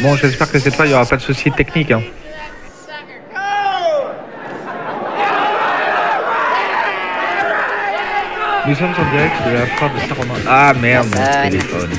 Bon, 0.00 0.16
j'espère 0.16 0.50
que 0.50 0.58
cette 0.58 0.74
fois, 0.74 0.86
il 0.86 0.88
n'y 0.88 0.94
aura 0.94 1.04
pas 1.06 1.16
de 1.16 1.22
soucis 1.22 1.50
techniques. 1.52 1.92
hein. 1.92 2.02
Nous 8.66 8.74
sommes 8.76 8.94
en 8.96 9.10
direct 9.10 9.34
de 9.44 9.50
la 9.54 9.66
foire 9.66 9.90
de 9.92 9.98
Saint-Romain. 10.00 10.40
Ah 10.48 10.72
merde, 10.74 11.06
mon 11.06 11.16
Personne. 11.16 11.50
téléphone. 11.50 11.90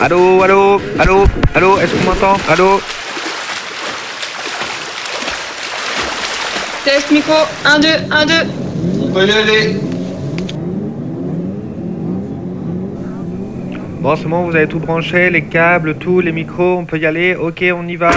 Allô, 0.00 0.42
allô, 0.42 0.80
allô, 0.98 1.24
allô, 1.54 1.78
est-ce 1.78 1.92
qu'on 1.94 2.04
m'entend? 2.04 2.36
Allô? 2.48 2.80
Test 6.84 7.10
micro, 7.12 7.34
1, 7.64 7.78
2, 7.78 7.88
1, 8.10 8.26
2. 8.26 8.61
On 9.12 9.14
peut 9.14 9.26
y 9.26 9.30
aller. 9.30 9.76
Bon, 14.00 14.16
c'est 14.16 14.24
bon, 14.24 14.46
vous 14.46 14.56
avez 14.56 14.66
tout 14.66 14.78
branché, 14.78 15.28
les 15.28 15.44
câbles, 15.44 15.96
tout, 15.96 16.20
les 16.20 16.32
micros, 16.32 16.78
on 16.78 16.86
peut 16.86 16.98
y 16.98 17.04
aller 17.04 17.34
Ok, 17.36 17.62
on 17.76 17.86
y 17.86 17.96
va. 17.96 18.10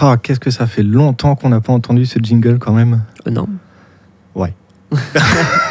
Ah, 0.00 0.16
qu'est-ce 0.22 0.40
que 0.40 0.50
ça 0.50 0.66
fait 0.66 0.82
longtemps 0.82 1.36
qu'on 1.36 1.50
n'a 1.50 1.60
pas 1.60 1.74
entendu 1.74 2.06
ce 2.06 2.18
jingle 2.18 2.58
quand 2.58 2.72
même. 2.72 3.02
Euh, 3.26 3.30
non. 3.30 3.46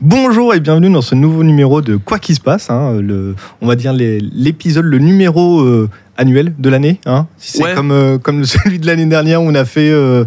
Bonjour 0.00 0.54
et 0.54 0.60
bienvenue 0.60 0.90
dans 0.92 1.02
ce 1.02 1.14
nouveau 1.16 1.42
numéro 1.42 1.80
de 1.82 1.96
Quoi 1.96 2.18
qui 2.18 2.34
se 2.34 2.40
passe. 2.40 2.70
hein, 2.70 2.94
le, 3.00 3.34
on 3.60 3.66
va 3.66 3.74
dire 3.74 3.92
l'épisode, 3.92 4.84
le 4.84 4.98
numéro 4.98 5.60
euh, 5.60 5.88
annuel 6.16 6.54
de 6.58 6.68
l'année. 6.70 7.00
hein. 7.06 7.26
Si 7.36 7.58
c'est 7.58 7.64
Ouais. 7.64 7.74
comme, 7.74 7.90
euh, 7.90 8.18
comme 8.18 8.44
celui 8.44 8.78
de 8.78 8.86
l'année 8.86 9.06
dernière 9.06 9.42
où 9.42 9.46
on 9.46 9.54
a 9.56 9.64
fait 9.64 9.90
euh, 9.90 10.24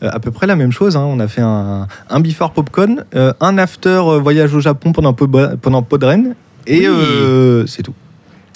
à 0.00 0.18
peu 0.18 0.30
près 0.30 0.46
la 0.46 0.56
même 0.56 0.72
chose. 0.72 0.96
hein. 0.96 1.04
On 1.06 1.20
a 1.20 1.28
fait 1.28 1.42
un, 1.42 1.86
un 2.08 2.20
before 2.20 2.52
popcorn, 2.52 3.04
un 3.40 3.58
after 3.58 4.00
voyage 4.22 4.54
au 4.54 4.60
Japon 4.60 4.92
pendant, 4.92 5.12
pendant 5.12 5.82
Podren. 5.82 6.34
Et 6.66 6.88
Oui. 6.88 7.64
c'est 7.66 7.82
tout. 7.82 7.94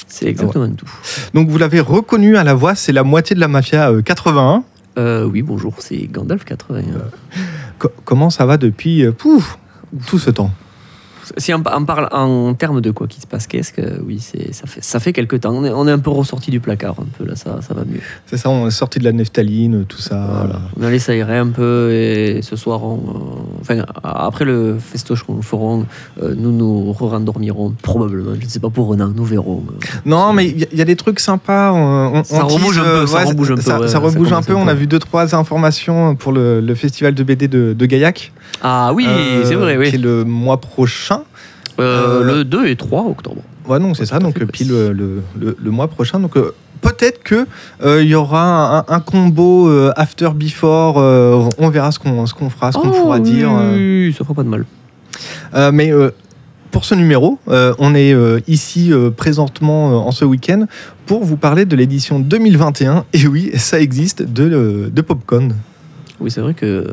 C'est 0.09 0.27
exactement 0.27 0.71
tout. 0.71 0.87
Donc 1.35 1.49
vous 1.49 1.59
l'avez 1.59 1.81
reconnu 1.81 2.37
à 2.39 2.45
la 2.45 2.55
voix, 2.55 2.75
c'est 2.77 2.93
la 2.93 3.03
moitié 3.03 3.35
de 3.37 3.41
la 3.41 3.49
mafia 3.49 3.91
euh, 3.91 4.01
81. 4.03 4.63
Euh, 4.99 5.25
oui, 5.27 5.43
bonjour, 5.43 5.75
c'est 5.81 6.07
Gandalf 6.11 6.45
81. 6.45 6.83
Co- 7.79 7.91
comment 8.07 8.31
ça 8.31 8.47
va 8.47 8.57
depuis 8.57 9.05
pouf, 9.19 9.59
tout 10.07 10.19
ce 10.19 10.31
temps 10.31 10.51
Si 11.37 11.53
on, 11.55 11.63
on 11.75 11.85
parle 11.85 12.09
en 12.13 12.55
termes 12.55 12.81
de 12.81 12.91
quoi 12.91 13.07
qui 13.07 13.21
se 13.21 13.27
passe, 13.27 13.47
qu'est-ce 13.47 13.73
que 13.73 14.01
oui, 14.07 14.19
c'est 14.21 14.53
ça 14.55 14.67
fait 14.67 14.83
ça 14.83 15.01
fait 15.01 15.13
quelques 15.13 15.41
temps. 15.41 15.53
On 15.55 15.65
est, 15.65 15.71
on 15.71 15.87
est 15.89 15.91
un 15.93 15.99
peu 15.99 16.11
ressorti 16.11 16.51
du 16.51 16.61
placard 16.61 16.97
un 17.01 17.07
peu 17.19 17.25
là, 17.25 17.35
ça 17.37 17.61
ça 17.67 17.75
va 17.75 17.83
mieux. 17.85 18.01
C'est 18.27 18.37
ça, 18.37 18.49
on 18.51 18.67
est 18.67 18.71
sorti 18.71 18.99
de 18.99 19.05
la 19.05 19.13
neftaline, 19.13 19.85
tout 19.87 19.99
ça. 19.99 20.27
Voilà. 20.39 20.61
On 20.79 20.83
allait 20.85 20.99
s'aérer 20.99 21.39
un 21.39 21.49
peu 21.49 21.91
et 21.93 22.41
ce 22.43 22.55
soir, 22.57 22.83
on, 22.85 22.97
euh, 22.97 23.61
enfin 23.61 23.85
après 24.03 24.45
le 24.45 24.77
festoche 24.79 25.23
qu'on 25.25 25.43
ferons, 25.43 25.87
euh, 26.23 26.35
nous 26.37 26.53
nous 26.53 26.93
rendormirons 26.93 27.75
probablement. 27.83 28.33
Je 28.39 28.45
ne 28.45 28.51
sais 28.51 28.61
pas 28.61 28.71
pour 28.71 28.87
Renan, 28.89 29.13
nous 29.15 29.25
verrons. 29.25 29.63
Non, 30.05 30.33
mais 30.33 30.47
il 30.47 30.61
y, 30.61 30.65
a- 30.65 30.69
il 30.73 30.79
y 30.79 30.83
a 30.83 30.85
des 30.85 30.97
trucs 30.97 31.21
sympas. 31.21 31.73
On, 31.73 32.23
Ça 32.25 32.43
rebouge 32.43 32.79
un 32.79 32.83
peu, 32.83 32.89
euh, 32.89 33.07
ça 33.07 33.25
rebouge 33.25 33.51
un 33.53 33.55
peu, 33.57 33.61
Ça, 33.63 33.81
ouais, 33.81 33.87
ça 33.87 33.93
ça 33.95 33.99
rebouge 33.99 34.29
un 34.29 34.31
commence 34.31 34.47
peu. 34.47 34.53
un 34.55 34.57
On 34.57 34.69
a 34.69 34.75
vu 34.75 34.87
deux, 34.87 34.99
trois 34.99 35.35
informations 35.35 36.15
pour 36.15 36.33
le, 36.33 36.61
le 36.61 36.75
festival 36.75 37.15
de 37.15 37.23
BD 37.23 37.49
de, 37.49 37.73
de 37.73 37.87
Gaillac. 37.87 38.33
Ah 38.63 38.93
oui, 38.95 39.07
euh, 39.09 39.45
c'est 39.45 39.55
vrai, 39.55 39.77
oui. 39.77 39.91
Qui 39.91 39.97
est 39.97 39.99
le 39.99 40.25
mois 40.25 40.61
prochain. 40.61 41.16
Euh, 41.79 42.21
euh, 42.23 42.25
le 42.39 42.45
2 42.45 42.67
et 42.67 42.77
3 42.77 43.03
octobre. 43.05 43.43
Ouais, 43.69 43.79
non, 43.79 43.95
c'est 43.95 44.07
ça. 44.07 44.19
Donc, 44.19 44.43
pile 44.47 44.73
euh, 44.73 44.93
le, 44.93 45.23
le- 45.39 45.57
le 45.63 45.71
mois 45.71 45.89
prochain. 45.89 46.21
Donc, 46.21 46.35
peut-être 46.81 47.23
que 47.23 47.47
euh, 47.85 48.03
il 48.03 48.09
y 48.09 48.15
aura 48.15 48.79
un, 48.79 48.85
un 48.89 49.01
combo 49.01 49.69
euh, 49.69 49.93
after 49.97 50.31
before. 50.35 50.97
euh, 50.99 51.49
on 51.59 51.69
verra 51.69 51.93
ce 51.93 51.99
qu'on 51.99 52.25
ce 52.27 52.35
qu'on 52.35 52.49
fera, 52.51 52.73
ce 52.73 52.79
qu'on 52.79 52.89
Oh, 52.89 53.03
pourra 53.03 53.17
oui, 53.17 53.23
dire. 53.23 53.51
oui, 53.75 54.15
ça 54.17 54.25
fera 54.25 54.35
pas 54.35 54.43
de 54.45 54.49
mal. 54.49 54.65
Mais 55.73 55.91
pour 56.71 56.85
ce 56.85 56.95
numéro, 56.95 57.39
on 57.47 57.95
est 57.95 58.15
ici 58.49 58.93
présentement 59.17 60.07
en 60.07 60.11
ce 60.13 60.25
week-end 60.25 60.67
pour 61.07 61.25
vous 61.25 61.37
parler 61.37 61.65
de 61.65 61.75
l'édition 61.77 62.19
2021. 62.21 63.05
Et 63.13 63.27
oui, 63.27 63.51
ça 63.57 63.81
existe 63.81 64.23
de, 64.23 64.91
de 64.93 65.01
Popcorn. 65.03 65.55
Oui, 66.21 66.31
c'est 66.31 66.41
vrai 66.41 66.55
que. 66.55 66.87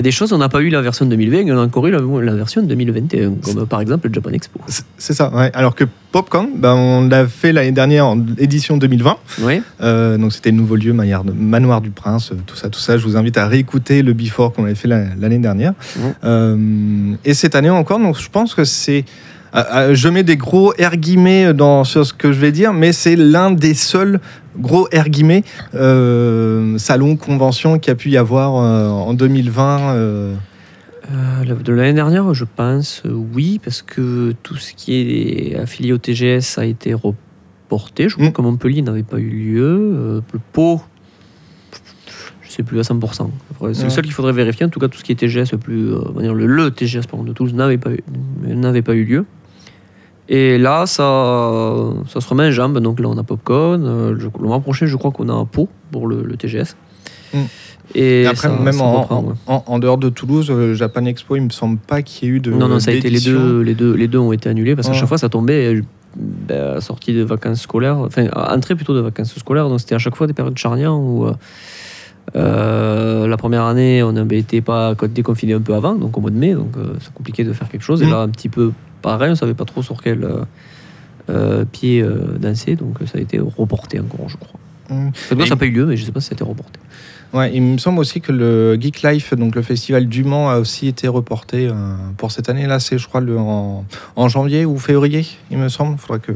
Il 0.00 0.04
y 0.04 0.06
a 0.08 0.10
des 0.12 0.12
choses, 0.12 0.32
on 0.32 0.38
n'a 0.38 0.48
pas 0.48 0.60
eu 0.62 0.70
la 0.70 0.80
version 0.80 1.04
2020, 1.04 1.52
on 1.52 1.58
a 1.58 1.62
encore 1.62 1.86
eu 1.86 1.90
la, 1.90 2.00
la 2.00 2.34
version 2.34 2.62
2021, 2.62 3.32
comme 3.42 3.66
par 3.66 3.82
exemple 3.82 4.08
le 4.08 4.14
Japan 4.14 4.30
Expo. 4.30 4.58
C'est- 4.96 5.12
ça, 5.12 5.30
ouais. 5.34 5.50
Alors 5.52 5.74
que 5.74 5.84
Popcorn, 6.10 6.48
ben, 6.56 6.72
on 6.74 7.06
l'a 7.06 7.26
fait 7.26 7.52
l'année 7.52 7.72
dernière 7.72 8.06
en 8.06 8.18
édition 8.38 8.78
2020. 8.78 9.16
Oui, 9.42 9.60
Euh, 9.82 10.16
donc 10.16 10.32
c'était 10.32 10.52
le 10.52 10.56
nouveau 10.56 10.76
lieu, 10.76 10.94
Manoir 10.94 11.80
du 11.82 11.90
Prince, 11.90 12.32
euh, 12.32 12.36
tout 12.46 12.56
ça, 12.56 12.70
tout 12.70 12.80
ça. 12.80 12.96
Je 12.96 13.04
vous 13.04 13.18
invite 13.18 13.36
à 13.36 13.46
réécouter 13.46 14.00
le 14.02 14.14
Before 14.14 14.54
qu'on 14.54 14.64
avait 14.64 14.74
fait 14.74 14.88
la- 14.88 15.04
l'année 15.20 15.38
dernière. 15.38 15.74
Euh, 16.24 16.56
et 17.24 17.34
cette 17.34 17.54
année 17.54 17.68
encore, 17.70 17.98
donc 17.98 18.18
je 18.18 18.28
pense 18.30 18.54
que 18.54 18.64
c'est. 18.64 19.04
euh, 19.54 19.94
je 19.94 20.08
mets 20.08 20.22
des 20.22 20.36
gros 20.36 20.72
R 20.80 20.96
guillemets 20.96 21.52
dans, 21.52 21.82
sur 21.84 22.06
ce 22.06 22.12
que 22.14 22.30
je 22.32 22.38
vais 22.38 22.52
dire, 22.52 22.72
mais 22.72 22.92
c'est 22.92 23.16
l'un 23.16 23.50
des 23.50 23.74
seuls 23.74 24.20
gros 24.58 24.88
R 24.94 25.08
guillemets 25.08 25.44
euh, 25.74 26.76
salon 26.78 27.16
convention 27.16 27.78
qu'il 27.78 27.90
y 27.90 27.92
a 27.92 27.96
pu 27.96 28.10
y 28.10 28.16
avoir 28.16 28.56
euh, 28.56 28.88
en 28.88 29.14
2020. 29.14 29.94
euh. 29.94 30.34
De 31.64 31.72
l'année 31.72 31.92
dernière, 31.92 32.32
je 32.34 32.44
pense, 32.44 33.02
oui, 33.34 33.60
parce 33.64 33.82
que 33.82 34.32
tout 34.44 34.56
ce 34.56 34.72
qui 34.74 34.94
est 34.94 35.56
affilié 35.56 35.92
au 35.92 35.98
TGS 35.98 36.56
a 36.58 36.64
été 36.64 36.94
reporté. 36.94 38.08
Je 38.08 38.14
crois 38.14 38.28
Mm. 38.28 38.32
que 38.32 38.42
Montpellier 38.42 38.82
n'avait 38.82 39.02
pas 39.02 39.18
eu 39.18 39.28
lieu. 39.28 40.22
Le 40.32 40.38
Pau, 40.52 40.80
je 42.42 42.50
sais 42.52 42.62
plus 42.62 42.78
à 42.78 42.82
100%. 42.84 43.30
Faudrait- 43.58 43.74
C'est 43.74 43.84
le 43.84 43.90
seul 43.90 44.04
qu'il 44.04 44.12
faudrait 44.12 44.32
vérifier. 44.32 44.66
En 44.66 44.68
tout 44.68 44.78
cas, 44.78 44.86
tout 44.88 44.98
ce 44.98 45.04
qui 45.04 45.10
est 45.10 45.16
TGS, 45.16 45.56
plus, 45.60 45.92
on 45.94 46.12
va 46.12 46.22
dire 46.22 46.34
le, 46.34 46.46
le 46.46 46.70
TGS 46.70 47.06
pardon, 47.08 47.24
de 47.24 47.32
Toulouse 47.32 47.54
n'avait 47.54 47.78
pas, 47.78 47.90
eu- 47.90 48.82
pas 48.82 48.94
eu 48.94 49.04
lieu. 49.04 49.24
Et 50.32 50.58
là, 50.58 50.86
ça, 50.86 51.02
ça 52.08 52.20
se 52.20 52.28
remet 52.28 52.46
en 52.46 52.50
jambe. 52.52 52.78
Donc 52.78 53.00
là, 53.00 53.08
on 53.08 53.18
a 53.18 53.22
Popcorn. 53.24 53.84
Euh, 53.84 54.14
le 54.14 54.46
mois 54.46 54.60
prochain, 54.60 54.86
je 54.86 54.96
crois 54.96 55.10
qu'on 55.10 55.28
a 55.28 55.32
un 55.32 55.44
Pau 55.44 55.68
pour 55.90 56.06
le, 56.06 56.22
le 56.22 56.36
TGS. 56.36 56.76
Mm. 57.34 57.38
Et, 57.96 58.22
Et 58.22 58.26
après, 58.26 58.48
ça- 58.48 58.56
même 58.56 58.72
ça 58.74 58.84
en, 58.84 59.00
reprend, 59.02 59.22
ouais. 59.24 59.34
en- 59.48 59.64
en 59.66 59.78
dehors 59.80 59.98
de 59.98 60.08
Toulouse, 60.08 60.46
euh, 60.50 60.74
Japan 60.74 61.04
Expo, 61.06 61.34
il 61.34 61.42
me 61.42 61.50
semble 61.50 61.78
pas 61.78 62.02
qu'il 62.02 62.28
y 62.28 62.30
ait 62.32 62.34
eu 62.36 62.40
de. 62.40 62.52
Non, 62.52 62.68
non, 62.68 62.78
ça 62.78 62.92
a 62.92 62.94
été 62.94 63.10
les 63.10 63.18
deux, 63.20 63.60
les 63.62 63.74
deux, 63.74 63.92
les 63.94 64.06
deux 64.06 64.18
ont 64.18 64.32
été 64.32 64.48
annulés 64.48 64.76
parce 64.76 64.86
qu'à 64.86 64.92
Ouais. 64.92 64.98
chaque 65.00 65.08
fois 65.08 65.18
ça 65.18 65.28
tombait 65.28 65.74
euh, 65.74 65.82
ben, 66.16 66.80
sortie 66.80 67.12
de 67.12 67.24
vacances 67.24 67.62
scolaires, 67.62 67.98
enfin 67.98 68.28
entrée 68.34 68.76
plutôt 68.76 68.94
de 68.94 69.00
vacances 69.00 69.34
scolaires, 69.36 69.68
donc 69.68 69.80
c'était 69.80 69.96
à 69.96 69.98
chaque 69.98 70.14
fois 70.14 70.28
des 70.28 70.32
périodes 70.34 70.56
charnières 70.56 70.94
où 70.94 71.26
euh, 72.36 73.26
la 73.26 73.36
première 73.36 73.64
année 73.64 74.02
on 74.04 74.14
avait 74.16 74.38
été 74.38 74.60
pas 74.60 74.94
déconfiné 75.12 75.54
un 75.54 75.60
peu 75.60 75.74
avant, 75.74 75.94
donc 75.96 76.16
au 76.16 76.20
mois 76.20 76.30
de 76.30 76.36
mai, 76.36 76.54
donc 76.54 76.76
euh, 76.76 76.94
c'est 77.00 77.12
compliqué 77.12 77.42
de 77.42 77.52
faire 77.52 77.68
quelque 77.68 77.82
chose. 77.82 78.02
Et 78.02 78.06
Mm. 78.06 78.10
là 78.10 78.20
un 78.20 78.28
petit 78.28 78.48
peu 78.48 78.72
pareil, 79.02 79.30
on 79.30 79.34
savait 79.34 79.54
pas 79.54 79.64
trop 79.64 79.82
sur 79.82 80.02
quel 80.02 80.24
euh, 80.24 80.44
euh, 81.28 81.64
pied 81.64 82.02
euh, 82.02 82.36
danser, 82.38 82.76
donc 82.76 82.98
ça 83.06 83.18
a 83.18 83.20
été 83.20 83.38
reporté 83.38 84.00
encore, 84.00 84.28
je 84.28 84.36
crois. 84.36 84.60
Mm. 84.90 85.08
Et- 85.08 85.42
ça 85.44 85.50
n'a 85.50 85.56
pas 85.56 85.66
eu 85.66 85.70
lieu, 85.70 85.86
mais 85.86 85.96
je 85.96 86.04
sais 86.04 86.12
pas 86.12 86.20
si 86.20 86.28
ça 86.28 86.32
a 86.32 86.36
été 86.36 86.44
reporté. 86.44 86.78
Ouais, 87.32 87.52
il 87.54 87.62
me 87.62 87.78
semble 87.78 88.00
aussi 88.00 88.20
que 88.20 88.32
le 88.32 88.74
Geek 88.80 89.02
Life, 89.02 89.34
donc 89.34 89.54
le 89.54 89.62
festival 89.62 90.06
du 90.06 90.24
Mans, 90.24 90.50
a 90.50 90.58
aussi 90.58 90.88
été 90.88 91.06
reporté 91.06 91.68
euh, 91.68 91.74
pour 92.16 92.32
cette 92.32 92.48
année. 92.48 92.66
Là, 92.66 92.80
c'est, 92.80 92.98
je 92.98 93.06
crois, 93.06 93.20
le, 93.20 93.38
en, 93.38 93.84
en 94.16 94.28
janvier 94.28 94.64
ou 94.64 94.76
février, 94.78 95.24
il 95.52 95.58
me 95.58 95.68
semble. 95.68 95.92
Il 95.94 95.98
faudra 96.00 96.18
que, 96.18 96.32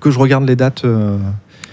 que 0.00 0.10
je 0.10 0.18
regarde 0.18 0.46
les 0.46 0.54
dates. 0.56 0.84
euh. 0.84 1.16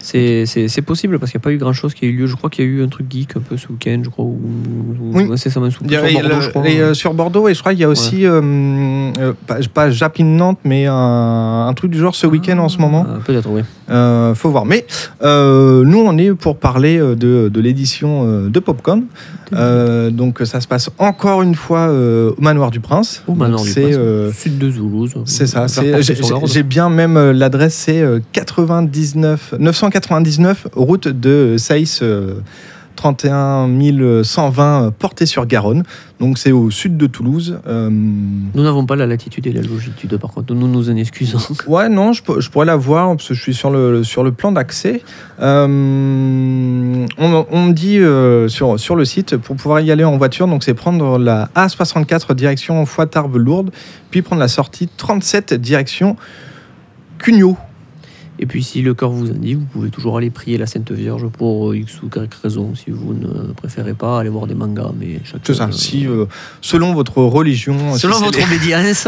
C'est, 0.04 0.46
c'est, 0.48 0.68
c'est 0.68 0.82
possible 0.82 1.20
parce 1.20 1.32
qu'il 1.32 1.38
n'y 1.38 1.44
a 1.44 1.46
pas 1.46 1.52
eu 1.52 1.58
grand 1.58 1.74
chose 1.74 1.94
qui 1.94 2.06
a 2.06 2.08
eu 2.08 2.14
lieu. 2.18 2.26
Je 2.28 2.36
crois 2.36 2.50
qu'il 2.50 2.66
y 2.66 2.68
a 2.68 2.72
eu 2.72 2.84
un 2.84 2.88
truc 2.88 3.06
geek 3.10 3.38
un 3.38 3.40
peu 3.42 3.56
ce 3.58 3.68
week-end, 3.68 4.02
je 4.04 4.10
crois, 4.10 4.26
ou, 4.26 4.40
ou 5.00 5.12
Oui. 5.18 5.28
incessamment 5.32 5.70
sous 5.70 5.84
Il 5.86 5.92
y 5.92 5.96
a- 5.96 6.08
sur 6.08 6.14
Bordeaux, 6.22 6.36
le- 6.36 6.42
je 6.42 6.50
crois. 6.50 6.68
et, 6.70 6.80
euh, 6.82 6.94
sur 6.94 7.14
Bordeaux, 7.14 7.48
et 7.48 7.54
je 7.54 7.60
crois 7.60 7.72
qu'il 7.74 7.82
y 7.82 7.84
a 7.84 7.90
aussi, 7.90 8.26
euh, 8.26 8.42
euh, 9.20 9.34
pas, 9.48 9.58
pas 9.74 9.90
Japin 9.92 10.24
Nantes, 10.24 10.60
mais 10.66 10.86
un, 10.88 11.68
un 11.68 11.74
truc 11.74 11.92
du 11.92 12.00
genre 12.00 12.16
ce 12.16 12.26
week-end 12.28 12.58
en 12.58 12.70
ce 12.70 12.78
moment. 12.80 13.06
Ah, 13.08 13.20
peut-être, 13.26 13.50
oui. 13.50 13.62
Euh, 13.90 14.34
faut 14.36 14.50
voir. 14.50 14.66
Mais 14.66 14.86
nous, 15.22 16.00
on 16.06 16.18
est 16.18 16.34
pour 16.34 16.58
parler 16.58 16.98
de, 16.98 17.50
de 17.50 17.62
l'édition 17.62 18.48
de 18.50 18.60
Popcorn. 18.60 19.04
Donc, 20.12 20.40
ça 20.46 20.62
se 20.62 20.68
passe 20.68 20.90
encore 20.98 21.42
une 21.42 21.56
fois 21.56 21.90
au 21.92 22.36
Manoir 22.42 22.72
du 22.72 22.80
Prince. 22.80 23.24
Au 23.28 23.36
Manoir 23.36 23.60
Donc, 23.60 23.68
du 23.68 23.72
c'est, 23.74 23.82
Prince, 23.92 24.36
sud 24.38 24.58
de 24.58 24.72
Toulouse. 24.72 25.14
C'est 25.26 25.48
ça. 25.48 25.68
c'est- 25.68 26.02
J'ai 26.46 26.64
bien 26.64 26.90
même 26.90 27.32
l'adresse, 27.32 27.76
c'est 27.76 28.02
euh, 28.02 28.20
99, 28.32 29.54
999 29.92 30.68
route 30.76 31.08
de 31.08 31.56
Saïs, 31.58 32.00
euh, 32.02 32.40
31 32.96 33.68
120 34.24 34.84
euh, 34.88 34.92
portée 34.92 35.26
sur 35.26 35.46
Garonne. 35.46 35.84
Donc 36.20 36.38
c'est 36.38 36.52
au 36.52 36.70
sud 36.70 36.98
de 36.98 37.08
Toulouse. 37.08 37.60
Euh, 37.68 37.90
Nous 37.90 38.64
n'avons 38.64 38.86
pas 38.86 38.96
la 38.96 39.08
latitude 39.08 39.48
et 39.48 39.52
la 39.52 39.62
longitude, 39.62 40.16
par 40.18 40.32
contre. 40.32 40.54
Nous 40.54 40.68
nous 40.68 40.90
en 40.90 40.96
excusons. 40.96 41.40
ouais, 41.68 41.90
non, 41.90 42.14
je, 42.14 42.22
pourrais 42.22 42.66
la 42.66 42.76
voir 42.76 43.16
parce 43.16 43.30
que 43.30 43.34
je 43.34 43.42
suis 43.42 43.56
sur 43.56 43.72
le, 43.72 44.04
sur 44.04 44.24
le 44.24 44.32
plan 44.32 44.52
d'accès. 44.52 45.02
Euh, 45.40 45.66
on, 47.18 47.46
on 47.52 47.66
me 47.66 47.74
dit 47.74 47.98
euh, 47.98 48.48
sur, 48.48 48.80
sur 48.80 48.96
le 48.96 49.06
site 49.06 49.36
pour 49.38 49.56
pouvoir 49.56 49.80
y 49.82 49.92
aller 49.92 50.04
en 50.04 50.18
voiture, 50.18 50.48
donc 50.48 50.64
c'est 50.64 50.76
prendre 50.76 51.18
la 51.18 51.50
A64 51.56 52.36
direction 52.36 52.86
Foix-Tarbes-Lourdes, 52.86 53.72
puis 54.12 54.22
prendre 54.22 54.42
la 54.42 54.48
sortie 54.48 54.88
37 54.96 55.56
direction 55.56 56.16
Cugnot. 57.18 57.58
Et 58.44 58.48
puis 58.48 58.64
si 58.64 58.82
le 58.82 58.96
cœur 58.96 59.12
vous 59.12 59.30
en 59.30 59.36
dit, 59.36 59.54
vous 59.54 59.66
pouvez 59.72 59.90
toujours 59.92 60.18
aller 60.18 60.32
prier 60.32 60.58
la 60.58 60.66
Sainte 60.66 60.92
Vierge 60.92 61.28
pour 61.28 61.70
euh, 61.70 61.78
X 61.78 62.02
ou 62.02 62.08
Y 62.08 62.28
raison. 62.42 62.74
Si 62.74 62.90
vous 62.90 63.14
ne 63.14 63.54
préférez 63.54 63.94
pas, 63.94 64.20
aller 64.20 64.30
voir 64.30 64.48
des 64.48 64.56
mangas. 64.56 64.92
Mais 65.00 65.20
chacun, 65.24 65.42
C'est 65.46 65.54
ça. 65.54 65.66
euh, 65.66 65.72
Si, 65.72 66.08
euh, 66.08 66.26
selon 66.60 66.94
votre 66.96 67.20
religion. 67.20 67.76
Selon 67.96 68.16
si 68.16 68.24
votre 68.24 68.40
les- 68.40 68.46
obédience. 68.46 69.08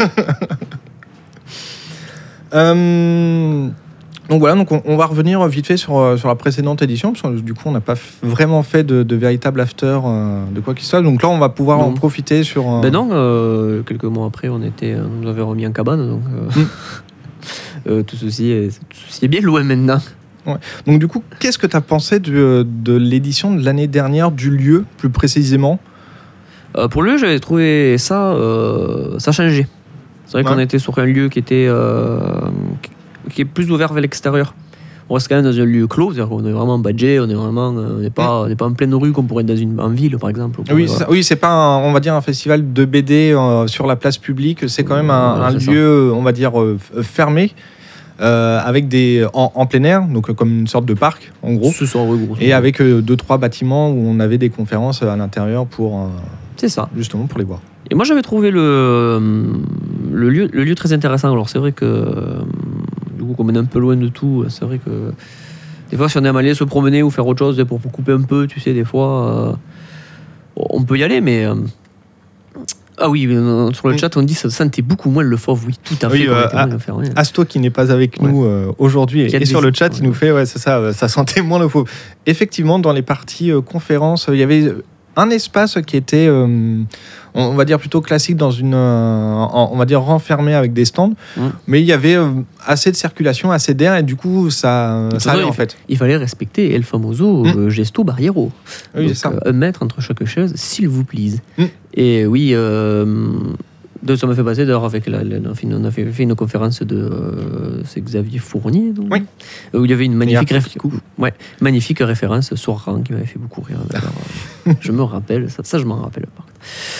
Euh, 2.54 3.70
donc 4.30 4.40
voilà, 4.40 4.56
donc 4.56 4.72
on, 4.72 4.82
on 4.86 4.96
va 4.98 5.06
revenir 5.08 5.46
vite 5.48 5.68
fait 5.68 5.78
sur, 5.78 5.98
euh, 5.98 6.18
sur 6.18 6.28
la 6.28 6.36
précédente 6.36 6.82
édition, 6.82 7.12
parce 7.14 7.22
que 7.24 7.40
du 7.40 7.54
coup, 7.54 7.64
on 7.66 7.72
n'a 7.72 7.82
pas 7.82 7.96
f- 7.96 8.00
vraiment 8.22 8.62
fait 8.64 8.84
de, 8.84 9.04
de 9.04 9.16
véritable 9.16 9.60
after 9.62 10.00
euh, 10.06 10.46
de 10.54 10.60
quoi 10.60 10.74
qu'il 10.76 10.86
soit. 10.86 11.02
Donc 11.02 11.24
là, 11.24 11.30
on 11.30 11.40
va 11.40 11.50
pouvoir 11.50 11.80
en 11.80 11.92
profiter 11.94 12.44
sur. 12.44 12.70
euh, 12.72 12.82
ben 12.82 12.92
non, 12.94 13.10
euh, 13.12 13.82
quelques 13.84 14.04
mois 14.06 14.28
après, 14.28 14.50
on, 14.50 14.62
était, 14.62 14.96
on 14.96 15.24
nous 15.24 15.28
avait 15.30 15.42
remis 15.42 15.66
en 15.66 15.72
cabane. 15.72 16.08
Donc 16.08 16.22
euh, 16.32 16.62
tout, 17.86 18.16
ceci 18.16 18.52
est, 18.52 18.80
tout 18.90 18.98
ceci 19.08 19.26
est 19.26 19.28
bien 19.28 19.42
loin 19.42 19.64
maintenant. 19.64 20.00
Donc 20.86 21.00
du 21.00 21.08
coup, 21.08 21.24
qu'est-ce 21.40 21.58
que 21.58 21.68
tu 21.68 21.76
as 21.76 21.82
pensé 21.82 22.20
de, 22.20 22.66
de 22.68 22.94
l'édition 22.94 23.56
de 23.56 23.64
l'année 23.64 23.88
dernière, 23.88 24.32
du 24.32 24.50
lieu 24.50 24.86
plus 24.98 25.10
précisément? 25.10 25.80
Euh, 26.78 26.88
pour 26.88 27.04
lui, 27.04 27.18
j'avais 27.18 27.40
trouvé 27.40 27.98
ça, 27.98 28.34
euh, 28.34 29.20
ça 29.20 29.32
changeait. 29.32 29.68
C'est 30.26 30.42
vrai 30.42 30.44
qu'on 30.44 30.60
était 30.60 30.80
sur 30.80 30.98
un 30.98 31.06
lieu 31.06 31.30
qui 31.30 31.40
était 31.40 31.68
euh, 31.68 32.20
qui 33.30 33.42
est 33.42 33.46
plus 33.46 33.72
ouvert 33.72 33.94
vers 33.94 34.02
l'extérieur. 34.02 34.56
On 35.10 35.16
reste 35.16 35.28
quand 35.28 35.36
même 35.36 35.44
dans 35.46 35.60
un 35.60 35.66
lieu 35.66 35.86
clos, 35.88 36.14
c'est-à-dire 36.14 36.30
qu'on 36.30 36.46
est 36.46 36.52
vraiment 36.52 36.80
badgé, 36.80 37.20
on 37.20 37.30
est 37.30 37.34
vraiment, 37.34 37.74
euh, 37.78 37.98
on 37.98 38.00
n'est 38.00 38.10
pas, 38.10 38.42
on 38.44 38.48
n'est 38.48 38.56
pas 38.56 38.66
en 38.66 38.72
pleine 38.74 38.94
rue 38.96 39.12
comme 39.12 39.28
pourrait 39.28 39.42
être 39.44 39.50
dans 39.50 39.56
une 39.56 39.80
en 39.80 39.90
ville 39.90 40.18
par 40.18 40.30
exemple. 40.30 40.62
On 40.62 40.74
Mm. 40.74 40.76
Oui, 40.76 40.88
c'est 40.88 41.08
oui, 41.10 41.40
pas, 41.40 41.50
un- 41.50 41.80
on 41.84 41.92
va 41.92 42.00
dire, 42.00 42.14
un 42.16 42.22
festival 42.22 42.72
de 42.74 42.86
BD 42.86 43.34
euh, 43.36 43.68
sur 43.68 43.86
la 43.86 43.96
place 43.96 44.18
publique. 44.18 44.68
C'est 44.70 44.84
quand 44.84 44.96
même 44.96 45.10
un, 45.12 45.60
ça. 45.60 45.72
lieu, 45.72 46.12
on 46.14 46.22
va 46.24 46.32
dire, 46.32 46.60
euh, 46.60 46.78
fermé, 47.02 47.52
euh, 48.22 48.60
avec 48.64 48.88
des 48.88 49.26
en, 49.34 49.52
en 49.56 49.66
plein 49.66 49.84
air, 49.84 50.08
donc 50.08 50.30
euh, 50.30 50.34
comme 50.34 50.52
une 50.60 50.68
sorte 50.68 50.86
de 50.86 50.94
parc, 50.94 51.32
en 51.42 51.54
gros. 51.54 51.72
Ce 51.72 51.86
soir, 51.86 52.06
gros. 52.06 52.36
Et 52.40 52.54
avec 52.54 52.80
euh, 52.82 53.02
deux 53.02 53.18
trois 53.18 53.38
bâtiments 53.38 53.90
où 53.92 53.98
on 54.08 54.20
avait 54.20 54.38
des 54.38 54.50
conférences 54.50 55.04
à 55.04 55.16
l'intérieur 55.18 55.66
pour 55.66 56.00
euh, 56.00 56.06
C'est 56.56 56.70
ça. 56.70 56.90
justement 56.96 57.26
pour 57.26 57.40
les 57.40 57.46
voir. 57.46 57.60
Et 57.92 57.96
moi, 57.96 58.06
j'avais 58.06 58.22
trouvé 58.22 58.50
le, 58.50 58.62
euh, 58.62 59.20
le, 60.14 60.30
lieu, 60.30 60.50
le 60.54 60.64
lieu 60.64 60.74
très 60.76 60.94
intéressant. 60.94 61.32
Alors, 61.34 61.50
c'est 61.50 61.60
vrai 61.60 61.74
que, 61.74 61.84
euh, 61.84 62.40
du 63.24 63.30
coup, 63.30 63.34
comme 63.36 63.50
on 63.50 63.56
est 63.56 63.58
un 63.58 63.66
peu 63.66 63.80
loin 63.80 63.96
de 63.96 64.08
tout, 64.10 64.46
c'est 64.50 64.66
vrai 64.66 64.78
que 64.80 65.12
des 65.90 65.98
fois, 65.98 66.10
si 66.10 66.18
on 66.18 66.24
aime 66.25 66.36
aller 66.36 66.54
se 66.56 66.64
promener 66.64 67.04
ou 67.04 67.10
faire 67.10 67.25
autre 67.28 67.40
chose 67.40 67.64
pour, 67.68 67.80
pour 67.80 67.92
couper 67.92 68.12
un 68.14 68.22
peu, 68.22 68.48
tu 68.48 68.60
sais, 68.60 68.74
des 68.74 68.84
fois, 68.86 69.28
euh, 69.28 69.54
on 70.56 70.84
peut 70.84 70.98
y 70.98 71.04
aller, 71.04 71.22
mais. 71.22 71.46
euh, 71.46 71.56
ah 73.00 73.10
oui, 73.10 73.25
euh, 73.28 73.72
sur 73.74 73.88
le 73.88 73.96
Mm. 73.96 73.98
chat, 73.98 74.18
on 74.18 74.22
dit 74.22 74.36
ça 74.36 74.50
sentait 74.52 74.84
beaucoup 74.84 75.10
moins 75.10 75.24
le 75.24 75.36
fauve. 75.36 75.64
Oui, 75.66 75.75
tout 75.84 75.96
à 76.06 76.10
fait. 76.10 76.28
Euh, 76.30 76.46
ah, 76.54 76.68
faire. 76.78 76.96
Asto 77.16 77.44
qui 77.44 77.58
n'est 77.60 77.72
pas 77.72 77.92
avec 77.92 78.22
Ouais. 78.22 78.30
nous 78.31 78.46
euh, 78.46 78.72
aujourd'hui 78.78 79.22
et 79.22 79.40
des 79.40 79.46
sur 79.46 79.62
le 79.62 79.72
chat, 79.74 79.90
ouais. 79.92 79.98
il 80.00 80.04
nous 80.06 80.14
fait 80.14 80.31
ouais, 80.31 80.46
c'est 80.46 80.60
ça, 80.60 80.78
euh, 80.78 80.94
ça 80.94 81.08
sentait 81.08 81.42
moins 81.42 81.58
le 81.60 81.68
faux. 81.68 81.86
Effectivement, 82.28 82.78
dans 82.78 82.94
les 82.94 83.02
parties 83.02 83.52
euh, 83.52 83.62
conférences, 83.62 84.30
euh, 84.30 84.36
il 84.36 84.40
y 84.40 84.44
avait 84.44 84.72
un 85.16 85.30
espace 85.31 85.80
qui 85.88 85.98
était, 85.98 86.28
on 87.36 87.54
va 87.56 87.66
dire 87.66 87.80
plutôt 87.80 88.02
classique 88.02 88.38
dans 88.38 88.52
une, 88.52 88.74
euh, 88.76 89.34
en- 89.34 89.70
on 89.72 89.78
va 89.78 89.86
dire 89.86 90.02
renfermé 90.02 90.54
avec 90.54 90.74
des 90.74 90.86
stands, 90.86 91.14
Mm. 91.38 91.42
mais 91.68 91.80
il 91.82 91.86
y 91.86 91.92
avait 91.92 92.16
euh, 92.16 92.30
assez 92.66 92.92
de 92.92 92.96
circulation, 92.96 93.52
assez 93.52 93.74
d'air 93.74 93.96
et 93.96 94.04
du 94.04 94.16
coup 94.16 94.50
ça, 94.50 95.08
ça 95.14 95.20
façon, 95.20 95.30
allait 95.30 95.44
en 95.44 95.48
il- 95.50 95.54
fait. 95.54 95.78
Il 95.90 95.98
fallait 95.98 96.18
respecter 96.18 96.74
El 96.74 96.84
Famoso 96.84 97.44
Mm. 97.44 97.48
euh, 97.58 97.70
Gesto 97.70 98.04
Barriero. 98.04 98.52
Oui, 98.96 99.02
Donc, 99.02 99.10
c'est 99.10 99.16
ça. 99.16 99.34
un 99.46 99.52
mètre 99.52 99.84
entre 99.84 100.02
chaque 100.02 100.24
chaise, 100.26 100.54
s'il 100.56 100.88
vous 100.88 101.04
plaise. 101.04 101.42
Mm. 101.58 101.64
Et 101.96 102.26
oui, 102.26 102.52
euh, 102.54 103.06
donc 104.02 104.18
ça 104.18 104.28
m'a 104.28 104.36
fait 104.36 104.44
passer 104.44 104.66
d'ailleurs 104.66 104.84
avec 104.86 105.08
la, 105.08 105.24
la- 105.24 105.38
on 105.40 105.52
a 105.52 105.56
fait 105.56 105.66
une- 105.68 106.12
fait, 106.12 106.26
conférence 106.36 106.82
de 106.82 106.96
euh, 106.98 107.82
c'est 107.86 108.02
Xavier 108.02 108.40
Fournier, 108.40 108.92
donc, 108.92 109.08
Oui. 109.12 109.24
où 109.74 109.86
il 109.86 109.92
y 109.92 109.94
avait 109.94 110.06
une 110.06 110.16
magnifique, 110.16 110.52
Arthur 110.52 110.82
réf- 110.86 110.92
ouais, 111.20 111.34
magnifique 111.62 112.00
référence 112.00 112.54
sur 112.56 112.74
Rang 112.84 113.02
qui 113.02 113.14
m'avait 113.14 113.26
fait 113.26 113.40
beaucoup 113.40 113.62
rire. 113.62 113.78
je 114.82 114.92
me 114.92 115.04
rappelle, 115.04 115.50
ça, 115.50 115.64
ça, 115.64 115.78
je 115.80 115.86
m'en 115.86 115.96
rappelle. 116.02 116.26
Par. 116.36 116.46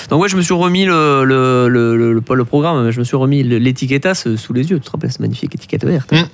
Donc 0.10 0.22
ouais, 0.22 0.30
je 0.30 0.36
me 0.38 0.42
suis 0.42 0.54
remis 0.54 0.86
le, 0.86 1.24
le, 1.26 1.68
le, 1.70 2.44
programme, 2.46 2.86
mais 2.86 2.92
je 2.92 3.00
me 3.00 3.04
suis 3.04 3.16
remis 3.18 3.44
le- 3.44 3.58
l'étiquetas 3.58 4.26
sous 4.36 4.54
les 4.54 4.70
yeux. 4.70 4.80
Tu 4.80 4.86
te 4.86 4.92
rappelles 4.92 5.12
cette 5.12 5.20
magnifique 5.22 5.54
étiquette 5.56 5.86
verte 5.86 6.12
Mm. 6.12 6.26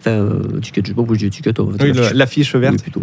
Enfin, 0.00 0.10
euh, 0.10 0.58
étiquette, 0.58 0.84
je 0.86 0.90
sais 0.90 0.94
pas 0.94 0.98
pourquoi 1.00 1.14
je 1.14 1.20
dis 1.20 1.26
étiquette. 1.26 1.58
en 1.58 1.68
fait, 1.72 1.82
Oui, 1.82 1.92
l'affiche. 2.14 2.54
verte. 2.54 2.74
Oui, 2.76 2.82
plutôt. 2.82 3.02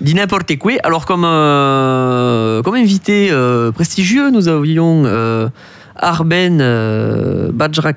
Dit 0.00 0.14
n'importe 0.14 0.56
quoi. 0.58 0.72
Alors, 0.82 1.04
comme, 1.06 1.24
euh, 1.24 2.62
comme 2.62 2.74
invité 2.76 3.28
euh, 3.30 3.72
prestigieux, 3.72 4.30
nous 4.30 4.48
avions 4.48 5.02
euh, 5.06 5.48
Arben 5.96 6.60
euh, 6.60 7.50
Bajra- 7.52 7.94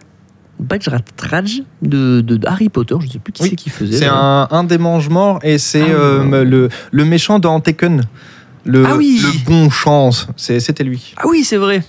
Bajratraj 0.59 1.61
de, 1.81 2.21
de, 2.21 2.35
de 2.37 2.47
Harry 2.47 2.69
Potter. 2.69 2.95
Je 2.99 3.05
ne 3.07 3.11
sais 3.11 3.19
plus 3.19 3.31
qui 3.31 3.43
Oui, 3.43 3.49
c'est 3.51 3.55
qui 3.55 3.69
faisait. 3.69 3.97
C'est 3.97 4.07
un, 4.07 4.47
un 4.51 4.63
des 4.63 4.77
mange-morts 4.77 5.39
et 5.43 5.57
c'est 5.57 5.81
Ah, 5.81 5.93
euh, 5.93 6.43
le, 6.43 6.69
le 6.91 7.05
méchant 7.05 7.39
dans 7.39 7.59
Taken. 7.59 8.01
Le, 8.67 8.85
Ah 8.85 8.95
oui. 8.97 9.21
le 9.23 9.45
bon 9.45 9.69
chance, 9.69 10.27
C'est- 10.35 10.59
c'était 10.59 10.83
lui. 10.83 11.13
Ah 11.17 11.23
oui, 11.27 11.43
c'est 11.43 11.57
vrai. 11.57 11.83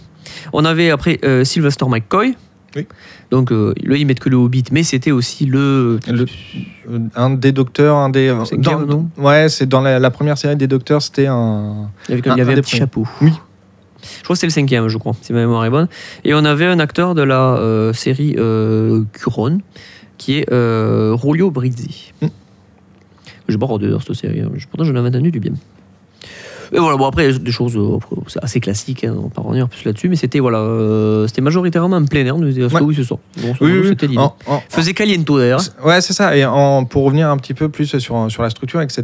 On 0.53 0.65
avait 0.65 0.91
après 0.91 1.19
euh, 1.25 1.45
Sylvester 1.45 1.85
McCoy. 1.89 2.35
Oui. 2.77 2.87
Donc, 3.31 3.51
euh, 3.51 3.75
là, 3.83 3.97
ils 3.97 4.07
mettent 4.07 4.21
que 4.21 4.29
le 4.29 4.37
Hobbit, 4.37 4.65
mais 4.73 4.83
c'était 4.83 5.11
aussi 5.11 5.45
le. 5.47 5.99
Le- 6.07 6.27
Euh, 6.91 6.99
un 7.17 7.31
des 7.31 7.53
docteurs, 7.53 7.97
un 7.97 8.09
des. 8.11 8.29
Dans- 8.59 8.81
non? 8.87 9.11
Ouais, 9.19 9.49
c'est 9.49 9.67
dans 9.69 9.81
la, 9.83 9.99
la 9.99 10.11
première 10.11 10.39
série 10.39 10.57
des 10.57 10.67
docteurs, 10.69 11.03
c'était 11.03 11.27
un. 11.27 11.91
Il 12.09 12.13
y 12.13 12.19
avait, 12.19 12.23
il 12.25 12.27
y 12.27 12.31
Un- 12.31 12.33
avait 12.35 12.43
un 12.43 12.53
un, 12.53 12.55
des 12.57 12.63
petit 12.63 12.71
premiers. 12.77 12.81
chapeau. 12.81 13.07
Oui. 13.21 13.33
Je 14.19 14.23
crois 14.25 14.35
que 14.35 14.39
c'était 14.39 14.47
le 14.47 14.53
cinquième, 14.53 14.89
je 14.89 14.97
crois, 14.97 15.13
si 15.21 15.33
ma 15.33 15.41
mémoire 15.41 15.65
est 15.65 15.71
bonne. 15.71 15.89
Et 16.25 16.33
on 16.35 16.45
avait 16.45 16.67
un 16.67 16.79
acteur 16.79 17.15
de 17.17 17.23
la 17.23 17.55
euh, 17.57 17.93
série 17.93 18.37
Curon, 19.13 19.59
qui 20.19 20.39
est 20.39 20.47
Rolio 20.51 21.51
Brizzi. 21.51 22.13
Mm. 22.23 22.29
Pas 23.59 23.67
regardé 23.67 23.89
dans 23.89 23.99
cette 24.01 24.15
série, 24.15 24.41
hein. 24.41 24.51
pourtant 24.71 24.85
j'en 24.85 24.95
avais 24.95 25.09
entendu 25.09 25.31
du 25.33 25.41
bien. 25.41 25.53
Et 26.73 26.79
voilà, 26.79 26.97
bon 26.97 27.07
après, 27.07 27.33
des 27.33 27.51
choses 27.51 27.77
euh, 27.77 27.99
assez 28.43 28.61
classiques, 28.61 29.05
hein, 29.05 29.15
on 29.19 29.23
va 29.23 29.29
pas 29.31 29.43
revenir 29.43 29.69
plus 29.69 29.85
là-dessus, 29.85 30.09
mais 30.09 30.17
c'était 30.17 30.39
voilà, 30.41 30.59
euh, 30.59 31.27
c'était 31.27 31.41
majoritairement 31.41 31.97
en 31.97 32.05
plein 32.05 32.25
air, 32.27 32.37
nous 32.37 32.47
disions, 32.49 32.69
Ouais. 32.69 32.81
oui, 32.83 32.95
ça. 32.95 33.15
Grosso 33.39 33.57
Oui, 33.61 33.73
c'était 33.89 34.07
l'idée. 34.07 34.19
en- 34.19 34.35
en- 34.47 34.63
Faisait 34.69 34.93
caliento 34.95 35.39
d'ailleurs. 35.39 35.63
Ouais, 35.85 36.01
c'est 36.01 36.13
ça. 36.13 36.37
Et 36.37 36.45
en- 36.45 36.85
pour 36.85 37.05
revenir 37.05 37.29
un 37.31 37.37
petit 37.39 37.55
peu 37.55 37.69
plus 37.69 37.99
sur, 37.99 38.31
sur 38.31 38.43
la 38.43 38.51
structure, 38.51 38.81
etc., 38.83 39.03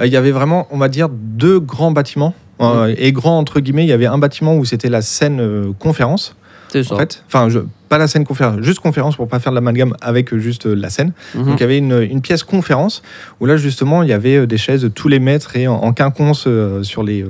euh, 0.00 0.06
il 0.06 0.12
y 0.12 0.16
avait 0.16 0.30
vraiment, 0.30 0.66
on 0.70 0.78
va 0.78 0.88
dire, 0.88 1.08
deux 1.10 1.60
grands 1.60 1.90
bâtiments. 1.92 2.34
Euh, 2.60 2.94
Et 2.96 3.10
grand 3.12 3.38
entre 3.38 3.58
guillemets, 3.60 3.84
il 3.84 3.88
y 3.88 3.92
avait 3.92 4.06
un 4.06 4.16
bâtiment 4.18 4.54
où 4.56 4.64
c'était 4.64 4.88
la 4.88 5.02
scène 5.02 5.74
conférence, 5.78 6.36
C'est 6.82 6.88
ça. 6.88 6.94
en 6.94 6.98
fait. 6.98 7.22
Enfin, 7.26 7.48
je, 7.48 7.60
pas 7.88 7.98
la 7.98 8.08
scène 8.08 8.24
conférence, 8.24 8.60
juste 8.62 8.80
conférence 8.80 9.16
pour 9.16 9.28
pas 9.28 9.38
faire 9.38 9.52
de 9.52 9.54
l'amalgame 9.54 9.94
avec 10.00 10.32
euh, 10.32 10.38
juste 10.38 10.66
euh, 10.66 10.74
la 10.74 10.90
scène. 10.90 11.12
Mhm. 11.34 11.44
Donc 11.46 11.54
il 11.58 11.60
y 11.60 11.64
avait 11.64 11.78
une, 11.78 12.00
une 12.02 12.20
pièce 12.20 12.42
conférence 12.42 13.02
où 13.40 13.46
là 13.46 13.56
justement 13.56 14.02
il 14.02 14.08
y 14.08 14.12
avait 14.12 14.36
euh, 14.38 14.46
des 14.46 14.56
chaises 14.58 14.90
tous 14.94 15.08
les 15.08 15.20
mètres 15.20 15.56
et 15.56 15.68
en, 15.68 15.74
en 15.74 15.92
quinconce 15.92 16.44
euh, 16.46 16.82
sur 16.82 17.02
les, 17.02 17.22
euh, 17.22 17.28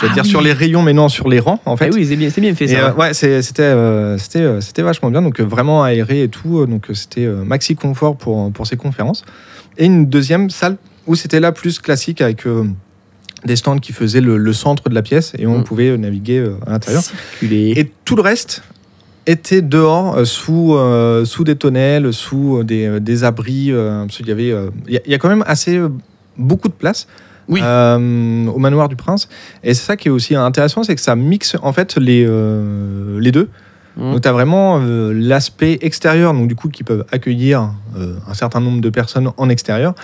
Ah 0.00 0.08
dire 0.08 0.22
oui. 0.24 0.28
sur 0.30 0.40
les 0.40 0.52
rayons, 0.52 0.82
mais 0.82 0.92
non 0.94 1.08
sur 1.08 1.28
les 1.28 1.40
rangs 1.40 1.60
en 1.66 1.76
fait. 1.76 1.88
Eh 1.92 1.94
oui, 1.94 2.06
c'est 2.06 2.16
bien, 2.16 2.30
bien 2.34 2.54
fait 2.54 2.64
Et, 2.64 2.68
ça. 2.68 2.88
euh, 2.88 2.94
ouais, 2.94 3.12
c'était 3.14 3.42
c'était 4.18 4.60
c'était 4.60 4.82
vachement 4.82 5.10
bien, 5.10 5.20
donc 5.22 5.40
vraiment 5.40 5.82
aéré 5.84 6.22
et 6.22 6.28
tout, 6.28 6.64
donc 6.66 6.86
c'était 6.94 7.26
maxi 7.26 7.74
confort 7.76 8.16
pour 8.16 8.50
pour 8.52 8.66
ces 8.66 8.76
conférences. 8.76 9.24
Et 9.78 9.84
une 9.86 10.06
deuxième 10.06 10.48
salle 10.50 10.76
où 11.06 11.14
c'était 11.14 11.40
là 11.40 11.52
plus 11.52 11.78
classique 11.80 12.20
avec 12.20 12.44
des 13.44 13.56
stands 13.56 13.78
qui 13.78 13.92
faisaient 13.92 14.20
le, 14.20 14.36
le 14.36 14.52
centre 14.52 14.88
de 14.88 14.94
la 14.94 15.02
pièce 15.02 15.32
et 15.38 15.46
on 15.46 15.58
Mm. 15.60 15.64
pouvait 15.64 15.96
naviguer 15.98 16.38
euh, 16.38 16.54
à 16.66 16.70
l'intérieur. 16.72 17.02
Et 17.42 17.90
tout 18.04 18.16
le 18.16 18.22
reste 18.22 18.62
était 19.26 19.62
dehors, 19.62 20.16
euh, 20.16 20.24
sous, 20.24 20.74
euh, 20.74 21.24
sous 21.24 21.44
des 21.44 21.56
tonnelles, 21.56 22.12
sous 22.12 22.64
des, 22.64 23.00
des 23.00 23.24
abris. 23.24 23.70
euh, 23.72 24.02
parce 24.06 24.16
qu'il 24.16 24.28
y 24.28 24.32
avait, 24.32 24.54
il 24.88 24.94
y, 24.94 24.96
a- 24.96 25.00
il 25.06 25.12
y 25.12 25.14
a 25.14 25.18
quand 25.18 25.28
même 25.28 25.44
assez 25.46 25.80
beaucoup 26.36 26.68
de 26.68 26.74
place 26.74 27.06
Oui. 27.48 27.60
au 27.60 28.58
manoir 28.58 28.88
du 28.88 28.96
prince. 28.96 29.28
Et 29.64 29.74
c'est 29.74 29.84
ça 29.84 29.96
qui 29.96 30.08
est 30.08 30.10
aussi 30.10 30.34
intéressant, 30.34 30.82
c'est 30.82 30.94
que 30.94 31.00
ça 31.00 31.16
mixe 31.16 31.56
en 31.62 31.72
fait 31.72 31.96
les, 31.96 32.26
les 33.18 33.32
deux. 33.32 33.48
Donc 33.96 34.20
tu 34.22 34.28
as 34.28 34.32
vraiment 34.32 34.78
euh, 34.80 35.12
l'aspect 35.12 35.78
extérieur, 35.82 36.32
donc 36.32 36.48
du 36.48 36.54
coup 36.54 36.68
qui 36.68 36.84
peuvent 36.84 37.04
accueillir 37.12 37.70
euh, 37.98 38.14
un 38.28 38.34
certain 38.34 38.60
nombre 38.60 38.80
de 38.80 38.88
personnes 38.90 39.30
en 39.36 39.48
extérieur, 39.48 39.94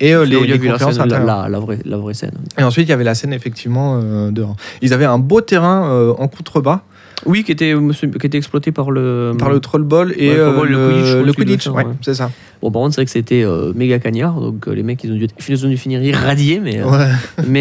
et 0.00 0.14
euh, 0.14 0.24
les, 0.24 0.40
les 0.46 0.58
vu 0.58 0.66
la, 0.68 0.72
conférences 0.74 0.94
scène, 0.96 1.08
la, 1.26 1.48
la- 1.48 1.58
vraie, 1.58 1.78
la 1.84 1.96
vraie 1.96 2.14
scène. 2.14 2.32
Et 2.56 2.62
ensuite 2.62 2.86
il 2.86 2.90
y 2.90 2.94
avait 2.94 3.04
la 3.04 3.14
scène 3.14 3.32
effectivement 3.32 3.98
dehors. 4.30 4.56
Ils 4.80 4.92
avaient 4.94 5.04
un 5.04 5.18
beau 5.18 5.40
terrain 5.40 6.14
en 6.18 6.28
contrebas. 6.28 6.80
Oui, 7.26 7.44
qui 7.44 7.52
était, 7.52 7.74
qui 8.20 8.26
était 8.26 8.38
exploité 8.38 8.72
par 8.72 8.90
le. 8.90 9.32
par 9.38 9.50
le 9.50 9.60
trollball 9.60 10.12
et 10.16 10.30
Ouais, 10.30 10.36
euh, 10.38 10.52
trollball, 10.52 10.68
le 10.70 10.76
le, 10.76 10.86
Quidditch, 10.86 11.24
doit 11.24 11.34
Quidditch, 11.34 11.64
faire, 11.64 11.74
ouais, 11.74 11.84
ouais. 11.84 11.92
c'est 12.00 12.14
ça. 12.14 12.30
Bon, 12.60 12.70
par 12.70 12.82
contre, 12.82 12.94
c'est 12.94 13.00
vrai 13.00 13.04
que 13.06 13.10
c'était 13.10 13.42
euh, 13.44 13.72
méga 13.74 13.98
cagnard, 13.98 14.40
donc 14.40 14.68
euh, 14.68 14.72
les 14.72 14.82
mecs, 14.82 15.02
ils 15.02 15.12
ont 15.12 15.16
dû, 15.16 15.26
ils 15.48 15.66
ont 15.66 15.68
dû 15.68 15.76
finir 15.76 16.02
irradiés, 16.02 16.60
mais, 16.60 16.80
euh, 16.80 16.86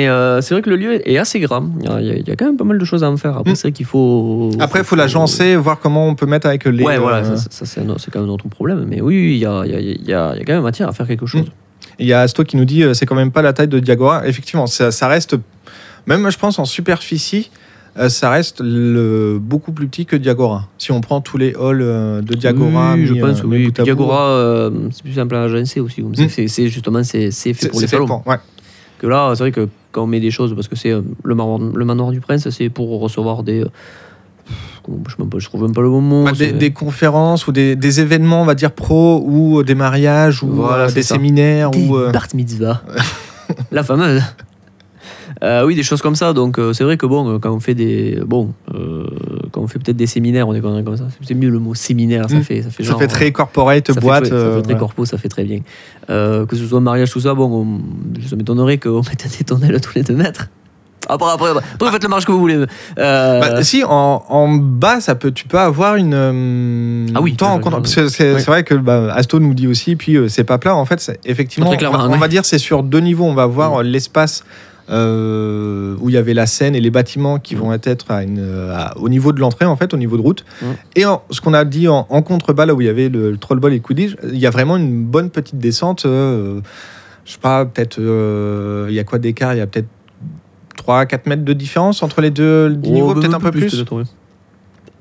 euh, 0.10 0.41
c'est 0.41 0.53
vrai 0.53 0.62
que 0.62 0.70
le 0.70 0.75
lieu 0.75 1.10
est 1.10 1.18
assez 1.18 1.39
grand. 1.39 1.65
Il 1.80 1.86
y, 1.86 1.89
a, 1.89 2.01
il 2.01 2.30
y 2.30 2.36
quand 2.36 2.46
même 2.46 2.58
pas 2.58 2.63
mal 2.63 2.77
de 2.77 2.86
choses 2.86 3.03
à 3.03 3.10
en 3.10 3.18
faire. 3.18 3.38
Après, 3.38 3.51
Mm. 3.51 3.56
c'est 3.56 3.68
vrai 3.68 3.72
qu'il 3.72 3.86
faut. 3.86 4.51
Après, 4.60 4.80
il 4.80 4.86
faut 4.86 4.96
l'agencer, 4.96 5.56
voir 5.56 5.80
comment 5.80 6.08
on 6.08 6.15
peut 6.15 6.25
mettre 6.27 6.48
avec 6.48 6.65
les. 6.65 6.84
Ouais, 6.84 6.98
voilà, 6.98 7.18
euh, 7.25 7.36
ça, 7.36 7.65
ça, 7.65 7.65
c'est 7.65 8.12
quand 8.12 8.20
même 8.20 8.30
notre 8.30 8.48
problème. 8.48 8.86
Mais 8.88 9.01
oui, 9.01 9.34
il 9.34 9.38
y 9.38 9.46
a, 9.46 9.63
il 9.65 9.72
y, 9.72 9.75
a, 9.75 9.80
il 9.80 10.08
y, 10.08 10.13
a, 10.13 10.36
quand 10.46 10.53
même 10.53 10.63
matière 10.63 10.88
à 10.88 10.91
faire 10.94 11.08
quelque 11.08 11.25
chose. 11.25 11.46
Il 12.00 12.08
y 12.08 12.13
a 12.13 12.22
Asto 12.22 12.44
qui 12.44 12.58
nous 12.58 12.65
dit 12.65 12.84
euh, 12.84 12.94
c'est 12.94 13.06
quand 13.06 13.15
même 13.15 13.32
pas 13.32 13.41
la 13.41 13.53
taille 13.53 13.68
de 13.68 13.80
Diagora. 13.80 14.27
Effectivement, 14.27 14.68
ça, 14.68 14.91
ça 14.91 15.08
reste, 15.08 15.36
même 16.08 16.30
je 16.30 16.38
pense 16.38 16.58
en 16.60 16.65
superficie, 16.65 17.51
euh, 17.98 18.10
ça 18.10 18.29
reste 18.29 18.62
le, 18.63 19.38
beaucoup 19.41 19.71
plus 19.71 19.88
petit 19.88 20.05
que 20.05 20.15
Diagora. 20.15 20.67
Si 20.77 20.91
on 20.91 21.01
prend 21.01 21.19
tous 21.21 21.38
les 21.38 21.53
halls 21.55 21.81
euh, 21.81 22.21
de 22.21 22.36
Diagora, 22.36 22.93
oui, 22.95 23.05
je 23.05 23.13
mis, 23.13 23.19
pense, 23.19 23.39
euh, 23.41 23.48
oui. 23.48 23.71
Diagora, 23.71 24.21
euh, 24.29 24.69
c'est 24.91 25.03
plus 25.03 25.13
simple 25.13 25.36
à 25.36 25.43
agencer 25.43 25.79
aussi. 25.79 26.01
comme 26.01 26.15
ça. 26.15 26.24
Mm. 26.24 26.48
C'est- 26.48 26.67
justement, 26.69 27.03
c'est 27.03 27.31
fait 27.31 27.69
pour 27.69 27.81
les 27.81 27.88
salons. 27.88 28.07
pour- 28.07 28.25
ouais. 28.27 28.38
Que 29.00 29.07
là, 29.07 29.31
c'est 29.36 29.43
vrai 29.43 29.51
que 29.51 29.67
quand 29.91 30.03
on 30.03 30.07
met 30.07 30.19
des 30.19 30.31
choses, 30.31 30.53
parce 30.55 30.67
que 30.67 30.75
c'est 30.75 30.91
euh, 30.91 31.01
le, 31.24 31.36
manoir, 31.36 31.60
le 31.60 31.86
manoir 31.86 32.12
du 32.12 32.21
prince, 32.21 32.48
c'est 32.50 32.69
pour 32.69 33.00
recevoir 33.01 33.43
des. 33.43 33.62
euh, 33.62 33.67
je, 35.07 35.39
je 35.39 35.45
trouve 35.48 35.63
même 35.63 35.74
pas 35.74 35.81
le 35.81 35.89
bon 35.89 36.01
mot. 36.01 36.24
Bah, 36.25 36.31
des, 36.31 36.51
des 36.53 36.71
conférences 36.71 37.48
ou 37.48 37.51
des, 37.51 37.75
des 37.75 38.00
événements, 38.00 38.41
on 38.41 38.45
va 38.45 38.55
dire 38.55 38.71
pro, 38.71 39.24
ou 39.25 39.63
des 39.63 39.75
mariages, 39.75 40.43
ou 40.43 40.48
Voilà, 40.50 40.83
euh, 40.86 40.91
des 40.91 41.03
ça. 41.03 41.15
séminaires, 41.15 41.71
Des 41.71 41.88
ou 41.88 41.98
euh, 41.98 42.12
Bar 42.12 42.27
mitzvah. 42.33 42.81
La 43.71 43.83
fameuse. 43.83 44.21
Euh, 45.43 45.65
oui, 45.65 45.74
des 45.75 45.81
choses 45.83 46.01
comme 46.03 46.15
ça. 46.15 46.33
Donc, 46.33 46.60
euh, 46.60 46.71
c'est 46.71 46.83
vrai 46.83 46.98
que 46.98 47.05
bon, 47.07 47.27
euh, 47.27 47.39
quand 47.39 47.51
on 47.51 47.60
fait 47.60 47.74
des. 47.74 48.19
Bon, 48.25 48.53
euh, 48.75 49.05
quand 49.51 49.62
on 49.62 49.67
fait 49.67 49.79
peut-être 49.79 49.98
des 49.98 50.05
séminaires, 50.05 50.48
on 50.48 50.53
est 50.53 50.62
comme 50.62 50.98
ça. 50.98 51.05
C'est 51.24 51.33
mieux 51.33 51.50
le 51.50 51.57
mot 51.60 51.74
séminaire, 51.74 52.29
ça 52.29 52.36
Mm. 52.38 52.43
fait, 52.43 52.62
ça 52.62 52.69
fait 52.69 52.83
ça 52.83 52.91
genre. 52.91 53.00
fait 53.00 53.07
très 53.07 53.31
corporate, 53.31 53.88
ça 53.88 53.93
fait 53.95 54.00
boîte. 54.00 54.25
très- 54.25 54.29
ça 54.39 54.51
fait 54.55 54.62
très 54.62 54.74
ouais. 54.74 54.79
corpo, 54.79 55.05
ça 55.05 55.17
fait 55.17 55.29
très 55.29 55.43
bien. 55.43 55.60
Que 56.07 56.45
ce 56.55 56.65
soit 56.67 56.79
mariage, 56.79 57.10
tout 57.12 57.19
ça, 57.21 57.33
bon, 57.33 57.50
on- 57.65 58.21
ça 58.27 58.36
m'étonnerait 58.36 58.77
qu'on 58.77 59.01
mette 59.01 59.27
des 59.39 59.43
tonnelles 59.43 59.81
tous 59.81 59.93
les 59.95 60.03
deux 60.03 60.15
mètres. 60.15 60.48
Après, 61.10 61.31
après, 61.33 61.50
après, 61.50 61.63
après, 61.74 61.91
faites 61.91 62.03
le 62.03 62.10
mariage 62.10 62.25
que 62.27 62.31
vous 62.31 62.39
voulez. 62.39 62.63
Euh, 63.00 63.39
Bah, 63.39 63.63
si, 63.63 63.83
en, 63.83 64.24
en 64.29 64.48
bas, 64.50 65.01
ça 65.01 65.15
peut, 65.15 65.31
tu 65.31 65.48
peux 65.48 65.57
avoir 65.57 65.95
une. 65.95 66.13
euh, 66.13 67.07
Ah 67.15 67.21
oui, 67.21 67.36
temps 67.36 67.53
en 67.53 67.57
je- 67.57 67.62
compte- 67.63 67.74
je- 67.74 67.77
parce 67.79 67.95
que 67.95 68.07
c'est 68.10 68.45
vrai 68.45 68.63
que 68.63 68.75
bah, 68.75 69.12
Asto 69.15 69.39
nous 69.39 69.55
dit 69.55 69.65
aussi, 69.67 69.95
puis 69.95 70.15
euh, 70.15 70.27
c'est 70.29 70.43
pas 70.43 70.60
plat. 70.60 70.75
En 70.75 70.86
fait, 70.86 71.12
effectivement, 71.25 71.71
on, 71.71 71.75
va- 71.91 72.05
on 72.05 72.12
ouais. 72.12 72.17
va 72.19 72.27
dire 72.27 72.45
c'est 72.45 72.60
sur 72.60 72.83
deux 72.83 73.00
niveaux. 73.00 73.25
On 73.25 73.33
va 73.33 73.48
voir 73.48 73.81
l'espace 73.81 74.43
euh, 74.91 75.95
où 76.01 76.10
il 76.10 76.13
y 76.13 76.17
avait 76.17 76.33
la 76.33 76.45
scène 76.45 76.75
et 76.75 76.81
les 76.81 76.91
bâtiments 76.91 77.39
qui 77.39 77.55
Mm. 77.55 77.60
vont 77.60 77.74
être 77.74 78.12
à 78.12 78.24
une, 78.24 78.45
à- 78.74 78.98
au 78.98 79.10
niveau 79.10 79.31
de 79.31 79.39
l'entrée, 79.39 79.65
en 79.65 79.75
fait, 79.75 79.93
au 79.93 79.98
niveau 79.98 80.17
de 80.17 80.21
route. 80.21 80.43
Mm. 80.62 80.65
Et 80.98 81.05
en- 81.05 81.21
ce 81.29 81.39
qu'on 81.41 81.53
a 81.53 81.63
dit 81.65 81.88
en, 81.88 82.05
en 82.10 82.21
contrebas, 82.21 82.65
là 82.65 82.74
où 82.74 82.81
il 82.81 82.88
y 82.88 82.89
avait 82.89 83.10
le, 83.10 83.31
le 83.31 83.38
trollball 83.38 83.71
et 83.74 83.77
le 83.77 83.81
Quidditch, 83.81 84.15
il 84.24 84.38
y 84.39 84.45
a 84.48 84.50
vraiment 84.50 84.77
une 84.77 85.03
bonne 85.05 85.29
petite 85.29 85.57
descente. 85.57 86.05
euh, 86.05 86.60
je 87.25 87.33
sais 87.33 87.39
pas, 87.39 87.65
peut-être. 87.65 88.00
euh, 88.00 88.88
il 88.89 88.95
y 88.95 89.00
a 89.00 89.03
quoi 89.03 89.19
d'écart? 89.19 89.53
Il 89.53 89.57
y 89.57 89.62
a 89.62 89.67
peut-être 89.67 89.88
3-4 90.77 91.27
mètres 91.29 91.45
de 91.45 91.53
différence 91.53 92.01
entre 92.03 92.21
les 92.21 92.31
deux 92.31 92.74
oh, 92.83 92.88
niveaux, 92.89 93.13
peut-être 93.13 93.36
un 93.36 93.39
peu 93.39 93.51
plus. 93.51 93.86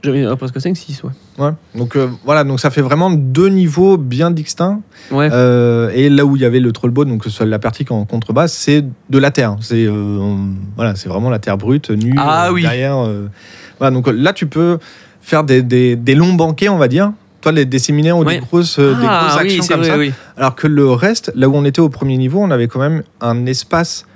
J'avais 0.02 0.24
euh, 0.24 0.34
presque 0.36 0.56
5-6, 0.56 1.02
ouais. 1.04 1.10
Ouais. 1.38 1.50
Donc 1.74 1.94
euh, 1.96 2.08
voilà, 2.24 2.44
donc 2.44 2.58
ça 2.58 2.70
fait 2.70 2.80
vraiment 2.80 3.10
deux 3.10 3.48
niveaux 3.48 3.96
bien 3.98 4.30
distincts. 4.30 4.80
Ouais. 5.10 5.28
Euh, 5.30 5.90
et 5.94 6.08
là 6.08 6.24
où 6.24 6.36
il 6.36 6.42
y 6.42 6.44
avait 6.46 6.60
le 6.60 6.72
trollboat, 6.72 7.04
donc 7.04 7.22
que 7.24 7.28
ce 7.30 7.36
soit 7.36 7.46
la 7.46 7.58
partie 7.58 7.84
en 7.90 8.04
contrebasse, 8.06 8.52
c'est 8.54 8.82
de 9.10 9.18
la 9.18 9.30
terre. 9.30 9.56
C'est 9.60 9.84
euh, 9.86 10.34
voilà, 10.76 10.94
c'est 10.96 11.08
vraiment 11.10 11.28
la 11.28 11.38
terre 11.38 11.58
brute, 11.58 11.90
nue 11.90 12.14
Ah 12.18 12.50
oui. 12.52 12.62
derrière. 12.62 12.96
Voilà, 13.78 13.94
donc 13.94 14.08
là 14.08 14.32
tu 14.32 14.46
peux 14.46 14.78
faire 15.20 15.44
des, 15.44 15.62
des- 15.62 15.96
des 15.96 16.14
longs 16.14 16.32
banquets, 16.34 16.68
on 16.70 16.78
va 16.78 16.88
dire. 16.88 17.12
Toi, 17.42 17.52
les, 17.52 17.64
des 17.64 17.78
séminaires 17.78 18.16
ou 18.18 18.24
Ouais. 18.24 18.34
des 18.34 18.40
grosses, 18.40 18.78
des 18.78 18.94
ah, 19.06 19.26
grosses 19.28 19.40
actions 19.40 19.64
comme 19.66 19.80
vrai, 19.80 19.88
ça. 19.90 19.98
oui. 19.98 20.12
Alors 20.36 20.54
que 20.54 20.66
le 20.66 20.90
reste, 20.90 21.30
là 21.34 21.48
où 21.48 21.54
on 21.54 21.64
était 21.64 21.80
au 21.80 21.88
premier 21.90 22.16
niveau, 22.16 22.38
on 22.40 22.50
avait 22.50 22.68
quand 22.68 22.80
même 22.80 23.02
un 23.20 23.44
espace 23.46 24.06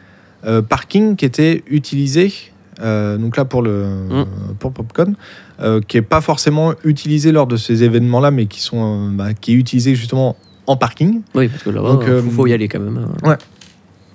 parking 0.69 1.17
qui 1.17 1.25
était 1.25 1.63
utilisé. 1.69 2.33
Euh, 2.81 3.17
donc 3.17 3.37
là 3.37 3.45
pour 3.45 3.63
le 3.63 3.85
Mm. 4.11 4.25
pour 4.59 4.73
Popcorn, 4.73 5.15
euh, 5.61 5.81
qui 5.87 5.97
est 5.97 6.03
pas 6.03 6.21
forcément 6.21 6.75
utilisé 6.85 7.33
lors 7.33 7.47
de 7.47 7.57
ces 7.57 7.83
événements-là, 7.85 8.31
mais 8.31 8.47
qui 8.47 8.61
sont 8.61 9.09
euh, 9.09 9.11
bah, 9.13 9.35
qui 9.35 9.53
est 9.53 9.57
utilisé 9.57 9.95
justement 9.95 10.37
en 10.67 10.77
parking. 10.77 11.21
Oui, 11.35 11.49
parce 11.49 11.63
que 11.63 11.71
là-bas, 11.71 11.89
Donc, 11.93 12.05
il 12.07 12.31
faut, 12.31 12.47
y 12.47 12.53
aller 12.53 12.69
quand 12.69 12.81
même. 12.81 12.99
hein. 13.23 13.29
ouais. 13.29 13.37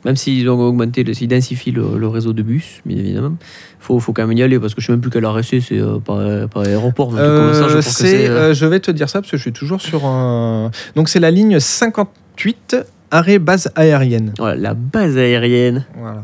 Même 0.05 0.15
s'ils 0.15 0.49
ont 0.49 0.57
augmenté, 0.59 1.03
s'ils 1.13 1.27
densifient 1.27 1.71
le, 1.71 1.97
le 1.97 2.07
réseau 2.07 2.31
de 2.31 2.41
bus, 2.41 2.79
bien 2.85 2.97
évidemment, 2.97 3.35
il 3.41 3.45
faut, 3.81 3.99
faut 3.99 4.13
quand 4.13 4.25
même 4.25 4.37
y 4.37 4.41
aller 4.41 4.57
parce 4.57 4.73
que 4.73 4.79
je 4.79 4.85
sais 4.87 4.93
même 4.93 5.01
plus 5.01 5.11
quel 5.11 5.25
arrêt 5.25 5.43
c'est, 5.43 5.59
c'est 5.59 5.77
euh, 5.77 6.47
aéroport. 6.55 7.11
ça, 7.11 7.17
je 7.17 7.21
Euh, 7.23 7.75
que 7.75 7.81
c'est, 7.81 8.29
euh, 8.29 8.53
je 8.53 8.65
vais 8.65 8.79
te 8.79 8.91
dire 8.91 9.09
ça 9.09 9.19
parce 9.19 9.29
que 9.29 9.35
je 9.35 9.41
suis 9.41 9.51
toujours 9.51 9.81
sur 9.81 10.05
un. 10.05 10.71
Donc 10.95 11.09
c'est 11.09 11.19
la 11.19 11.31
ligne 11.31 11.59
58 11.59 12.77
arrêt 13.11 13.39
base 13.39 13.71
aérienne. 13.75 14.33
voilà, 14.37 14.55
la 14.55 14.73
base 14.73 15.17
aérienne. 15.17 15.85
Voilà. 15.97 16.23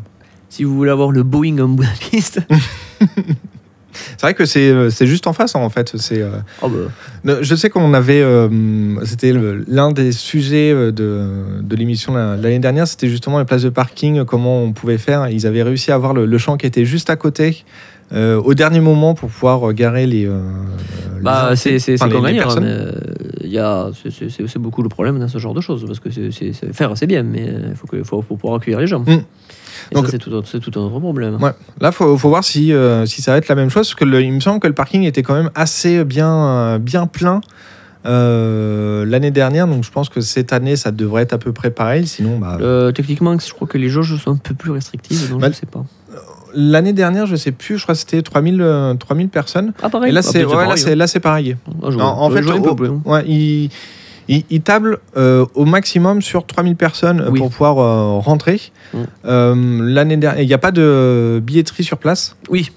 Si 0.55 0.63
vous 0.63 0.74
voulez 0.74 0.91
avoir 0.91 1.12
le 1.12 1.24
Boeing 1.24 1.57
en 1.59 1.67
bout 1.67 1.83
de 1.83 1.88
la 1.89 2.09
piste, 2.12 2.39
C'est 4.17 4.21
vrai 4.21 4.33
que 4.33 4.45
c'est 4.45 4.69
euh, 4.69 4.89
juste 4.89 5.27
en 5.27 5.33
face 5.33 5.55
hein, 5.55 5.59
en 5.59 5.69
fait. 5.69 5.93
C'est 5.97 6.21
euh, 6.21 6.29
oh 6.62 6.69
bah, 7.24 7.38
Je 7.41 7.55
sais 7.55 7.69
qu'on 7.69 7.93
avait, 7.93 8.21
euh, 8.21 8.50
c'était 9.05 9.33
l'un 9.67 9.91
des 9.91 10.12
sujets 10.13 10.74
de, 10.74 11.62
de 11.62 11.75
l'émission 11.75 12.13
la- 12.13 12.38
l'année 12.38 12.59
dernière, 12.59 12.88
c'était 12.88 13.09
justement 13.09 13.39
les 13.39 13.45
places 13.45 13.63
de 13.63 13.69
parking, 13.69 14.24
comment 14.24 14.63
on 14.63 14.71
pouvait 14.74 14.97
faire. 14.97 15.29
Ils 15.29 15.45
avaient 15.47 15.63
réussi 15.63 15.91
à 15.91 15.95
avoir 15.95 16.13
le, 16.13 16.25
le 16.25 16.38
champ 16.38 16.55
qui 16.57 16.65
était 16.65 16.85
juste 16.85 17.09
à 17.09 17.15
côté, 17.17 17.63
euh, 18.13 18.39
au 18.41 18.53
dernier 18.53 18.79
moment 18.81 19.13
pour 19.13 19.29
pouvoir 19.29 19.74
garer 19.74 20.07
les. 20.07 20.25
euh, 20.25 20.41
les 21.17 21.21
bah, 21.21 21.51
c'est 21.55 21.75
enfin, 21.95 22.07
gagne, 22.21 22.39
hein, 22.39 22.47
a- 23.57 23.91
c'est- 24.09 24.57
beaucoup 24.59 24.83
le 24.83 24.89
problème 24.89 25.19
dans 25.19 25.27
ce 25.27 25.38
genre 25.38 25.53
de 25.53 25.62
choses 25.62 25.85
parce 25.85 26.00
que 26.00 26.09
c'est- 26.12 26.74
faire 26.74 26.91
c'est 26.97 27.07
bien, 27.07 27.24
mais 27.24 27.45
il 27.69 27.75
faut, 27.75 27.88
que- 27.88 28.03
faut, 28.03 28.21
faut 28.21 28.35
pouvoir 28.35 28.59
accueillir 28.59 28.79
les 28.79 28.88
gens. 28.88 29.00
Mm. 29.01 29.24
Donc- 29.91 30.08
c'est 30.10 30.17
tout, 30.17 30.29
tout 30.29 30.79
un 30.79 30.84
autre 30.84 31.00
problème. 31.00 31.36
Ouais. 31.41 31.51
Là, 31.82 31.91
faut, 31.91 32.17
faut 32.17 32.29
voir 32.29 32.44
si, 32.44 32.74
euh, 32.74 33.05
si 33.05 33.22
ça 33.22 33.32
va 33.32 33.38
être 33.38 33.48
la 33.48 33.55
même 33.55 33.70
chose, 33.70 33.88
parce 33.88 33.96
que 33.96 34.05
le- 34.05 34.22
il 34.22 34.32
me 34.34 34.39
semble 34.39 34.60
que 34.60 34.67
le 34.67 34.74
parking 34.74 35.03
était 35.03 35.24
quand 35.24 35.34
même 35.36 35.50
assez 35.55 36.03
bien, 36.03 36.32
euh, 36.34 36.77
bien 36.79 37.08
plein 37.08 37.41
euh, 38.05 39.05
l'année 39.05 39.32
dernière, 39.32 39.67
donc 39.67 39.84
je 39.84 39.91
pense 39.91 40.10
que 40.10 40.22
cette 40.22 40.53
année, 40.53 40.75
ça 40.75 40.91
devrait 40.91 41.24
être 41.24 41.34
à 41.34 41.38
peu 41.38 41.51
près 41.51 41.72
pareil. 41.72 42.05
Sinon, 42.08 42.38
bah, 42.38 42.58
Euh, 42.62 42.91
techniquement, 42.91 43.36
je 43.38 43.51
crois 43.53 43.67
que 43.67 43.77
les 43.77 43.89
jauges 43.89 44.15
sont 44.17 44.32
un 44.32 44.36
peu 44.38 44.53
plus 44.53 44.72
restrictives, 44.72 45.29
donc 45.29 45.41
Bah, 45.41 45.48
je 45.51 45.55
sais 45.55 45.65
pas. 45.65 45.84
l'année 46.53 46.94
dernière, 46.94 47.25
je 47.25 47.36
sais 47.36 47.51
plus, 47.51 47.77
je 47.77 47.84
crois 47.84 47.96
que 47.96 48.00
c'était 48.00 48.22
3000, 48.22 48.62
euh, 48.62 48.94
3000 48.94 49.29
personnes. 49.29 49.74
Ah, 49.82 49.89
pareil. 49.89 50.10
Et 50.10 50.13
là, 50.13 50.20
Ah, 50.24 50.27
c'est 50.27 50.34
peut-être 50.39 50.50
ouais, 50.50 50.55
là, 50.63 50.70
pareil, 50.70 50.84
hein. 50.88 50.96
là, 50.96 51.08
c'est 51.08 51.20
pareil. 51.20 51.58
Ah, 51.84 51.88
je 51.89 51.98
En, 51.98 52.29
fait, 52.29 52.41
au- 52.46 52.75
peu 52.75 52.86
hein. 52.88 53.01
ouais, 53.05 53.24
il, 53.27 53.70
il, 54.27 54.44
il 54.50 54.62
table 54.62 55.00
euh, 55.17 55.46
au 55.55 55.65
maximum 55.65 56.22
sur 56.22 56.46
3000 56.46 56.75
personnes 56.75 57.22
euh, 57.22 57.29
Oui. 57.32 57.39
pour 57.39 57.50
pouvoir 57.50 57.77
euh, 57.79 58.20
rentrer. 58.20 58.62
Mm. 58.94 58.98
Euh, 59.25 59.79
L'année 59.94 60.17
dernière, 60.17 60.41
il 60.41 60.48
n'y 60.48 60.53
a 60.53 60.58
pas 60.58 60.72
de 60.72 61.41
billetterie 61.44 61.84
sur 61.84 61.98
place? 61.98 62.36
Oui. 62.50 62.72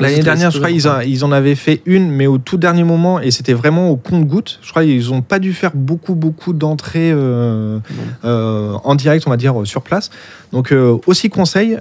L'année 0.00 0.16
dernière, 0.24 0.50
je 0.50 0.58
crois, 0.58 0.70
ils, 0.72 0.88
a- 0.88 1.04
ils 1.04 1.24
en 1.24 1.30
avaient 1.30 1.54
fait 1.54 1.80
une, 1.86 2.10
mais 2.10 2.26
au 2.26 2.38
tout 2.38 2.56
dernier 2.56 2.82
moment, 2.82 3.20
et 3.20 3.30
c'était 3.30 3.52
vraiment 3.52 3.90
au 3.90 3.96
compte-goutte. 3.96 4.58
Je 4.62 4.70
crois 4.70 4.82
qu'ils 4.82 5.08
n'ont 5.10 5.22
pas 5.22 5.38
dû 5.38 5.52
faire 5.52 5.70
beaucoup, 5.74 6.16
beaucoup 6.16 6.52
d'entrées 6.52 7.12
euh, 7.12 7.78
euh, 8.24 8.72
en 8.82 8.94
direct, 8.96 9.24
on 9.26 9.30
va 9.30 9.36
dire, 9.36 9.60
euh, 9.60 9.64
sur 9.64 9.82
place. 9.82 10.10
Donc, 10.52 10.72
euh, 10.72 10.96
aussi 11.06 11.30
conseil, 11.30 11.76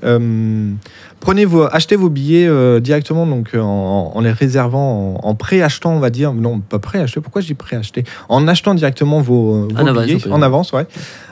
prenez 1.20 1.46
vos, 1.46 1.64
achetez 1.72 1.96
vos 1.96 2.10
billets 2.10 2.48
directement, 2.82 3.26
donc 3.26 3.56
en, 3.56 4.12
en 4.14 4.22
les 4.22 4.32
réservant, 4.32 5.20
en, 5.24 5.28
en 5.30 5.34
pré-achetant, 5.36 5.94
on 5.94 6.00
va 6.00 6.10
dire. 6.12 6.34
Non, 6.34 6.60
pas 6.60 6.78
pré-acheter. 6.80 7.20
Pourquoi 7.20 7.42
je 7.42 7.48
dis 7.48 7.54
pré-acheter? 7.56 8.04
En 8.30 8.48
achetant 8.48 8.76
directement 8.76 9.22
vos, 9.22 9.68
vos 9.70 9.76
En 9.78 9.88
avance, 9.88 10.06
billets 10.06 10.28
en 10.32 10.42
avance, 10.44 10.72
ouais. 10.74 10.86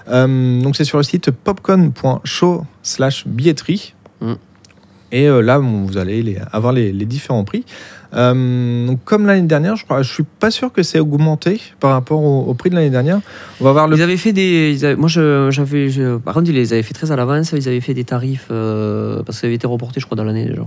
Donc, 0.07 0.75
c'est 0.75 0.83
sur 0.85 0.97
le 0.97 1.03
site 1.03 1.29
popcorn.show/slash 1.31 3.27
billetterie. 3.27 3.93
Mm. 4.21 4.33
Et 5.11 5.27
euh, 5.27 5.41
là, 5.41 5.59
bon, 5.59 5.83
vous 5.85 5.97
allez 5.97 6.21
les- 6.23 6.37
avoir 6.51 6.73
les, 6.73 6.91
les 6.91 7.05
différents 7.05 7.43
prix. 7.43 7.65
Euh, 8.13 8.87
donc, 8.87 8.99
comme 9.05 9.25
l'année 9.25 9.47
dernière, 9.47 9.75
je 9.77 9.85
crois, 9.85 10.01
je 10.01 10.11
suis 10.13 10.23
pas 10.23 10.51
sûr 10.51 10.71
que 10.73 10.83
c'est 10.83 10.99
augmenté 10.99 11.61
par 11.79 11.91
rapport 11.91 12.21
au, 12.21 12.41
au 12.43 12.53
prix 12.53 12.69
de 12.69 12.75
l'année 12.75 12.89
dernière. 12.89 13.19
On 13.59 13.63
va 13.65 13.71
voir 13.71 13.87
le. 13.87 13.95
Ils 13.97 14.01
avaient 14.01 14.17
fait 14.17 14.33
des. 14.33 14.83
avaient- 14.83 14.95
moi, 14.97 15.07
j'avais. 15.09 15.89
par 16.23 16.33
contre, 16.33 16.49
ils 16.49 16.55
les 16.55 16.73
avaient 16.73 16.83
fait 16.83 16.93
très 16.93 17.11
à 17.11 17.15
l'avance. 17.15 17.53
Ils 17.55 17.67
avaient 17.67 17.79
fait 17.81 17.93
des 17.93 18.03
tarifs. 18.03 18.47
euh, 18.51 19.17
parce 19.23 19.37
que 19.37 19.41
ça 19.41 19.47
avait 19.47 19.55
été 19.55 19.67
reporté, 19.67 19.99
je 19.99 20.05
crois, 20.05 20.15
dans 20.17 20.23
l'année 20.25 20.45
déjà. 20.45 20.63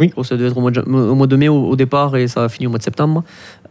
Oui. 0.00 0.10
Que 0.10 0.22
ça 0.22 0.36
devait 0.36 0.48
être 0.48 0.56
au 0.56 0.60
mois 0.60 0.70
de, 0.70 0.80
au 0.80 1.14
mois 1.16 1.26
de 1.26 1.34
mai 1.36 1.48
au, 1.48 1.70
au 1.70 1.74
départ 1.76 2.16
et 2.16 2.28
ça 2.28 2.44
a 2.44 2.48
fini 2.48 2.68
au 2.68 2.70
mois 2.70 2.78
de 2.78 2.84
septembre. 2.84 3.24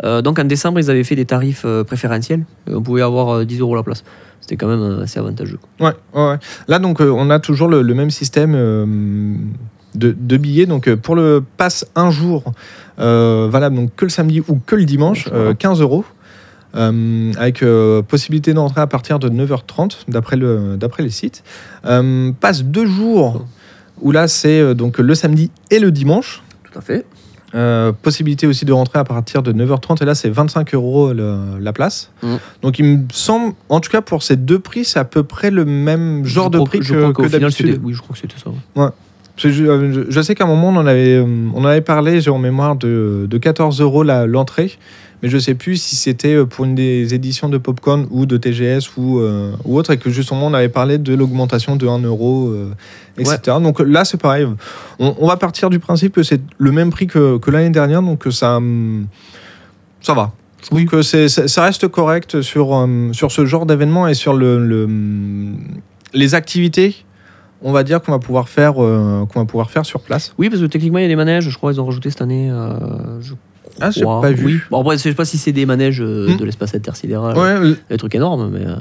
Euh, 0.04 0.22
donc 0.22 0.40
en 0.40 0.44
décembre, 0.44 0.78
ils 0.80 0.90
avaient 0.92 1.06
fait 1.06 1.16
des 1.16 1.24
tarifs 1.26 1.66
préférentiels. 1.86 2.44
On 2.70 2.82
pouvait 2.82 3.02
avoir 3.02 3.30
euh, 3.30 3.46
10 3.46 3.62
euros 3.62 3.76
la 3.78 3.84
place. 3.84 4.04
C'était 4.42 4.58
quand 4.58 4.68
même 4.68 5.00
assez 5.04 5.20
avantageux. 5.20 5.58
Ouais, 5.80 5.92
ouais, 6.14 6.28
ouais. 6.32 6.38
Là, 6.68 6.80
donc, 6.80 7.00
euh, 7.02 7.10
on 7.16 7.30
a 7.30 7.40
toujours 7.40 7.70
le, 7.70 7.82
le 7.82 7.94
même 7.94 8.12
système 8.12 8.54
euh, 8.56 8.86
de, 9.96 10.16
de 10.18 10.38
billets. 10.38 10.66
Donc, 10.66 10.88
euh, 10.88 10.96
pour 10.96 11.16
le 11.16 11.44
pass 11.58 11.86
un 11.96 12.12
jour, 12.12 12.44
euh, 13.00 13.48
valable 13.50 13.76
donc 13.76 13.96
que 13.96 14.06
le 14.06 14.10
samedi 14.10 14.42
ou 14.48 14.60
que 14.66 14.76
le 14.76 14.86
dimanche, 14.86 15.28
euh, 15.32 15.54
15 15.54 15.82
euros. 15.82 16.06
Euh, 16.76 17.32
avec 17.38 17.64
euh, 17.64 18.02
possibilité 18.04 18.54
d'entrer 18.54 18.82
à 18.82 18.88
partir 18.88 19.20
de 19.20 19.30
9h30 19.30 20.00
d'après 20.10 20.36
le, 20.36 20.76
d'après 20.78 21.02
les 21.02 21.10
sites. 21.10 21.44
Passe 21.84 22.64
deux 22.64 22.86
jours 22.86 23.46
où 24.02 24.12
là 24.12 24.28
c'est 24.28 24.76
donc 24.76 25.00
le 25.00 25.16
samedi 25.16 25.50
et 25.72 25.80
le 25.80 25.92
dimanche. 25.92 26.44
Tout 26.70 26.78
à 26.78 26.82
fait. 26.82 27.06
Euh, 27.56 27.94
possibilité 27.94 28.46
aussi 28.46 28.66
de 28.66 28.74
rentrer 28.74 29.00
à 29.00 29.06
partir 29.06 29.42
de 29.42 29.54
9h30 29.54 30.04
et 30.04 30.06
là 30.06 30.14
c'est 30.14 30.30
25 30.30 30.74
euros 30.76 31.14
la 31.14 31.74
place. 31.74 32.12
Mm. 32.22 32.36
Donc 32.62 32.80
il 32.80 32.86
me 32.86 33.06
semble, 33.14 33.54
en 33.70 33.80
tout 33.80 33.90
cas 33.90 34.02
pour 34.02 34.22
ces 34.22 34.36
deux 34.36 34.60
prix, 34.60 34.84
c'est 34.84 35.00
à 35.00 35.06
peu 35.06 35.24
près 35.24 35.50
le 35.50 35.64
même 35.64 36.26
genre 36.26 36.52
Je 36.52 36.60
de 36.60 36.64
prix 36.66 36.80
que, 36.80 37.12
que 37.14 37.24
final, 37.24 37.42
d'habitude. 37.42 37.80
Oui, 37.82 37.94
je 37.94 38.02
crois 38.02 38.14
que 38.14 38.20
c'était 38.22 38.38
ça. 38.38 38.50
ouais. 38.50 38.90
Que 38.90 38.94
je, 39.38 39.50
je- 39.50 40.06
je 40.10 40.22
sais 40.22 40.36
qu'à 40.36 40.44
un 40.44 40.48
moment, 40.48 40.70
on 40.70 40.76
en 40.78 40.88
avait, 40.88 41.16
euh, 41.18 41.26
on 41.54 41.62
en 41.62 41.66
avait 41.66 41.82
parlé, 41.82 42.22
j'ai 42.22 42.32
en 42.32 42.40
mémoire 42.40 42.76
de, 42.76 43.28
de 43.30 43.38
14 43.38 43.80
euros 43.82 44.04
la- 44.04 44.26
l'entrée, 44.26 44.72
mais 45.22 45.30
je 45.30 45.38
sais 45.38 45.54
plus 45.56 45.78
si 45.82 45.96
c'était 45.96 46.34
euh, 46.36 46.46
pour 46.46 46.66
une 46.66 46.76
des 46.76 47.14
éditions 47.14 47.48
de 47.50 47.58
Popcorn 47.58 48.08
ou 48.12 48.26
de 48.26 48.38
TGS 48.38 48.90
ou, 48.98 49.20
euh, 49.20 49.52
ou 49.66 49.78
autre, 49.78 49.92
et 49.92 49.98
que 49.98 50.10
justement, 50.10 50.48
on 50.48 50.54
avait 50.54 50.70
parlé 50.70 50.98
de 50.98 51.14
l'augmentation 51.14 51.76
de 51.76 51.88
1 51.88 52.00
euro, 52.04 52.50
euh, 52.50 52.72
etc. 53.18 53.58
Donc 53.62 53.80
là, 53.80 54.06
c'est 54.06 54.20
pareil. 54.20 54.48
On, 55.00 55.16
on 55.20 55.28
va 55.28 55.38
partir 55.38 55.70
du 55.70 55.80
principe 55.80 56.14
que 56.14 56.24
c'est 56.24 56.42
le 56.58 56.72
même 56.72 56.90
prix 56.90 57.08
que, 57.08 57.38
que 57.38 57.52
l'année 57.52 57.70
dernière, 57.70 58.02
donc 58.02 58.26
ça, 58.32 58.58
hum, 58.58 59.08
ça 60.02 60.14
va. 60.14 60.34
Je 60.62 60.68
trouve 60.68 60.86
que 60.86 61.02
c'est- 61.04 61.28
ça 61.48 61.64
reste 61.64 61.88
correct 61.88 62.42
sur, 62.42 62.72
hum, 62.72 63.14
sur 63.14 63.32
ce 63.32 63.46
genre 63.46 63.66
d'événement 63.68 64.08
et 64.08 64.14
sur 64.16 64.34
le, 64.34 64.66
le, 64.66 64.84
hum, 64.86 65.58
les 66.14 66.34
activités 66.36 66.96
on 67.64 67.72
va 67.72 67.84
dire 67.84 68.02
qu'on 68.02 68.12
va 68.12 68.20
pouvoir 68.20 68.50
faire 68.50 68.74
euh, 68.84 69.26
qu'on 69.32 69.40
va 69.40 69.46
pouvoir 69.46 69.70
faire 69.72 69.86
sur 69.86 70.00
place. 70.02 70.34
Oui, 70.38 70.50
parce 70.50 70.62
que 70.62 70.68
techniquement, 70.68 71.00
il 71.00 71.04
y 71.04 71.06
a 71.06 71.10
des 71.10 71.16
manèges. 71.16 71.50
Je 71.50 71.58
crois 71.58 71.72
qu'ils 71.72 71.82
ont 71.82 71.86
rajouté 71.86 72.10
cette 72.10 72.22
année. 72.22 72.50
euh, 72.52 73.22
je 73.22 73.34
Ah, 73.82 73.92
j'ai 73.92 74.04
pas 74.04 74.32
vu. 74.32 74.46
Oui. 74.46 74.60
Bon, 74.72 74.80
après, 74.82 74.98
je 74.98 75.04
sais 75.04 75.14
pas 75.14 75.26
si 75.26 75.38
c'est 75.38 75.52
des 75.52 75.66
manèges 75.66 76.02
euh, 76.02 76.30
Hmm. 76.34 76.38
de 76.38 76.46
l'espace 76.46 76.74
intersidéral. 76.76 77.38
Ouais, 77.38 77.76
Des 77.90 77.98
trucs 77.98 78.16
énormes, 78.16 78.50
mais. 78.52 78.66
euh, 78.66 78.76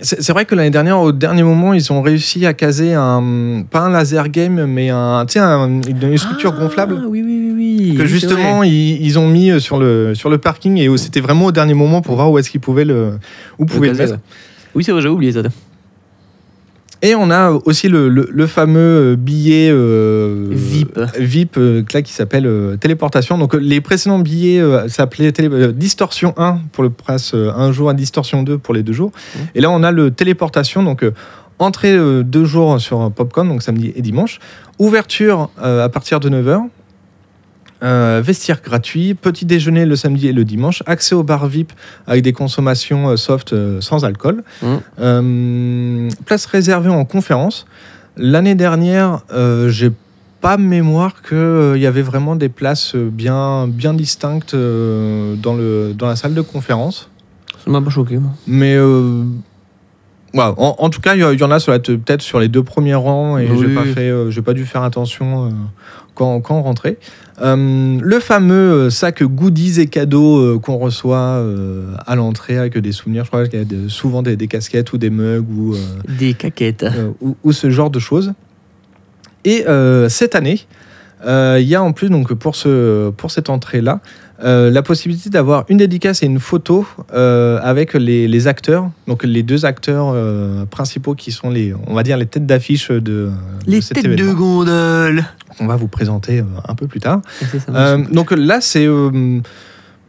c'est 0.00 0.32
vrai 0.32 0.44
que 0.44 0.56
l'année 0.56 0.70
dernière, 0.70 0.98
au 1.00 1.12
dernier 1.12 1.44
moment, 1.44 1.72
ils 1.72 1.92
ont 1.92 2.02
réussi 2.02 2.44
à 2.46 2.52
caser 2.52 2.94
un 2.94 3.62
pas 3.70 3.78
un 3.82 3.90
laser 3.90 4.28
game, 4.28 4.66
mais 4.66 4.90
un, 4.90 5.24
un- 5.36 5.80
une, 5.88 6.18
structure 6.18 6.52
Ah, 6.56 6.60
gonflable. 6.60 6.94
Oui, 7.08 7.22
oui, 7.24 7.52
oui. 7.56 7.90
oui. 7.92 7.94
Que 7.96 8.04
justement 8.04 8.64
ils, 8.64 9.00
ils 9.00 9.18
ont 9.20 9.28
mis 9.28 9.50
euh, 9.52 9.60
sur 9.60 9.78
le 9.78 10.14
sur 10.16 10.30
le 10.30 10.38
parking 10.38 10.78
et 10.78 10.96
c'était 10.98 11.20
vraiment 11.20 11.46
au 11.46 11.52
dernier 11.52 11.74
moment 11.74 12.02
pour 12.02 12.16
voir 12.16 12.28
où 12.32 12.38
est-ce 12.38 12.50
qu'ils 12.50 12.60
pouvaient 12.60 12.84
le 12.84 13.18
où 13.60 13.66
pouvaient 13.66 13.90
le 13.90 13.94
mettre. 13.94 14.18
Oui, 14.74 14.82
c'est 14.82 14.90
vrai, 14.90 15.00
j'ai 15.00 15.08
oublié 15.08 15.30
ça. 15.30 15.42
Et 17.04 17.14
on 17.14 17.30
a 17.30 17.50
aussi 17.66 17.88
le, 17.90 18.08
le- 18.08 18.28
le 18.32 18.46
fameux 18.46 19.12
euh, 19.12 19.16
billet 19.16 19.68
euh, 19.70 20.46
VIP. 20.50 20.98
VIP 21.18 21.58
euh, 21.58 21.82
là, 21.92 22.00
qui 22.00 22.12
s'appelle 22.14 22.46
euh, 22.46 22.76
téléportation. 22.76 23.36
Donc 23.36 23.52
les 23.54 23.82
précédents 23.82 24.18
billets 24.18 24.62
s'appelaient 24.88 25.30
Distorsion 25.74 26.32
1 26.38 26.60
pour 26.72 26.82
le 26.82 26.88
presse 26.88 27.34
un 27.34 27.72
jour 27.72 27.90
et 27.90 27.94
Distorsion 27.94 28.42
2 28.42 28.56
pour 28.56 28.72
les 28.72 28.82
deux 28.82 28.94
jours. 28.94 29.10
Mmh. 29.14 29.38
Et 29.54 29.60
là 29.60 29.70
on 29.70 29.82
a 29.82 29.90
le 29.90 30.10
téléportation. 30.10 30.82
Donc 30.82 31.04
entrée 31.58 31.94
deux 32.24 32.46
jours 32.46 32.80
sur 32.80 33.12
Popcorn, 33.12 33.48
donc 33.48 33.62
samedi 33.62 33.92
et 33.94 34.00
dimanche. 34.00 34.38
Ouverture 34.78 35.50
à 35.62 35.88
partir 35.90 36.20
de 36.20 36.30
9h. 36.30 36.62
Euh, 37.84 38.22
vestiaire 38.24 38.62
gratuit, 38.62 39.12
petit 39.12 39.44
déjeuner 39.44 39.84
le 39.84 39.94
samedi 39.94 40.28
et 40.28 40.32
le 40.32 40.44
dimanche, 40.44 40.82
accès 40.86 41.14
au 41.14 41.22
bar 41.22 41.46
VIP 41.46 41.70
avec 42.06 42.22
des 42.24 42.32
consommations 42.32 43.10
euh, 43.10 43.16
soft 43.16 43.52
euh, 43.52 43.80
sans 43.82 44.04
alcool, 44.06 44.42
Mhm. 44.62 44.80
Euh, 45.00 46.08
place 46.24 46.46
réservée 46.46 46.88
en 46.88 47.04
conférence. 47.04 47.66
L'année 48.16 48.54
dernière, 48.54 49.22
j'ai 49.68 49.90
pas 50.40 50.56
mémoire 50.56 51.20
qu'il 51.22 51.76
y 51.80 51.86
avait 51.86 52.02
vraiment 52.02 52.36
des 52.36 52.48
places 52.48 52.94
bien, 52.96 53.66
bien 53.68 53.92
distinctes 53.92 54.54
dans, 54.54 55.54
le, 55.54 55.92
dans 55.94 56.06
la 56.06 56.14
salle 56.16 56.32
de 56.34 56.40
conférence. 56.40 57.10
Ça 57.64 57.70
m'a 57.70 57.82
pas 57.82 57.90
choqué, 57.90 58.18
moi. 58.18 58.30
Mais 58.46 58.78
en, 60.36 60.54
en 60.56 60.90
tout 60.90 61.00
cas, 61.00 61.14
il 61.14 61.18
y, 61.18 61.36
y 61.38 61.42
en 61.44 61.50
a 61.50 61.58
peut-être 61.60 62.22
sur 62.22 62.38
les 62.40 62.48
deux 62.48 62.62
premiers 62.62 62.94
rangs 62.94 63.36
et 63.38 63.48
Oui. 63.50 63.58
j'ai 63.60 63.74
pas 63.74 63.84
fait, 63.84 64.30
j'ai 64.30 64.42
pas 64.42 64.52
dû 64.52 64.64
faire 64.64 64.82
attention 64.82 65.52
quand, 66.14 66.40
quand 66.40 66.56
on 66.58 66.62
rentrait. 66.62 66.98
Euh, 67.42 67.98
le 68.00 68.20
fameux 68.20 68.54
euh, 68.86 68.90
sac 68.90 69.22
goodies 69.24 69.80
et 69.80 69.86
cadeaux 69.86 70.38
euh, 70.38 70.58
qu'on 70.60 70.76
reçoit 70.78 71.18
euh, 71.18 71.92
à 72.06 72.14
l'entrée 72.14 72.58
avec 72.58 72.78
des 72.78 72.92
souvenirs. 72.92 73.24
Je 73.24 73.30
crois 73.30 73.48
qu'il 73.48 73.58
y 73.58 73.62
a 73.62 73.64
de- 73.64 73.88
souvent 73.88 74.22
des, 74.22 74.36
des 74.36 74.46
casquettes 74.46 74.92
ou 74.92 74.98
des 74.98 75.10
mugs 75.10 75.44
ou, 75.50 75.74
Des 76.18 76.34
caquettes. 76.34 76.86
ou, 77.20 77.36
ou 77.42 77.52
ce 77.52 77.70
genre 77.70 77.90
de 77.90 77.98
choses. 77.98 78.32
Et 79.44 79.64
cette 80.08 80.34
année, 80.36 80.60
il 81.26 81.62
y 81.66 81.74
a 81.74 81.82
en 81.82 81.92
plus 81.92 82.08
donc 82.08 82.32
pour 82.34 82.56
ce 82.56 83.10
pour 83.10 83.30
cette 83.30 83.50
entrée 83.50 83.80
là 83.82 84.00
la 84.42 84.82
possibilité 84.82 85.30
d'avoir 85.30 85.64
une 85.68 85.76
dédicace 85.78 86.22
et 86.22 86.26
une 86.26 86.40
photo 86.40 86.86
euh, 87.14 87.58
avec 87.62 87.94
les, 87.94 88.26
les 88.28 88.46
acteurs, 88.46 88.90
donc 89.06 89.24
les 89.24 89.42
deux 89.42 89.64
acteurs 89.64 90.10
euh, 90.12 90.64
principaux 90.66 91.14
qui 91.14 91.30
sont 91.32 91.50
les, 91.50 91.72
on 91.86 91.94
va 91.94 92.02
dire 92.02 92.16
les 92.16 92.26
têtes 92.26 92.46
d'affiche 92.46 92.90
de, 92.90 92.98
de 92.98 93.30
Les 93.66 93.80
cet 93.80 94.02
têtes 94.02 94.16
de 94.16 94.32
gondole. 94.32 95.24
On 95.60 95.66
va 95.66 95.76
vous 95.76 95.86
présenter 95.88 96.40
euh, 96.40 96.44
un 96.66 96.74
peu 96.74 96.86
plus 96.86 97.00
tard. 97.00 97.20
Ça, 97.40 97.58
Euh, 97.68 97.98
donc 98.10 98.32
là, 98.32 98.60
c'est 98.60 98.86
euh, 98.86 99.40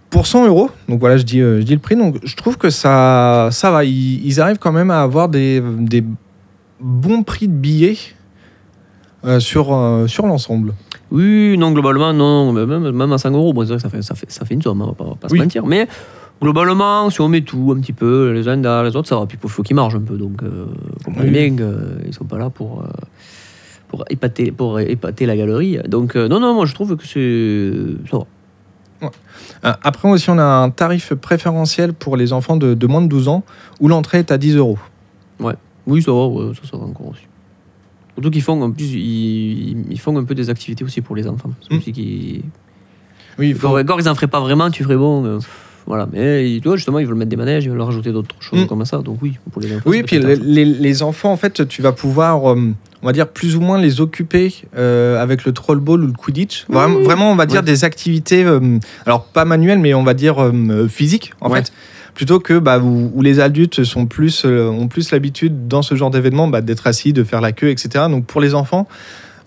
pour 0.10 0.26
100 0.28 0.48
euros. 0.48 0.72
Donc 0.90 1.00
voilà, 1.00 1.18
je 1.18 1.24
dis, 1.24 1.40
euh, 1.42 1.60
je 1.60 1.66
dis 1.66 1.74
le 1.74 1.80
prix. 1.80 1.96
Donc 1.96 2.18
je 2.24 2.36
trouve 2.36 2.58
que 2.58 2.70
ça, 2.72 3.50
ça 3.52 3.70
va. 3.70 3.84
Ils, 3.86 4.26
ils 4.26 4.42
arrivent 4.42 4.58
quand 4.60 4.72
même 4.72 4.90
à 4.90 5.02
avoir 5.04 5.30
des, 5.30 5.62
des 5.80 6.04
bons 6.80 7.22
prix 7.24 7.48
de 7.48 7.54
billets 7.54 7.98
euh, 9.24 9.40
sur, 9.40 9.74
euh, 9.74 10.08
sur 10.08 10.26
l'ensemble. 10.26 10.74
Oui, 11.12 11.58
non, 11.58 11.72
globalement, 11.72 12.14
non. 12.14 12.52
Même, 12.52 12.92
même 12.92 13.12
à 13.14 13.18
5 13.18 13.32
euros, 13.34 13.54
bon, 13.54 13.62
c'est 13.62 13.68
vrai 13.68 13.76
que 13.78 13.82
ça 13.84 13.90
fait, 13.90 14.02
ça, 14.02 14.16
fait, 14.16 14.32
ça 14.32 14.46
fait 14.46 14.54
une 14.56 14.62
somme, 14.62 14.82
hein, 14.82 14.86
on 14.88 14.90
va 14.90 14.94
pas, 14.96 15.04
on 15.06 15.10
va 15.10 15.16
pas 15.16 15.28
Oui. 15.32 15.38
se 15.40 15.44
mentir. 15.44 15.66
Mais 15.66 15.88
globalement, 16.42 17.10
si 17.10 17.22
on 17.22 17.28
met 17.30 17.42
tout 17.42 17.74
un 17.76 17.80
petit 17.80 17.94
peu, 17.94 18.32
les 18.32 18.48
uns 18.48 18.58
derrière 18.58 18.84
les 18.84 18.96
autres, 18.96 19.08
ça 19.08 19.18
va. 19.18 19.26
Puis 19.26 19.38
il 19.42 19.50
faut 19.50 19.64
qu'ils 19.64 19.76
marchent 19.76 19.96
un 19.96 20.02
peu. 20.02 20.18
Donc, 20.18 20.42
euh, 20.44 20.66
comprenez 21.04 21.30
Oui. 21.30 21.52
bien 21.52 21.56
qu'ils 22.04 22.14
sont 22.14 22.26
pas 22.26 22.38
là 22.38 22.50
pour, 22.50 22.82
euh, 22.82 22.88
pour, 23.88 24.04
épater, 24.10 24.52
pour 24.52 24.80
épater 24.80 25.26
la 25.26 25.38
galerie. 25.38 25.80
Donc, 25.88 26.16
euh, 26.16 26.28
non, 26.28 26.40
non, 26.40 26.54
moi 26.54 26.66
je 26.66 26.74
trouve 26.74 26.96
que 26.98 27.06
c'est. 27.06 27.72
Ça 28.10 28.18
va. 28.18 28.26
Euh, 29.64 29.74
après 29.84 30.10
aussi, 30.10 30.30
on 30.30 30.38
a 30.40 30.44
un 30.44 30.70
tarif 30.72 31.14
préférentiel 31.14 31.94
pour 31.94 32.18
les 32.18 32.34
enfants 32.34 32.58
de, 32.58 32.74
de 32.74 32.88
moins 32.88 33.02
de 33.02 33.08
12 33.08 33.28
ans 33.28 33.44
où 33.80 33.88
l'entrée 33.88 34.20
est 34.20 34.32
à 34.32 34.38
10 34.38 34.56
euros. 34.58 34.80
Oui, 35.88 36.02
ça 36.02 36.12
va, 36.12 36.26
ouais, 36.28 36.52
ça, 36.56 36.62
ça 36.72 36.78
va 36.78 36.86
encore 36.86 37.10
aussi. 37.10 37.22
Surtout 38.16 38.32
qu'ils 38.32 38.42
font, 38.42 38.62
en 38.62 38.72
plus, 38.72 38.86
ils, 38.94 39.86
ils 39.92 40.00
font 40.00 40.16
un 40.18 40.24
peu 40.24 40.36
des 40.36 40.50
activités 40.50 40.84
aussi 40.84 41.02
pour 41.02 41.16
les 41.16 41.28
enfants. 41.28 41.52
Mm. 41.70 41.80
qu'ils. 41.80 42.42
Oui, 43.38 43.50
il 43.50 43.56
faut. 43.56 43.78
Ils 43.78 44.10
en 44.10 44.16
feraient 44.16 44.28
pas 44.28 44.40
vraiment, 44.40 44.70
tu 44.72 44.84
ferais 44.84 44.96
bon. 44.96 45.26
euh, 45.26 45.40
voilà, 45.88 46.08
mais 46.12 46.58
tu 46.62 46.68
vois, 46.68 46.78
justement, 46.78 46.98
ils 46.98 47.06
veulent 47.06 47.18
mettre 47.18 47.30
des 47.30 47.36
manèges, 47.36 47.66
ils 47.66 47.70
veulent 47.70 47.82
rajouter 47.82 48.12
d'autres 48.12 48.34
choses 48.40 48.62
Mm. 48.64 48.68
comme 48.68 48.86
ça. 48.86 48.98
Donc, 49.00 49.20
oui, 49.22 49.38
pour 49.52 49.62
les 49.62 49.72
enfants. 49.76 49.84
Oui, 49.90 50.02
puis 50.04 50.18
les, 50.20 51.04
enfants, 51.04 51.32
en 51.32 51.38
fait, 51.38 51.68
tu 51.68 51.82
vas 51.84 51.92
pouvoir, 51.92 52.54
euh, 52.54 52.74
on 53.04 53.06
va 53.06 53.12
dire, 53.12 53.28
plus 53.28 53.56
ou 53.56 53.62
moins 53.62 53.78
les 53.80 54.02
occuper 54.02 54.52
euh, 54.78 55.22
avec 55.22 55.46
le 55.46 55.52
troll 55.52 55.80
ball 55.80 56.04
ou 56.04 56.08
le 56.08 56.14
quidditch. 56.14 56.66
Vraiment, 56.70 56.96
Oui. 56.98 57.04
vraiment, 57.04 57.32
on 57.32 57.36
va 57.36 57.46
dire 57.46 57.60
Ouais. 57.60 57.66
des 57.66 57.84
activités, 57.84 58.46
alors 59.06 59.26
pas 59.26 59.46
manuelles, 59.46 59.78
mais 59.80 59.94
on 59.94 60.04
va 60.04 60.14
dire 60.16 60.38
physiques, 60.90 61.34
en 61.42 61.52
Ouais. 61.52 61.58
fait. 61.62 61.72
Plutôt 62.16 62.40
que 62.40 62.58
bah, 62.58 62.80
où, 62.80 63.12
où 63.14 63.22
les 63.22 63.40
adultes 63.40 63.84
sont 63.84 64.06
plus, 64.08 64.44
euh, 64.46 64.68
ont 64.70 64.88
plus 64.88 65.12
l'habitude 65.12 65.68
dans 65.68 65.82
ce 65.84 65.94
genre 65.96 66.10
d'événement 66.10 66.48
bah, 66.48 66.62
d'être 66.62 66.88
assis, 66.88 67.14
de 67.14 67.24
faire 67.24 67.42
la 67.42 67.52
queue, 67.52 67.70
etc. 67.70 68.06
Donc 68.10 68.26
pour 68.26 68.40
les 68.42 68.56
enfants, 68.56 68.88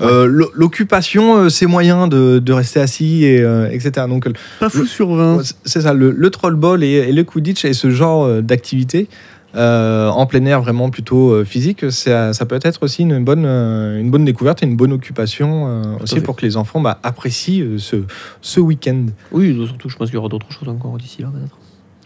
euh, 0.00 0.26
l'o- 0.26 0.50
l'occupation, 0.54 1.38
euh, 1.38 1.48
c'est 1.48 1.66
moyen 1.66 2.06
de, 2.08 2.38
de 2.38 2.52
rester 2.52 2.78
assis, 2.78 3.24
et, 3.24 3.40
euh, 3.40 3.68
etc. 3.70 4.06
Donc 4.08 4.28
Pas 4.60 4.68
fou 4.68 4.84
sur 4.86 5.12
20. 5.14 5.36
Ouais, 5.38 5.42
c'est- 5.64 5.80
ça, 5.80 5.92
le, 5.94 6.10
le 6.12 6.30
troll 6.30 6.54
ball 6.56 6.84
et, 6.84 6.88
et 7.08 7.12
le 7.12 7.24
quidditch 7.24 7.64
et 7.64 7.72
ce 7.72 7.90
genre 7.90 8.42
d'activité 8.42 9.08
en 9.54 10.26
plein 10.26 10.44
air 10.44 10.60
vraiment 10.62 10.88
plutôt 10.90 11.42
physique, 11.44 11.90
ça, 11.90 12.32
ça 12.32 12.44
peut 12.46 12.60
être 12.62 12.82
aussi 12.82 13.02
une 13.02 13.24
bonne, 13.24 13.44
une 13.46 14.08
bonne 14.10 14.24
découverte 14.24 14.62
et 14.62 14.66
une 14.66 14.76
bonne 14.76 14.92
occupation 14.92 15.96
aussi 16.00 16.16
fait. 16.16 16.20
pour 16.20 16.36
que 16.36 16.44
les 16.46 16.56
enfants 16.56 16.80
bah, 16.80 17.00
apprécient 17.02 17.64
ce, 17.78 17.96
ce 18.40 18.60
week-end. 18.60 19.06
Oui, 19.32 19.58
surtout, 19.66 19.88
je 19.88 19.96
pense 19.96 20.08
qu'il 20.10 20.14
y 20.14 20.18
aura 20.18 20.28
d'autres 20.28 20.52
choses 20.52 20.68
encore 20.68 20.96
d'ici 20.98 21.22
là, 21.22 21.28
peut-être. 21.32 21.56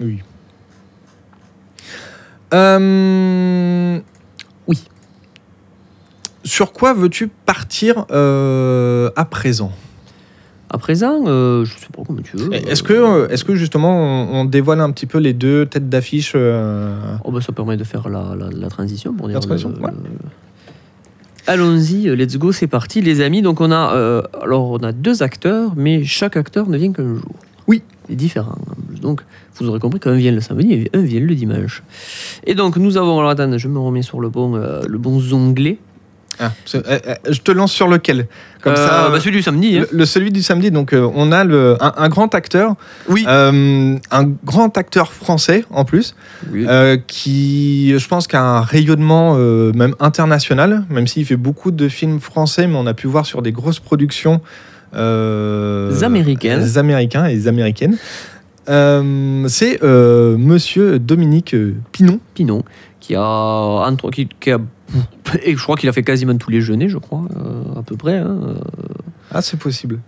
Oui. 0.00 0.20
Euh, 2.52 3.98
Oui. 4.68 4.78
Sur 6.44 6.72
quoi 6.72 6.92
veux-tu 6.92 7.28
partir 7.28 8.04
euh, 8.10 9.10
à 9.16 9.24
présent? 9.24 9.72
À 10.70 10.78
présent, 10.78 11.24
euh, 11.26 11.64
je 11.66 11.72
sais 11.78 11.86
pas 11.94 12.02
comment 12.06 12.22
tu 12.22 12.36
veux. 12.36 12.52
Est-ce 12.54 12.82
que, 12.82 12.94
euh, 12.94 13.28
est-ce 13.28 13.44
que 13.44 13.54
justement 13.54 13.94
on, 13.94 14.40
on 14.40 14.44
dévoile 14.46 14.80
un 14.80 14.90
petit 14.90 15.04
peu 15.06 15.18
les 15.18 15.34
deux 15.34 15.66
têtes 15.66 15.88
d'affiche 15.90 16.32
euh, 16.34 16.96
Oh, 17.24 17.30
bah, 17.30 17.40
ça 17.42 17.52
permet 17.52 17.76
de 17.76 17.84
faire 17.84 18.08
la, 18.08 18.34
la- 18.38 18.48
la 18.50 18.68
transition 18.68 19.12
pour 19.12 19.28
dire. 19.28 19.36
La 19.36 19.40
transition, 19.46 19.68
le- 19.68 19.76
ouais. 19.84 19.90
le- 19.90 20.28
Allons-y, 21.46 22.08
euh, 22.08 22.14
let's 22.14 22.36
go, 22.38 22.52
c'est 22.52 22.68
parti, 22.68 23.00
les 23.02 23.20
amis. 23.20 23.42
Donc 23.42 23.60
on 23.60 23.70
a, 23.70 23.94
euh, 23.94 24.22
alors 24.42 24.70
on 24.70 24.78
a 24.78 24.92
deux 24.92 25.22
acteurs, 25.22 25.72
mais 25.76 26.04
chaque 26.04 26.36
acteur 26.38 26.68
ne 26.68 26.78
vient 26.78 26.92
qu'un 26.92 27.16
jour. 27.16 27.34
Oui. 28.12 28.16
C'est 28.16 28.16
différent. 28.16 28.56
en 28.70 28.86
plus. 28.88 29.00
Donc 29.00 29.22
vous 29.56 29.68
aurez 29.68 29.80
compris 29.80 30.00
qu'un 30.00 30.14
vient 30.14 30.32
le 30.32 30.40
samedi 30.40 30.72
et 30.74 30.90
un 30.94 31.00
vient 31.02 31.20
le 31.20 31.34
dimanche. 31.34 31.82
Et 32.46 32.54
donc 32.54 32.76
nous 32.76 32.96
avons, 32.96 33.18
alors 33.18 33.30
attendez, 33.30 33.58
je 33.58 33.68
me 33.68 33.78
remets 33.78 34.02
sur 34.02 34.20
le 34.20 34.28
bon, 34.28 34.54
euh, 34.56 34.82
le 34.86 34.98
bon 34.98 35.18
zonglet. 35.20 35.78
ah, 36.40 36.50
euh, 36.74 36.80
euh, 36.88 37.14
Je 37.30 37.40
te 37.40 37.52
lance 37.52 37.72
sur 37.72 37.88
lequel? 37.88 38.26
Comme 38.62 38.72
Euh, 38.74 38.76
ça. 38.76 39.08
bah, 39.10 39.18
celui 39.20 39.36
du 39.36 39.42
samedi. 39.42 39.78
hein. 39.78 39.84
Le, 39.92 39.98
le- 39.98 40.04
celui 40.06 40.30
du 40.30 40.42
samedi, 40.42 40.70
donc 40.70 40.92
euh, 40.94 41.08
on 41.14 41.32
a 41.32 41.44
le, 41.44 41.76
un, 41.80 41.92
un 41.96 42.08
grand 42.08 42.34
acteur, 42.34 42.74
Oui. 43.08 43.24
un 43.28 43.98
grand 44.44 44.76
acteur 44.78 45.12
français 45.12 45.64
en 45.70 45.84
plus, 45.84 46.14
Oui. 46.52 46.66
qui 47.06 47.92
je 47.98 48.08
pense 48.08 48.26
qu'a 48.26 48.40
un 48.42 48.60
rayonnement 48.62 49.34
même 49.36 49.94
international, 50.00 50.84
même 50.90 51.06
s'il 51.06 51.24
fait 51.26 51.36
beaucoup 51.36 51.70
de 51.70 51.88
films 51.88 52.20
français, 52.20 52.66
mais 52.66 52.76
on 52.76 52.86
a 52.86 52.94
pu 52.94 53.06
voir 53.08 53.26
sur 53.26 53.42
des 53.42 53.52
grosses 53.52 53.80
productions 53.80 54.40
euh, 54.94 56.00
Américaines. 56.02 56.64
américains 56.76 57.26
et 57.26 57.46
américaines. 57.48 57.96
Euh, 58.68 59.44
c'est 59.48 59.82
euh, 59.82 60.36
Monsieur 60.38 60.98
Dominique 60.98 61.54
euh, 61.54 61.74
Pinon. 61.90 62.20
Pinon, 62.34 62.62
qui 63.00 63.14
a, 63.16 63.22
entre, 63.22 64.10
qui, 64.10 64.28
qui 64.40 64.50
a 64.52 64.58
et 65.42 65.56
je 65.56 65.62
crois 65.62 65.76
qu'il 65.76 65.88
a 65.88 65.92
fait 65.92 66.02
quasiment 66.02 66.36
tous 66.36 66.50
les 66.50 66.60
jeûners, 66.60 66.88
je 66.88 66.98
crois, 66.98 67.22
euh, 67.36 67.78
à 67.80 67.82
peu 67.82 67.96
près. 67.96 68.18
hein. 68.18 68.36
Ah, 69.32 69.40
c'est 69.42 69.58
possible. 69.58 69.98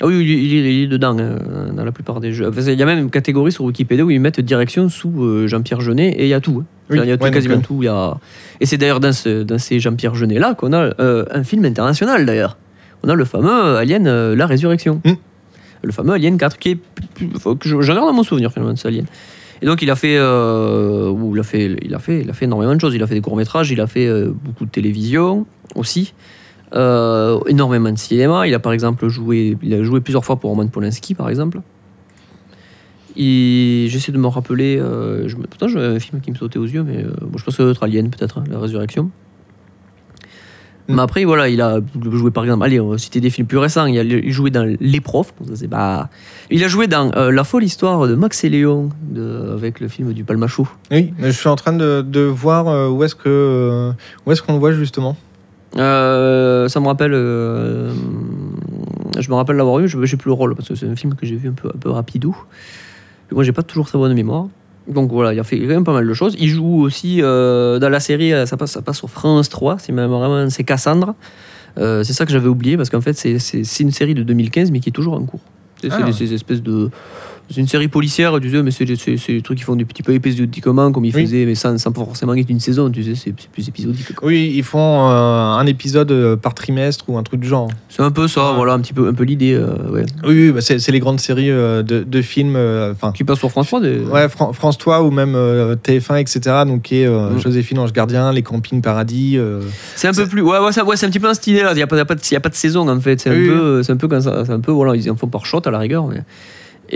Ah 0.00 0.06
oui, 0.08 0.14
il, 0.24 0.28
il 0.30 0.54
est, 0.66 0.74
il 0.78 0.82
est 0.84 0.86
dedans, 0.88 1.16
hein, 1.18 1.36
dans 1.72 1.84
la 1.84 1.92
plupart 1.92 2.18
des 2.18 2.32
jeux. 2.32 2.48
Enfin, 2.48 2.62
il 2.62 2.78
y 2.78 2.82
a 2.82 2.86
même 2.86 2.98
une 2.98 3.10
catégorie 3.10 3.52
sur 3.52 3.64
Wikipédia 3.64 4.04
où 4.04 4.10
ils 4.10 4.18
mettent 4.20 4.40
direction 4.40 4.88
sous 4.88 5.22
euh, 5.22 5.46
Jean-Pierre 5.46 5.80
Jeunet 5.82 6.08
et 6.18 6.22
il 6.24 6.28
y 6.28 6.34
a 6.34 6.40
tout. 6.40 6.62
hein. 6.62 6.66
Oui, 6.90 6.98
il 7.00 7.08
y 7.08 7.12
a 7.12 7.16
tout, 7.16 7.22
ouais, 7.22 7.30
quasiment 7.30 7.56
euh, 7.56 7.60
tout. 7.62 7.78
il 7.82 7.84
Y 7.84 7.88
a... 7.88 8.16
Et 8.60 8.66
c'est 8.66 8.76
d'ailleurs 8.76 8.98
dans, 8.98 9.12
ce, 9.12 9.44
dans 9.44 9.58
ces 9.58 9.78
Jean-Pierre 9.78 10.16
Jeunet-là 10.16 10.54
qu'on 10.54 10.72
a 10.72 10.90
euh, 11.00 11.24
un 11.30 11.44
film 11.44 11.64
international, 11.64 12.26
d'ailleurs. 12.26 12.56
On 13.04 13.08
a 13.10 13.14
le 13.14 13.26
fameux 13.26 13.76
Alien, 13.76 14.06
euh, 14.06 14.34
La 14.34 14.46
Résurrection. 14.46 15.02
Mm. 15.04 15.12
Le 15.82 15.92
fameux 15.92 16.14
Alien 16.14 16.38
4, 16.38 16.58
qui 16.58 16.70
est. 16.70 16.78
J'en 17.62 17.78
garde 17.80 18.08
dans 18.08 18.12
mon 18.14 18.22
souvenir, 18.22 18.50
finalement, 18.50 18.72
de 18.72 18.78
ce 18.78 18.88
Alien. 18.88 19.04
Et 19.60 19.66
donc, 19.66 19.82
il 19.82 19.90
a 19.90 19.96
fait. 19.96 20.16
euh, 20.16 21.14
il, 21.32 21.38
a 21.38 21.42
fait 21.42 21.76
il, 21.82 21.94
a 21.94 21.98
fait 21.98 22.22
il 22.22 22.30
a 22.30 22.32
fait 22.32 22.46
énormément 22.46 22.74
de 22.74 22.80
choses. 22.80 22.94
Il 22.94 23.02
a 23.02 23.06
fait 23.06 23.14
des 23.14 23.20
courts-métrages, 23.20 23.70
il 23.70 23.80
a 23.82 23.86
fait 23.86 24.06
euh, 24.06 24.32
beaucoup 24.32 24.64
de 24.64 24.70
télévision 24.70 25.46
aussi. 25.74 26.14
Euh, 26.74 27.38
énormément 27.46 27.92
de 27.92 27.98
cinéma. 27.98 28.46
Il 28.46 28.54
a 28.54 28.58
par 28.58 28.72
exemple 28.72 29.06
joué, 29.08 29.58
il 29.62 29.74
a 29.74 29.82
joué 29.82 30.00
plusieurs 30.00 30.24
fois 30.24 30.36
pour 30.36 30.48
Roman 30.48 30.66
Polanski, 30.66 31.14
par 31.14 31.28
exemple. 31.28 31.60
Et 33.16 33.86
J'essaie 33.90 34.12
de 34.12 34.18
me 34.18 34.26
rappeler. 34.28 34.78
Je, 34.78 35.36
pourtant, 35.36 35.68
j'avais 35.68 35.96
un 35.96 36.00
film 36.00 36.22
qui 36.22 36.30
me 36.30 36.36
sautait 36.36 36.58
aux 36.58 36.64
yeux, 36.64 36.82
mais 36.82 37.04
bon, 37.04 37.36
je 37.36 37.44
pense 37.44 37.58
que 37.58 37.70
être 37.70 37.82
Alien, 37.82 38.08
peut-être, 38.08 38.38
hein, 38.38 38.44
La 38.50 38.58
Résurrection. 38.58 39.10
Mais 40.88 41.00
après, 41.00 41.24
voilà, 41.24 41.48
il 41.48 41.60
a 41.62 41.80
joué 42.12 42.30
par 42.30 42.44
exemple. 42.44 42.64
Allez, 42.64 42.78
on 42.78 42.88
va 42.90 42.98
citer 42.98 43.20
des 43.20 43.30
films 43.30 43.46
plus 43.46 43.56
récents. 43.58 43.86
Il 43.86 43.98
a 43.98 44.30
jouait 44.30 44.50
dans 44.50 44.64
Les 44.80 45.00
Profs. 45.00 45.32
ça, 45.54 45.68
pas- 45.68 46.10
Il 46.50 46.62
a 46.62 46.68
joué 46.68 46.86
dans 46.86 47.10
euh, 47.16 47.30
La 47.30 47.44
folle 47.44 47.64
histoire 47.64 48.06
de 48.06 48.14
Max 48.14 48.44
et 48.44 48.50
Léon, 48.50 48.90
de, 49.02 49.52
avec 49.54 49.80
le 49.80 49.88
film 49.88 50.12
du 50.12 50.24
Palmachot. 50.24 50.68
Oui, 50.90 51.12
je 51.20 51.30
suis 51.30 51.48
en 51.48 51.56
train 51.56 51.72
de, 51.72 52.02
de 52.06 52.20
voir 52.20 52.68
euh, 52.68 52.88
où 52.90 53.02
est-ce 53.02 53.14
que 53.14 53.22
euh, 53.28 53.92
où 54.26 54.32
est-ce 54.32 54.42
qu'on 54.42 54.52
le 54.52 54.58
voit 54.58 54.72
justement. 54.72 55.16
Euh, 55.78 56.68
ça 56.68 56.80
me 56.80 56.86
rappelle. 56.86 57.14
euh, 57.14 57.92
je 59.18 59.28
me 59.30 59.34
rappelle 59.34 59.56
l'avoir 59.56 59.78
vu, 59.78 59.88
je 59.88 60.04
sais 60.06 60.16
plus 60.16 60.28
le 60.28 60.34
rôle, 60.34 60.54
parce 60.54 60.68
que 60.68 60.74
c'est 60.74 60.86
un 60.88 60.96
film 60.96 61.14
que 61.14 61.24
j'ai 61.26 61.36
vu 61.36 61.48
un 61.48 61.52
peu, 61.52 61.68
un 61.68 61.78
peu 61.78 61.90
rapidou. 61.90 62.36
Moi, 63.32 63.42
j'ai 63.42 63.52
pas 63.52 63.62
toujours 63.62 63.86
très 63.88 63.98
bonne 63.98 64.12
mémoire. 64.14 64.46
Donc 64.86 65.10
voilà, 65.10 65.32
il 65.32 65.40
a 65.40 65.44
fait 65.44 65.58
quand 65.58 65.66
même 65.66 65.84
pas 65.84 65.92
mal 65.94 66.06
de 66.06 66.12
choses. 66.14 66.36
Il 66.38 66.48
joue 66.48 66.82
aussi 66.82 67.20
euh, 67.22 67.78
dans 67.78 67.88
la 67.88 68.00
série, 68.00 68.32
euh, 68.34 68.44
ça 68.46 68.56
passe, 68.56 68.72
ça 68.72 68.82
passe 68.82 68.98
sur 68.98 69.08
France 69.08 69.48
3, 69.48 69.78
c'est 69.78 69.92
même 69.92 70.10
vraiment 70.10 70.48
c'est 70.50 70.64
Cassandre. 70.64 71.14
Euh, 71.78 72.04
c'est 72.04 72.12
ça 72.12 72.24
que 72.26 72.32
j'avais 72.32 72.48
oublié 72.48 72.76
parce 72.76 72.90
qu'en 72.90 73.00
fait, 73.00 73.14
c'est- 73.14 73.80
une 73.80 73.90
série 73.90 74.14
de 74.14 74.22
2015 74.22 74.70
mais 74.70 74.80
qui 74.80 74.90
est 74.90 74.92
toujours 74.92 75.14
en 75.14 75.24
cours. 75.24 75.40
C'est 75.80 75.90
c'est 75.90 75.96
Ah. 76.00 76.04
des- 76.04 76.12
ces 76.12 76.32
espèces 76.34 76.62
de. 76.62 76.90
C'est 77.50 77.60
une 77.60 77.68
série 77.68 77.88
policière, 77.88 78.40
tu 78.40 78.50
sais, 78.50 78.62
mais 78.62 78.70
c'est 78.70 78.86
des, 78.86 78.96
trucs 79.42 79.58
qui 79.58 79.64
font 79.64 79.76
des 79.76 79.84
petits 79.84 80.02
peu 80.02 80.12
épisodiquement 80.14 80.90
comme 80.90 81.04
ils 81.04 81.14
Oui. 81.14 81.22
faisaient, 81.26 81.44
mais 81.44 81.54
sans, 81.54 81.76
sans 81.78 81.92
forcément 81.92 82.32
être 82.34 82.48
une 82.48 82.58
saison, 82.58 82.90
tu 82.90 83.04
sais, 83.04 83.14
c'est 83.14 83.32
plus 83.52 83.68
épisodique. 83.68 84.14
quoi. 84.14 84.28
Oui, 84.28 84.52
ils 84.56 84.62
font 84.62 85.10
euh, 85.10 85.12
un 85.12 85.66
épisode 85.66 86.10
euh, 86.10 86.36
par 86.36 86.54
trimestre 86.54 87.04
ou 87.08 87.18
un 87.18 87.22
truc 87.22 87.40
du 87.40 87.48
genre. 87.48 87.68
C'est 87.90 88.02
un 88.02 88.10
peu 88.10 88.28
ça, 88.28 88.50
Ouais. 88.50 88.56
voilà, 88.56 88.72
un 88.72 88.80
petit 88.80 88.94
peu, 88.94 89.08
un 89.08 89.12
peu 89.12 89.24
l'idée, 89.24 89.52
euh, 89.52 89.74
ouais. 89.90 90.06
Oui, 90.26 90.46
oui, 90.46 90.52
bah, 90.52 90.60
c'est 90.62 90.90
les 90.90 91.00
grandes 91.00 91.20
séries 91.20 91.50
euh, 91.50 91.82
de, 91.82 92.02
de 92.02 92.22
films. 92.22 92.58
Qui 93.14 93.24
passe 93.24 93.38
sur 93.38 93.50
France 93.50 93.66
3 93.66 93.80
des... 93.82 93.98
ouais, 93.98 94.28
Fran- 94.30 94.52
France 94.54 94.78
3 94.78 95.02
ou 95.02 95.10
même 95.10 95.34
euh, 95.36 95.76
TF1, 95.76 96.20
etc. 96.20 96.40
Donc, 96.66 96.82
qui 96.82 97.02
est 97.02 97.08
Mm. 97.08 97.38
Joséphine 97.38 97.78
Ange 97.78 97.92
Gardien, 97.92 98.32
Les 98.32 98.42
Campings 98.42 98.80
Paradis. 98.80 99.38
C'est 99.96 100.08
un 100.08 100.12
peu 100.12 100.26
plus, 100.26 100.40
ouais, 100.40 100.58
ouais, 100.58 100.72
c'est 100.72 100.80
un 100.80 101.10
petit 101.10 101.20
peu 101.20 101.28
dans 101.28 101.34
cette 101.34 101.46
idée-là. 101.46 101.72
Il 101.72 101.76
n'y 101.76 101.82
a, 101.82 101.86
pas- 101.86 102.00
a, 102.00 102.04
de- 102.04 102.16
il 102.30 102.32
y 102.32 102.36
a 102.36 102.40
pas 102.40 102.48
de 102.48 102.54
saison 102.54 102.88
en 102.88 103.00
fait. 103.00 103.20
C'est 103.20 103.30
un 103.30 103.34
peu, 103.34 103.82
un 103.86 103.96
peu 103.96 104.08
comme 104.08 104.20
ça. 104.22 104.44
C'est 104.46 104.52
un 104.52 104.60
peu, 104.60 104.72
voilà, 104.72 104.96
ils 104.96 105.10
en 105.10 105.16
font 105.16 105.26
par 105.28 105.44
shot 105.46 105.60
à 105.66 105.70
la 105.70 105.78
rigueur. 105.78 106.06
mais- 106.06 106.22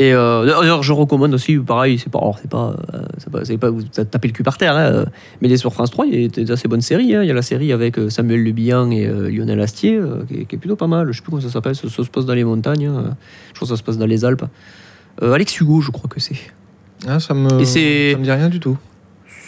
Et 0.01 0.15
euh, 0.15 0.47
d'ailleurs, 0.47 0.85
je 0.85 0.93
recommande 0.93 1.35
aussi, 1.35 1.59
pareil, 1.59 1.99
c'est 1.99 2.09
pas, 2.09 2.21
alors, 2.21 2.39
c'est 2.41 2.49
pas, 2.49 2.77
euh, 2.95 3.01
c'est 3.19 3.31
pas, 3.33 3.45
c'est 3.45 3.59
pas 3.59 3.69
vous 3.69 3.83
taper 3.83 4.29
le 4.29 4.33
cul 4.33 4.45
par 4.45 4.57
terre, 4.57 4.77
hein, 4.77 4.93
euh, 4.93 5.05
mais 5.43 5.49
les 5.49 5.57
sur 5.57 5.73
France 5.73 5.91
3, 5.91 6.07
il 6.07 6.23
y 6.23 6.25
a 6.25 6.29
des 6.29 6.51
assez 6.53 6.69
bonnes 6.69 6.83
séries. 6.83 7.17
hein. 7.17 7.25
Il 7.25 7.27
y 7.27 7.31
a 7.33 7.35
la 7.35 7.43
série 7.43 7.73
avec 7.73 7.97
Samuel 8.09 8.45
Le 8.45 8.53
Bihan 8.53 8.93
et 8.93 9.07
euh, 9.09 9.29
Lionel 9.29 9.61
Astier, 9.61 10.01
qui, 10.29 10.35
est, 10.37 10.45
qui 10.45 10.55
est 10.55 10.59
plutôt 10.59 10.77
pas 10.77 10.87
mal. 10.87 11.09
Je 11.11 11.17
sais 11.17 11.23
plus 11.23 11.31
comment 11.31 11.43
ça 11.43 11.51
s'appelle. 11.51 11.75
Ça, 11.75 11.89
ça 11.89 12.05
se 12.05 12.11
passe 12.11 12.27
dans 12.27 12.35
les 12.35 12.45
montagnes. 12.45 12.87
hein. 12.87 13.17
Je 13.49 13.55
crois 13.55 13.67
que 13.67 13.71
ça 13.71 13.77
se 13.77 13.83
passe 13.83 13.99
dans 13.99 14.07
les 14.07 14.25
Alpes. 14.25 14.45
Alex 15.21 15.61
Hugo, 15.61 15.81
je 15.81 15.91
crois 15.91 16.09
que 16.09 16.21
c'est. 16.21 16.37
ah, 17.09 17.19
ça 17.19 17.35
me, 17.35 17.61
Et 17.61 17.65
c'est- 17.65 18.13
ça 18.13 18.19
me 18.19 18.23
dit 18.25 18.31
rien 18.31 18.49
du 18.49 18.61
tout. 18.61 18.79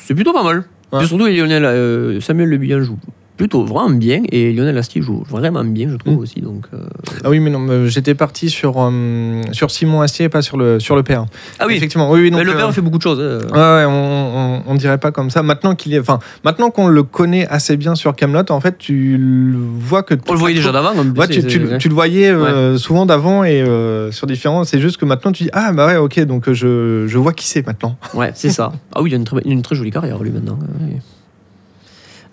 C'est 0.05 0.15
plutôt 0.17 0.33
pas 0.33 0.43
mal. 0.43 0.65
Ouais. 0.93 1.05
Surtout, 1.07 1.27
Lionel, 1.29 2.21
Samuel 2.21 2.49
Le 2.49 2.57
Bihan 2.57 2.81
joue 2.83 2.99
plutôt 3.41 3.65
vraiment 3.65 3.89
bien 3.89 4.21
et 4.31 4.53
Lionel 4.53 4.77
Astier 4.77 5.01
joue 5.01 5.25
vraiment 5.27 5.65
bien, 5.65 5.89
je 5.89 5.97
trouve 5.97 6.17
Mm. 6.17 6.19
aussi. 6.19 6.41
Donc, 6.43 6.67
euh, 6.75 6.85
Ah 7.25 7.31
oui, 7.31 7.41
mais 7.41 7.49
non, 7.49 7.87
j'étais 7.87 8.15
parti 8.15 8.51
sur, 8.51 8.75
euh, 8.77 9.41
sur 9.53 9.71
Simon 9.71 10.03
Astier 10.03 10.27
et 10.27 10.29
pas 10.29 10.43
sur 10.43 10.59
le, 10.59 10.79
sur 10.79 10.95
le 10.95 11.03
père. 11.03 11.25
Ah 11.59 11.65
oui, 11.67 11.75
Effectivement, 11.77 12.11
oui, 12.11 12.21
oui. 12.21 12.31
mais 12.31 12.37
donc, 12.37 12.47
le 12.49 12.55
père 12.55 12.69
euh, 12.69 12.73
fait 12.73 12.83
beaucoup 12.83 12.99
de 12.99 13.03
choses. 13.03 13.19
hein. 13.19 13.47
Ouais, 13.51 13.85
on, 13.87 14.37
on, 14.37 14.63
on 14.67 14.75
dirait 14.75 14.99
pas 14.99 15.11
comme 15.11 15.31
ça. 15.31 15.43
Maintenant 15.43 15.75
qu'il 15.75 15.95
est, 15.95 16.01
enfin, 16.01 16.19
maintenant 16.45 16.69
qu'on 16.71 16.89
le 16.89 17.03
connaît 17.03 17.47
assez 17.49 17.79
bien 17.79 17.95
sur 17.95 18.15
Camelot, 18.15 18.43
en 18.51 18.61
fait, 18.61 18.77
tu 18.77 19.17
le 19.19 19.57
vois 19.59 20.03
que 20.03 20.15
On 20.29 20.33
le 20.35 20.39
voyait 20.39 20.57
déjà 20.57 20.71
d'avant. 20.71 20.93
Ouais, 21.17 21.27
tu, 21.29 21.43
tu- 21.47 21.79
tu 21.79 21.89
le 21.89 21.95
voyais 21.95 22.29
euh, 22.29 22.77
souvent 22.77 23.07
d'avant 23.07 23.43
et 23.45 23.65
sur 24.11 24.27
différents. 24.27 24.65
C'est 24.65 24.81
juste 24.81 24.99
que 24.99 25.07
maintenant 25.07 25.33
tu 25.33 25.45
dis 25.45 25.51
ah 25.55 25.73
bah 25.73 25.87
ouais 25.87 25.97
ok 25.97 26.21
donc 26.27 26.53
je, 26.53 27.07
je 27.07 27.19
vois 27.19 27.33
qui 27.33 27.47
c'est 27.47 27.67
maintenant. 27.67 27.97
Ouais, 28.13 28.33
c'est 28.35 28.51
ça. 28.51 28.73
Ah 28.95 29.01
oui, 29.01 29.09
il 29.11 29.15
a 29.15 29.17
une 29.17 29.25
très, 29.25 29.41
une 29.47 29.63
très 29.63 29.77
jolie 29.77 29.91
carrière, 29.91 30.23
lui, 30.23 30.31
maintenant. 30.31 30.59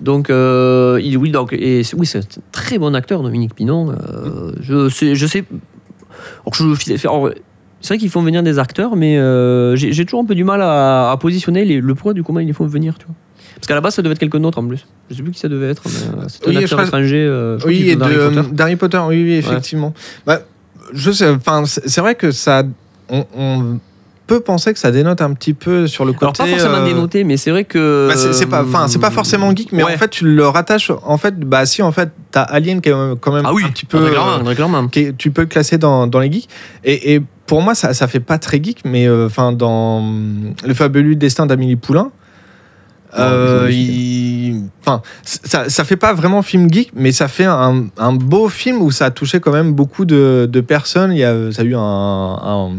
Donc, 0.01 0.29
euh, 0.29 0.99
il, 1.03 1.17
oui, 1.17 1.31
donc, 1.31 1.53
et 1.53 1.83
c'est- 1.83 1.95
oui, 1.95 2.05
c'est 2.05 2.19
un 2.19 2.41
très 2.51 2.77
bon 2.77 2.93
acteur, 2.95 3.23
Dominique 3.23 3.55
Pinon. 3.55 3.91
Euh, 3.91 4.51
je 4.61 4.89
sais, 4.89 5.15
je 5.15 5.25
sais. 5.25 5.43
c'est 7.81 7.93
vrai 7.93 7.97
qu'ils 7.97 8.09
font 8.09 8.21
venir 8.21 8.43
des 8.43 8.59
acteurs, 8.59 8.95
mais 8.95 9.17
euh, 9.17 9.75
j'ai 9.75 10.05
toujours 10.05 10.21
un 10.21 10.25
peu 10.25 10.35
du 10.35 10.43
mal 10.43 10.61
à, 10.61 11.11
à 11.11 11.17
positionner 11.17 11.65
les- 11.65 11.81
le 11.81 11.95
poids 11.95 12.13
du 12.13 12.23
comment 12.23 12.39
ils 12.39 12.47
les 12.47 12.53
font 12.53 12.65
venir, 12.67 12.97
tu 12.97 13.05
vois. 13.05 13.15
Parce 13.55 13.67
qu'à 13.67 13.75
la 13.75 13.81
base, 13.81 13.95
ça 13.95 14.01
devait 14.03 14.13
être 14.13 14.19
quelqu'un 14.19 14.39
d'autre 14.39 14.59
en 14.59 14.67
plus. 14.67 14.85
Je 15.09 15.15
sais 15.15 15.23
plus 15.23 15.31
qui 15.31 15.39
ça 15.39 15.47
devait 15.47 15.69
être, 15.69 15.81
mais 15.85 16.27
c'était 16.29 16.49
Oui, 16.49 16.57
un 16.57 16.59
acteur 16.61 16.81
étranger. 16.83 17.57
Oui 17.65 17.89
et 17.89 17.97
Harry 17.99 18.15
Potter. 18.15 18.49
d'Harry 18.51 18.75
Potter 18.75 18.99
oui, 19.07 19.23
oui 19.23 19.33
effectivement. 19.33 19.93
Bah, 20.25 20.41
je 20.93 21.11
c'est 21.11 21.25
c'est 21.85 22.01
vrai 22.01 22.15
que 22.15 22.31
ça 22.31 22.63
on, 23.09 23.25
on 23.35 23.79
peut 24.27 24.41
penser 24.41 24.73
que 24.73 24.79
ça 24.79 24.91
dénote 24.91 25.21
un 25.21 25.33
petit 25.33 25.53
peu 25.53 25.87
sur 25.87 26.05
le 26.05 26.11
côté. 26.13 26.25
Alors, 26.25 26.33
pas 26.33 26.45
forcément 26.45 26.75
euh, 26.77 26.85
dénoté, 26.85 27.23
mais 27.23 27.37
c'est 27.37 27.49
vrai 27.51 27.63
que. 27.63 28.09
bah, 28.09 28.15
c'est 28.33 28.45
pas 28.45 28.63
enfin 28.63 28.87
c'est 28.87 28.99
pas 28.99 29.09
forcément 29.11 29.55
geek 29.55 29.71
mais 29.71 29.83
Ouais. 29.83 29.95
en 29.95 29.97
fait 29.97 30.09
tu 30.09 30.25
le 30.25 30.47
rattaches 30.47 30.91
en 31.05 31.17
fait 31.17 31.39
bah 31.39 31.65
si 31.65 31.81
en 31.81 31.91
fait 31.91 32.11
t'as 32.31 32.41
Alien 32.43 32.81
qui 32.81 32.89
est 32.89 32.93
quand 33.21 33.31
même- 33.33 33.45
Ah 33.45 33.53
oui, 33.53 33.63
un 33.65 33.69
petit 33.69 33.85
peu 33.85 33.97
euh, 33.97 34.09
qui 34.91 34.99
est- 34.99 35.17
tu 35.17 35.31
peux 35.31 35.41
le 35.41 35.47
classer 35.47 35.77
dans, 35.77 36.05
dans 36.07 36.19
les 36.19 36.31
geeks. 36.31 36.49
Et, 36.83 37.13
et 37.15 37.21
pour 37.45 37.61
moi, 37.61 37.73
ça, 37.75 37.93
ça 37.93 38.07
fait 38.07 38.19
pas 38.19 38.37
très 38.37 38.61
geek, 38.61 38.81
mais 38.83 39.07
euh, 39.07 39.27
enfin 39.27 39.53
dans 39.53 40.03
le 40.65 40.73
fabuleux 40.73 41.15
destin 41.15 41.45
d'Amélie 41.45 41.77
Poulain. 41.77 42.11
euh, 43.17 43.65
Ouais, 43.65 43.73
il- 43.73 44.63
enfin, 44.81 45.01
ça, 45.23 45.69
ça 45.69 45.83
fait 45.85 45.95
pas 45.95 46.13
vraiment 46.13 46.41
film 46.41 46.71
geek, 46.71 46.91
mais 46.93 47.13
ça 47.13 47.27
fait 47.29 47.45
un, 47.45 47.85
un 47.97 48.13
beau 48.13 48.49
film 48.49 48.81
où 48.81 48.91
ça 48.91 49.05
a 49.05 49.11
touché 49.11 49.39
quand 49.39 49.53
même 49.53 49.71
beaucoup 49.73 50.03
de, 50.03 50.47
de 50.51 50.61
personnes. 50.61 51.13
Il 51.13 51.19
y 51.19 51.23
a, 51.23 51.51
ça 51.53 51.61
a 51.61 51.65
eu 51.65 51.75
un, 51.75 51.79
un- 51.79 52.71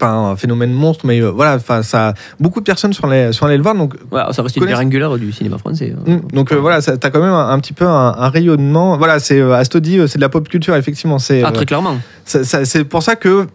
pas 0.00 0.10
un 0.10 0.34
phénomène 0.34 0.72
monstre, 0.72 1.06
mais 1.06 1.20
euh, 1.22 1.30
voilà, 1.30 1.54
enfin, 1.54 1.82
ça, 1.84 2.14
beaucoup 2.40 2.58
de 2.60 2.64
personnes 2.64 2.92
sont 2.92 3.06
allées, 3.06 3.32
sont 3.32 3.46
allées 3.46 3.56
le 3.56 3.62
voir. 3.62 3.76
Donc, 3.76 3.94
Ouais, 4.10 4.22
ça 4.32 4.42
reste 4.42 4.56
une 4.56 4.66
pierre 4.66 4.80
angulaire 4.80 5.16
du 5.18 5.30
cinéma 5.30 5.58
français. 5.58 5.94
hein. 5.96 6.02
hum, 6.10 6.20
donc 6.32 6.50
euh, 6.52 6.56
voilà, 6.56 6.80
ça- 6.80 6.96
t'as 6.96 7.10
quand 7.10 7.20
même 7.20 7.30
un, 7.32 7.50
un 7.50 7.58
petit 7.60 7.72
peu 7.74 7.86
un, 7.86 8.14
un 8.18 8.28
rayonnement. 8.30 8.96
Voilà, 8.96 9.20
c'est 9.20 9.38
euh, 9.40 9.52
Astodi, 9.54 9.98
euh, 10.00 10.06
c'est 10.08 10.18
de 10.18 10.22
la 10.22 10.28
pop 10.28 10.48
culture, 10.48 10.74
effectivement. 10.74 11.18
C'est 11.20 11.42
Ah, 11.44 11.48
euh, 11.48 11.52
très 11.52 11.66
clairement. 11.66 11.96
c'est 12.24 12.84
pour 12.84 13.02
ça 13.04 13.14
que 13.14 13.46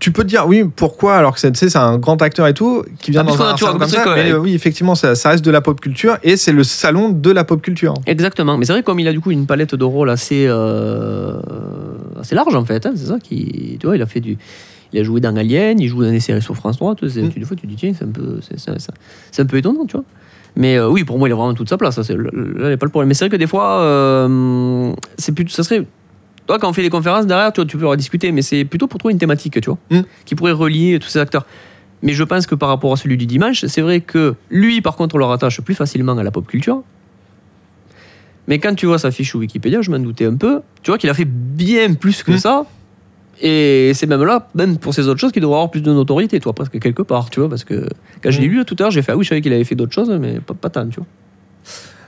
tu 0.00 0.10
peux 0.10 0.24
te 0.24 0.28
dire 0.28 0.44
oui 0.48 0.64
pourquoi 0.74 1.14
alors 1.16 1.34
que 1.34 1.40
c'est 1.40 1.52
tu 1.52 1.66
un 1.78 1.98
grand 1.98 2.20
acteur 2.20 2.48
et 2.48 2.52
tout 2.52 2.84
qui 2.98 3.12
vient 3.12 3.20
Ah, 3.20 3.24
dans 3.30 3.40
un 3.40 3.56
salon 3.56 3.78
comme 3.78 3.88
ça 3.88 4.04
mais 4.16 4.32
euh, 4.32 4.38
oui 4.38 4.52
effectivement 4.52 4.96
ça, 4.96 5.14
ça 5.14 5.28
reste 5.30 5.44
de 5.44 5.52
la 5.52 5.60
pop 5.60 5.80
culture 5.80 6.18
et 6.24 6.36
c'est 6.36 6.50
le 6.50 6.64
salon 6.64 7.10
de 7.10 7.30
la 7.30 7.44
pop 7.44 7.62
culture 7.62 7.94
Exactement. 8.04 8.58
Mais 8.58 8.64
c'est 8.66 8.72
vrai 8.72 8.82
comme 8.82 8.98
il 8.98 9.06
a 9.06 9.12
du 9.12 9.20
coup 9.20 9.30
une 9.30 9.46
palette 9.46 9.76
de 9.76 9.84
rôles 9.84 10.10
assez, 10.10 10.46
euh, 10.48 11.36
assez 12.20 12.34
large 12.34 12.54
en 12.56 12.64
fait. 12.64 12.84
hein, 12.86 12.92
c'est 12.96 13.06
ça 13.06 13.18
qui, 13.22 13.76
tu 13.80 13.86
vois, 13.86 13.96
il 13.96 14.02
a 14.02 14.06
fait 14.06 14.20
du, 14.20 14.36
il 14.94 15.00
a 15.00 15.02
joué 15.02 15.20
dans 15.20 15.36
Alien, 15.36 15.78
il 15.80 15.88
joue 15.88 16.02
dans 16.02 16.10
des 16.10 16.20
séries 16.20 16.40
sur 16.40 16.54
France 16.54 16.76
3. 16.76 16.94
Tu 16.94 17.10
sais, 17.10 17.22
Mm. 17.22 17.28
tu- 17.30 17.40
des 17.40 17.44
fois 17.44 17.56
tu 17.56 17.62
te 17.62 17.66
dis 17.66 17.76
tiens 17.76 17.92
c'est 17.92 18.04
un 18.04 18.08
peu, 18.08 18.38
un 19.38 19.46
peu 19.46 19.56
étonnant, 19.58 19.84
tu 19.86 19.96
vois. 19.96 20.04
Mais 20.56 20.76
euh, 20.76 20.88
oui, 20.88 21.02
pour 21.04 21.18
moi 21.18 21.28
il 21.28 21.32
a 21.32 21.34
vraiment 21.34 21.52
toute 21.54 21.68
sa 21.68 21.76
place. 21.76 22.00
ça, 22.00 22.14
là, 22.14 22.30
il 22.32 22.66
n'y 22.66 22.72
a 22.72 22.76
pas 22.76 22.86
le 22.86 22.90
problème. 22.90 23.08
Mais 23.08 23.14
c'est 23.14 23.24
vrai 23.24 23.30
que 23.30 23.36
des 23.36 23.46
fois, 23.48 23.80
euh, 23.82 24.92
c'est 25.18 25.32
plus, 25.34 25.48
ça 25.48 25.64
serait. 25.64 25.84
Toi, 26.46 26.58
quand 26.58 26.68
on 26.68 26.72
fait 26.72 26.82
des 26.82 26.90
conférences 26.90 27.26
derrière, 27.26 27.52
tu, 27.52 27.60
vois, 27.60 27.66
tu 27.66 27.76
peux 27.78 27.86
en 27.88 27.96
discuter, 27.96 28.30
mais 28.30 28.42
c'est 28.42 28.64
plutôt 28.64 28.86
pour 28.86 28.98
trouver 28.98 29.12
une 29.12 29.18
thématique, 29.18 29.60
tu 29.60 29.68
vois, 29.70 29.78
Mm. 29.90 30.02
qui 30.26 30.34
pourrait 30.36 30.52
relier 30.52 30.98
tous 31.00 31.08
ces 31.08 31.18
acteurs. 31.18 31.44
Mais 32.02 32.12
je 32.12 32.22
pense 32.22 32.46
que 32.46 32.54
par 32.54 32.68
rapport 32.68 32.92
à 32.92 32.96
celui 32.96 33.16
du 33.16 33.26
dimanche, 33.26 33.64
c'est 33.66 33.80
vrai 33.80 34.00
que 34.00 34.34
lui, 34.50 34.80
par 34.82 34.94
contre, 34.94 35.14
on 35.16 35.18
le 35.18 35.24
rattache 35.24 35.60
plus 35.62 35.74
facilement 35.74 36.16
à 36.16 36.22
la 36.22 36.30
pop 36.30 36.46
culture. 36.46 36.82
Mais 38.46 38.58
quand 38.58 38.74
tu 38.74 38.84
vois 38.86 38.98
sa 38.98 39.10
fiche 39.10 39.34
Wikipédia, 39.34 39.80
je 39.80 39.90
m'en 39.90 39.98
doutais 39.98 40.26
un 40.26 40.36
peu. 40.36 40.60
Tu 40.82 40.90
vois 40.90 40.98
qu'il 40.98 41.08
a 41.08 41.14
fait 41.14 41.24
bien 41.24 41.94
plus 41.94 42.22
que 42.22 42.32
Mm. 42.32 42.38
ça. 42.38 42.66
Et 43.40 43.92
c'est 43.94 44.06
même 44.06 44.22
là, 44.24 44.48
même 44.54 44.78
pour 44.78 44.94
ces 44.94 45.08
autres 45.08 45.20
choses, 45.20 45.32
qu'il 45.32 45.42
devrait 45.42 45.56
avoir 45.56 45.70
plus 45.70 45.82
de 45.82 45.92
notoriété, 45.92 46.38
toi, 46.40 46.52
presque 46.52 46.78
quelque 46.78 47.02
part, 47.02 47.30
tu 47.30 47.40
vois. 47.40 47.48
Parce 47.48 47.64
que 47.64 47.88
quand 48.22 48.30
je 48.30 48.40
l'ai 48.40 48.48
Mm. 48.48 48.52
lu 48.52 48.64
tout 48.64 48.76
à 48.78 48.82
l'heure, 48.84 48.90
j'ai 48.90 49.02
fait, 49.02 49.12
ah 49.12 49.16
oui, 49.16 49.24
je 49.24 49.30
savais 49.30 49.40
qu'il 49.40 49.52
avait 49.52 49.64
fait 49.64 49.74
d'autres 49.74 49.92
choses, 49.92 50.10
mais 50.20 50.40
pas, 50.40 50.54
pas 50.54 50.70
tant, 50.70 50.86
tu 50.88 50.96
vois. 51.00 51.06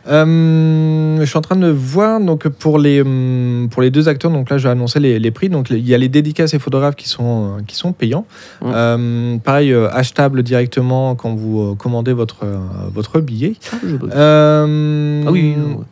Euh, 0.08 1.18
je 1.18 1.24
suis 1.24 1.36
en 1.36 1.40
train 1.40 1.56
de 1.56 1.66
voir 1.68 2.20
donc 2.20 2.48
pour 2.48 2.78
les 2.78 3.00
hum, 3.00 3.68
pour 3.72 3.82
les 3.82 3.90
deux 3.90 4.08
acteurs. 4.08 4.30
Donc 4.30 4.50
là, 4.50 4.56
je 4.58 4.62
vais 4.64 4.70
annoncer 4.70 5.00
les, 5.00 5.18
les 5.18 5.30
prix. 5.32 5.48
Donc 5.48 5.70
il 5.70 5.86
y 5.86 5.94
a 5.94 5.98
les 5.98 6.08
dédicaces 6.08 6.54
et 6.54 6.60
photographes 6.60 6.94
qui 6.94 7.08
sont 7.08 7.56
euh, 7.58 7.62
qui 7.66 7.74
sont 7.74 7.92
payants. 7.92 8.24
Ouais. 8.62 8.70
Euh, 8.72 9.36
pareil, 9.38 9.74
achetable 9.74 10.44
directement 10.44 11.16
quand 11.16 11.34
vous 11.34 11.74
commandez 11.74 12.12
votre 12.12 12.46
votre 12.94 13.18
billet. 13.20 13.54
Ah. 13.72 13.76
Euh, 14.14 15.24
Ah 15.26 15.30
oui, 15.32 15.54
non, 15.56 15.78
ouais. 15.78 15.84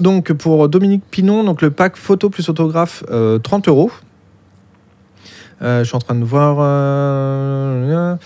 Donc 0.00 0.32
pour 0.32 0.68
Dominique 0.68 1.02
Pinon, 1.08 1.44
donc 1.44 1.62
le 1.62 1.70
pack 1.70 1.96
photo 1.96 2.30
plus 2.30 2.48
autographe, 2.48 3.04
euh, 3.12 3.38
30 3.38 3.68
euros. 3.68 3.92
Euh, 5.64 5.80
je 5.82 5.84
suis 5.88 5.96
en 5.96 6.00
train 6.00 6.14
de 6.14 6.24
voir. 6.24 6.56
euh, 6.60 8.16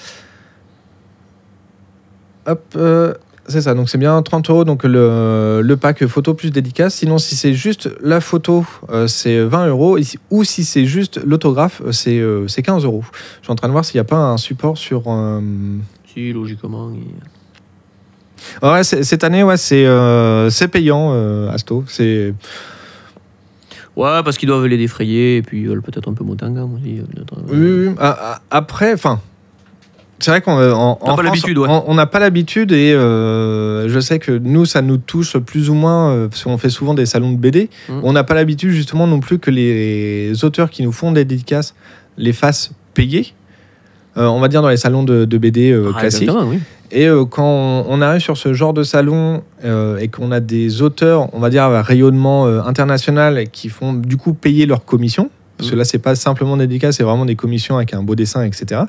hop, 2.47 2.63
euh, 2.77 3.15
c'est 3.47 3.63
ça, 3.63 3.75
donc 3.75 3.89
c'est 3.89 3.97
bien 3.99 4.21
30 4.21 4.51
euros 4.51 4.65
donc 4.65 4.85
le, 4.85 5.61
le 5.63 5.77
pack 5.77 6.05
photo 6.07 6.35
plus 6.35 6.51
dédicace. 6.51 6.97
Sinon, 6.97 7.17
si 7.19 7.35
c'est 7.37 7.55
juste 7.55 7.89
la 8.03 8.21
photo, 8.21 8.67
c'est 9.07 9.41
20 9.43 9.69
euros. 9.69 9.99
Ou 10.31 10.45
si 10.45 10.65
c'est 10.65 10.85
juste 10.85 11.19
l'autographe, 11.25 11.81
c'est 11.93 12.19
euh, 12.19 12.47
c'est 12.49 12.63
15 12.63 12.85
euros. 12.85 13.05
Je 13.41 13.45
suis 13.47 13.53
en 13.53 13.55
train 13.57 13.69
de 13.69 13.73
voir 13.73 13.85
s'il 13.87 13.97
n'y 13.97 14.01
a 14.03 14.05
pas 14.05 14.17
un 14.17 14.37
support 14.37 14.77
sur. 14.77 15.05
Si, 16.13 16.33
logiquement. 16.33 16.91
il- 16.93 17.15
Ouais, 18.63 18.85
cette 18.85 19.25
année, 19.25 19.43
ouais, 19.43 19.57
c'est 19.57 19.85
euh, 19.85 20.49
payant, 20.71 21.11
euh, 21.13 21.51
Asto. 21.51 21.85
C'est. 21.89 22.35
Ouais, 23.99 24.23
parce 24.25 24.39
qu'ils 24.39 24.47
doivent 24.49 24.67
les 24.67 24.77
défrayer 24.79 25.39
et 25.39 25.43
puis 25.43 25.61
ils 25.63 25.69
veulent 25.69 25.83
peut-être 25.83 26.09
un 26.09 26.15
peu 26.15 26.23
monter 26.25 26.45
en 26.45 26.53
gamme 26.53 26.75
aussi. 26.75 27.01
euh, 27.01 27.53
euh, 27.53 27.89
Oui. 27.91 27.95
Ah, 27.99 28.17
ah, 28.21 28.41
Après, 28.51 28.93
enfin. 28.95 29.21
C'est 30.21 30.33
vrai 30.33 30.41
qu'on 30.41 30.59
euh, 30.59 30.73
n'a 31.07 31.15
pas 31.15 31.23
l'habitude, 31.23 31.59
ouais. 31.59 31.69
on- 31.87 31.95
n'a 31.95 32.07
pas 32.07 32.19
l'habitude 32.19 32.73
et 32.73 32.93
euh, 32.93 33.89
je 33.89 34.01
sais 34.01 34.19
que 34.19 34.33
nous, 34.33 34.65
ça 34.65 34.83
nous 34.83 34.97
touche 34.97 35.37
plus 35.39 35.71
ou 35.71 35.75
moins, 35.75 36.11
euh, 36.11 36.29
parce 36.29 36.43
qu'on 36.43 36.59
fait 36.59 36.71
souvent 36.71 36.95
des 36.95 37.07
salons 37.07 37.31
de 37.31 37.37
BD. 37.37 37.71
Mm. 37.89 38.01
On 38.03 38.13
n'a 38.13 38.25
pas 38.25 38.35
l'habitude 38.35 38.71
justement 38.71 39.07
non 39.07 39.21
plus 39.21 39.39
que 39.39 39.53
les 39.53 40.45
auteurs 40.45 40.71
qui 40.71 40.83
nous 40.83 40.91
font 40.91 41.13
des 41.13 41.25
dédicaces 41.25 41.75
les 42.17 42.33
fassent 42.33 42.73
payer. 42.95 43.33
Euh, 44.17 44.27
on 44.27 44.41
va 44.41 44.49
dire 44.49 44.63
dans 44.63 44.69
les 44.69 44.77
salons 44.77 45.03
de, 45.05 45.25
de 45.25 45.39
BD 45.39 45.71
euh, 45.71 45.93
Ah, 45.95 46.01
classiques. 46.01 46.31
oui. 46.47 46.59
Et 46.91 47.07
euh, 47.07 47.25
quand 47.27 47.45
on, 47.45 47.85
on 47.89 48.01
arrive 48.01 48.21
sur 48.23 48.37
ce 48.37 48.55
genre 48.55 48.73
de 48.73 48.83
salon 48.83 49.43
et 50.01 50.09
qu'on 50.09 50.33
a 50.33 50.41
des 50.41 50.81
auteurs, 50.83 51.29
on 51.35 51.39
va 51.41 51.51
dire 51.51 51.65
à 51.65 51.83
rayonnement 51.83 52.47
international, 52.47 53.49
qui 53.53 53.69
font 53.69 53.93
du 53.93 54.17
coup 54.17 54.33
payer 54.33 54.65
leur 54.67 54.85
commission, 54.85 55.31
parce 55.59 55.69
que 55.71 55.75
Mhm. 55.75 55.79
là 55.81 55.85
c'est 55.85 55.99
pas 55.99 56.15
simplement 56.15 56.57
des 56.57 56.67
c'est 56.93 57.03
vraiment 57.03 57.27
des 57.27 57.37
commissions 57.37 57.77
avec 57.77 57.93
un 57.93 58.03
beau 58.03 58.15
dessin, 58.15 58.43
etc. 58.45 58.83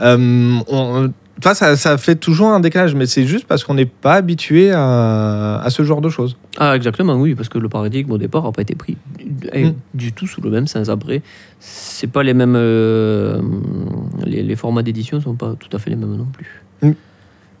Euh, 0.00 0.58
on- 0.68 1.10
enfin, 1.38 1.54
ça, 1.54 1.76
ça 1.76 1.98
fait 1.98 2.16
toujours 2.16 2.48
un 2.48 2.60
décalage, 2.60 2.94
mais 2.94 3.06
c'est 3.06 3.26
juste 3.26 3.46
parce 3.46 3.64
qu'on 3.64 3.74
n'est 3.74 3.86
pas 3.86 4.14
habitué 4.14 4.70
à, 4.72 5.60
à 5.62 5.70
ce 5.70 5.82
genre 5.82 6.00
de 6.00 6.08
choses. 6.08 6.36
Ah, 6.58 6.74
exactement, 6.76 7.14
oui, 7.16 7.34
parce 7.34 7.48
que 7.48 7.58
le 7.58 7.68
paradigme 7.68 8.10
au 8.12 8.18
départ 8.18 8.44
n'a 8.44 8.52
pas 8.52 8.62
été 8.62 8.74
pris 8.74 8.96
du, 9.18 9.48
eh, 9.52 9.64
Mm. 9.66 9.74
du 9.94 10.12
tout 10.12 10.26
sous 10.26 10.40
le 10.40 10.50
même 10.50 10.66
sens. 10.66 10.88
Après, 10.88 11.22
c'est 11.60 12.06
pas 12.10 12.22
les 12.22 12.34
mêmes. 12.34 12.54
euh, 12.56 13.40
les, 14.24 14.42
les 14.42 14.56
formats 14.56 14.82
d'édition 14.82 15.20
sont 15.20 15.34
pas 15.34 15.54
tout 15.58 15.74
à 15.76 15.78
fait 15.78 15.90
les 15.90 15.96
mêmes 15.96 16.16
non 16.16 16.26
plus. 16.32 16.62
Mm. 16.82 16.92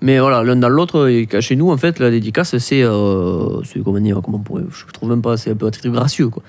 Mais 0.02 0.18
voilà, 0.18 0.42
l'un 0.44 0.56
dans 0.56 0.68
l'autre, 0.68 1.08
et 1.08 1.26
chez 1.40 1.56
nous, 1.56 1.70
en 1.70 1.76
fait, 1.78 1.98
la 1.98 2.10
dédicace, 2.10 2.56
c'est. 2.58 2.82
Euh, 2.82 3.60
comment 3.84 4.00
dire, 4.00 4.20
comment 4.22 4.36
on 4.38 4.40
pourrait. 4.42 4.64
Je 4.70 4.92
trouve 4.92 5.08
même 5.08 5.22
pas, 5.22 5.36
c'est 5.38 5.50
un 5.52 5.56
peu 5.56 5.70
très 5.70 5.88
gracieux, 5.88 6.28
quoi. 6.28 6.42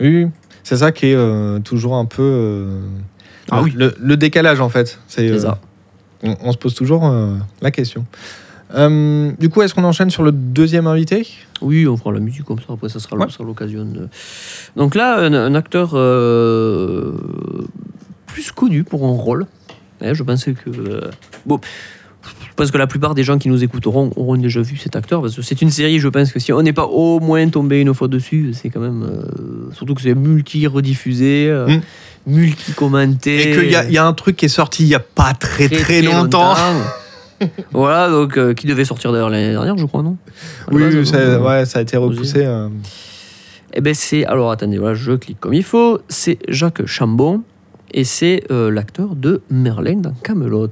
Oui, 0.00 0.26
c'est 0.62 0.76
ça 0.78 0.90
qui 0.90 1.06
est 1.08 1.14
euh, 1.14 1.58
toujours 1.58 1.96
un 1.96 2.06
peu 2.06 2.22
euh, 2.22 2.80
Ah 3.50 3.60
oui. 3.62 3.72
le, 3.76 3.94
le 4.00 4.16
décalage 4.16 4.60
en 4.60 4.70
fait. 4.70 4.98
C'est 5.06 5.38
ça. 5.38 5.60
On, 6.22 6.36
on 6.42 6.52
se 6.52 6.56
pose 6.58 6.74
toujours 6.74 7.06
euh, 7.06 7.36
la 7.60 7.70
question. 7.70 8.04
Euh, 8.74 9.30
du 9.38 9.48
coup, 9.48 9.62
est-ce 9.62 9.74
qu'on 9.74 9.84
enchaîne 9.84 10.10
sur 10.10 10.22
le 10.24 10.32
deuxième 10.32 10.86
invité? 10.86 11.26
Oui, 11.62 11.86
on 11.86 11.96
fera 11.96 12.12
la 12.12 12.20
musique 12.20 12.44
comme 12.44 12.58
ça, 12.58 12.72
après 12.72 12.88
ça 12.88 12.98
sera, 12.98 13.16
Ouais. 13.16 13.26
ça 13.26 13.34
sera 13.34 13.44
l'occasion. 13.44 13.84
de- 13.84 14.08
Donc 14.76 14.94
là, 14.94 15.18
un, 15.20 15.32
un 15.34 15.54
acteur 15.54 15.90
euh, 15.94 17.12
plus 18.26 18.50
connu 18.50 18.82
pour 18.84 19.04
un 19.06 19.12
rôle. 19.12 19.46
Ouais, 20.00 20.14
je 20.14 20.22
pense 20.22 20.44
que. 20.44 20.50
euh, 20.68 21.00
bon, 21.46 21.60
je 22.22 22.54
pense 22.56 22.70
que 22.72 22.78
la 22.78 22.86
plupart 22.88 23.14
des 23.14 23.22
gens 23.22 23.38
qui 23.38 23.48
nous 23.48 23.62
écouteront 23.62 24.10
auront 24.16 24.36
déjà 24.36 24.60
vu 24.62 24.76
cet 24.76 24.96
acteur, 24.96 25.22
parce 25.22 25.36
que 25.36 25.42
c'est 25.42 25.62
une 25.62 25.70
série, 25.70 26.00
je 26.00 26.08
pense 26.08 26.32
que 26.32 26.40
si 26.40 26.52
on 26.52 26.60
n'est 26.60 26.72
pas 26.72 26.86
au 26.86 27.20
moins 27.20 27.48
tombé 27.48 27.80
une 27.80 27.94
fois 27.94 28.08
dessus, 28.08 28.50
c'est 28.52 28.68
quand 28.70 28.80
même. 28.80 29.06
surtout 29.74 29.94
que 29.94 30.02
c'est 30.02 30.14
multi-rediffusé, 30.14 31.50
Mm. 31.68 31.80
Multi-commenté. 32.26 33.50
Et 33.50 33.52
qu'il 33.52 33.68
y, 33.90 33.94
y 33.94 33.98
a 33.98 34.06
un 34.06 34.12
truc 34.12 34.36
qui 34.36 34.46
est 34.46 34.48
sorti 34.48 34.82
il 34.84 34.88
y 34.88 34.94
a 34.94 35.00
pas 35.00 35.32
très 35.34 35.68
très, 35.68 36.02
longtemps. 36.02 36.54
voilà, 37.72 38.08
donc 38.08 38.36
euh, 38.38 38.54
qui 38.54 38.66
devait 38.66 38.84
sortir 38.84 39.12
d'ailleurs 39.12 39.30
l'année 39.30 39.50
dernière, 39.50 39.76
je 39.76 39.84
crois, 39.86 40.02
non? 40.02 40.16
Oui, 40.70 40.82
base, 40.82 40.94
oui, 40.96 41.06
ça, 41.06 41.16
euh, 41.16 41.38
ouais, 41.40 41.64
ça 41.66 41.78
a 41.78 41.82
été 41.82 41.96
repoussé. 41.96 42.44
euh. 42.44 42.68
Eh 43.74 43.80
ben 43.82 43.92
c'est 43.92 44.24
alors 44.24 44.50
attendez 44.50 44.78
voilà 44.78 44.94
je 44.94 45.12
clique 45.12 45.38
comme 45.38 45.52
il 45.52 45.62
faut 45.62 46.00
c'est 46.08 46.38
Jacques 46.48 46.86
Chambon 46.86 47.42
et 47.92 48.04
c'est 48.04 48.42
l'acteur 48.48 49.14
de 49.16 49.42
Merlin 49.50 49.96
dans 49.96 50.14
Camelot. 50.22 50.70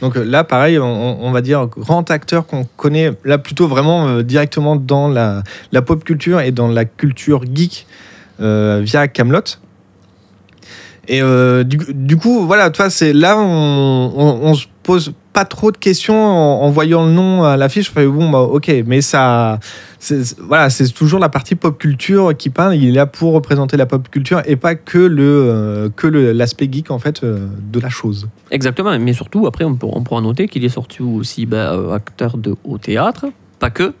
Donc 0.00 0.16
euh, 0.16 0.24
là, 0.24 0.44
pareil, 0.44 0.78
on, 0.78 1.24
on 1.24 1.30
va 1.30 1.40
dire 1.40 1.66
grand 1.66 2.10
acteur 2.10 2.46
qu'on 2.46 2.64
connaît 2.76 3.12
là 3.24 3.38
plutôt 3.38 3.68
vraiment 3.68 4.08
euh, 4.08 4.22
directement 4.22 4.76
dans 4.76 5.08
la, 5.08 5.42
la 5.72 5.82
pop 5.82 6.02
culture 6.04 6.40
et 6.40 6.50
dans 6.52 6.68
la 6.68 6.84
culture 6.84 7.42
geek 7.52 7.86
euh, 8.40 8.80
via 8.84 9.08
Camelot. 9.08 9.40
Et 11.08 11.22
euh, 11.22 11.64
du, 11.64 12.16
coup, 12.16 12.46
voilà, 12.46 12.70
toi, 12.70 12.90
c'est 12.90 13.12
là 13.12 13.38
on, 13.38 14.40
on, 14.42 14.54
se 14.54 14.66
pose 14.82 15.14
pas 15.32 15.46
trop 15.46 15.72
de 15.72 15.78
questions 15.78 16.14
en, 16.14 16.70
voyant 16.70 17.06
le 17.06 17.12
nom 17.12 17.44
à 17.44 17.56
l'affiche. 17.56 17.92
Bon, 17.94 18.28
bah, 18.30 18.40
ok, 18.40 18.70
mais 18.86 19.00
ça, 19.00 19.58
voilà, 20.40 20.70
c'est 20.70 20.88
toujours 20.92 21.18
la 21.18 21.28
partie 21.28 21.54
pop 21.54 21.78
culture 21.78 22.36
qui 22.36 22.50
parle. 22.50 22.76
Il 22.76 22.88
est 22.88 22.92
là 22.92 23.06
pour 23.06 23.32
représenter 23.32 23.76
la 23.76 23.86
pop 23.86 24.08
culture 24.10 24.42
et 24.46 24.56
pas 24.56 24.74
que 24.74 24.98
le 24.98 25.22
euh, 25.24 25.88
que 25.94 26.06
l'aspect 26.06 26.68
geek 26.70 26.90
en 26.90 26.98
fait 26.98 27.24
euh, 27.24 27.48
de 27.72 27.80
la 27.80 27.88
chose. 27.88 28.28
Exactement 28.50 28.96
mais 28.98 29.12
surtout 29.12 29.46
après 29.46 29.64
on, 29.64 29.74
peut- 29.74 29.86
on 29.90 30.02
pourra 30.02 30.20
noter 30.20 30.48
qu'il 30.48 30.64
est 30.64 30.68
sorti 30.70 31.02
aussi 31.02 31.46
ben, 31.46 31.56
euh, 31.56 31.92
acteur 31.92 32.36
de 32.38 32.54
au 32.64 32.78
théâtre 32.78 33.26
pas 33.58 33.70
que 33.70 33.92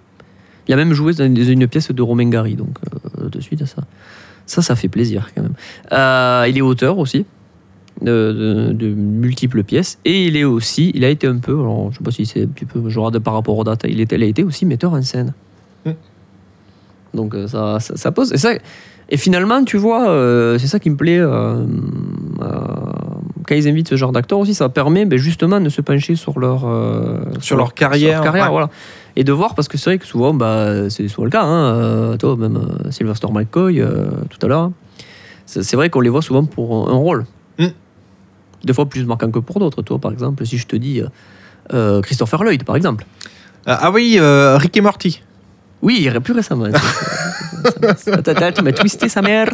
il 0.66 0.74
a 0.74 0.76
même 0.76 0.92
joué 0.92 1.14
dans 1.14 1.24
une, 1.24 1.66
pièce 1.66 1.90
de 1.90 2.02
Romain 2.02 2.28
Gary 2.28 2.54
donc 2.54 2.78
de 3.18 3.40
suite 3.40 3.62
à 3.62 3.66
ça 3.66 3.82
ça 4.48 4.60
ça 4.62 4.74
fait 4.74 4.88
plaisir 4.88 5.30
quand 5.34 5.42
même. 5.42 5.54
Euh, 5.92 6.46
il 6.48 6.58
est 6.58 6.62
auteur 6.62 6.98
aussi. 6.98 7.24
De, 8.00 8.68
de- 8.70 8.72
de 8.74 8.86
multiples 8.94 9.64
pièces 9.64 9.98
et 10.04 10.26
il 10.26 10.36
est 10.36 10.44
aussi 10.44 10.92
il 10.94 11.04
a 11.04 11.08
été 11.08 11.26
un 11.26 11.38
peu 11.38 11.54
alors 11.58 11.90
je 11.90 11.98
sais 11.98 12.04
pas 12.04 12.12
si 12.12 12.26
c'est 12.26 12.44
un 12.44 12.46
petit 12.46 12.64
peu 12.64 12.88
genre 12.88 13.10
de 13.10 13.18
par 13.18 13.34
rapport 13.34 13.58
aux 13.58 13.64
dates 13.64 13.82
il, 13.88 14.00
était, 14.00 14.14
il 14.14 14.22
a 14.22 14.26
été 14.26 14.44
aussi 14.44 14.66
metteur 14.66 14.92
en 14.92 15.02
scène 15.02 15.32
Mm. 15.84 15.90
donc 17.14 17.34
euh, 17.34 17.48
ça, 17.48 17.80
ça, 17.80 17.96
ça 17.96 18.12
pose 18.12 18.32
et, 18.32 18.36
ça, 18.38 18.50
et 19.08 19.16
finalement 19.16 19.64
tu 19.64 19.78
vois 19.78 20.10
euh, 20.10 20.58
c'est 20.58 20.68
ça 20.68 20.78
qui 20.78 20.90
me 20.90 20.96
plaît 20.96 21.18
euh, 21.18 21.66
quand 22.40 23.54
ils 23.54 23.66
invitent 23.68 23.88
ce 23.88 23.96
genre 23.96 24.12
d'acteurs 24.12 24.38
aussi 24.38 24.54
ça 24.54 24.68
permet 24.68 25.04
ben, 25.04 25.18
justement 25.18 25.60
de 25.60 25.68
se 25.68 25.80
pencher 25.80 26.14
sur 26.14 26.38
leur 26.38 26.66
euh, 26.66 27.18
Sur 27.40 27.56
leur 27.56 27.74
carrière, 27.74 28.22
ouais. 28.32 28.48
voilà 28.48 28.70
et 29.18 29.24
de 29.24 29.32
voir 29.32 29.54
parce 29.56 29.66
que 29.66 29.76
c'est 29.76 29.90
vrai 29.90 29.98
que 29.98 30.06
souvent 30.06 30.32
bah, 30.32 30.88
c'est 30.88 31.08
souvent 31.08 31.24
le 31.24 31.30
cas 31.30 31.42
hein, 31.42 31.74
euh, 31.74 32.16
toi 32.16 32.36
même 32.36 32.56
euh, 32.56 32.90
Sylvester 32.90 33.26
McCoy 33.32 33.80
euh, 33.80 34.06
tout 34.30 34.38
à 34.46 34.48
l'heure 34.48 34.70
c'est 35.44 35.62
c'est 35.64 35.76
vrai 35.76 35.90
qu'on 35.90 36.00
les 36.00 36.08
voit 36.08 36.22
souvent 36.22 36.44
pour 36.44 36.88
un, 36.88 36.94
rôle 36.94 37.26
Mm. 37.58 37.66
des 38.62 38.72
fois 38.72 38.86
plus 38.88 39.04
marquant 39.04 39.32
que 39.32 39.40
pour 39.40 39.58
d'autres 39.58 39.82
toi 39.82 39.98
par 39.98 40.12
exemple 40.12 40.46
si 40.46 40.56
je 40.58 40.66
te 40.68 40.76
dis 40.76 41.02
euh, 41.74 42.00
Christopher 42.00 42.44
Lloyd 42.44 42.62
par 42.62 42.76
exemple 42.76 43.04
ah 43.66 43.90
oui, 43.90 44.16
euh, 44.18 44.56
Rick 44.56 44.76
et 44.78 44.80
Morty. 44.80 45.20
oui, 45.82 45.96
il 45.98 46.04
irait 46.04 46.20
plus 46.20 46.32
récemment. 46.32 46.68
Tu 48.54 48.62
m'as 48.62 48.72
twisté 48.72 49.10
sa 49.10 49.20
mère. 49.20 49.50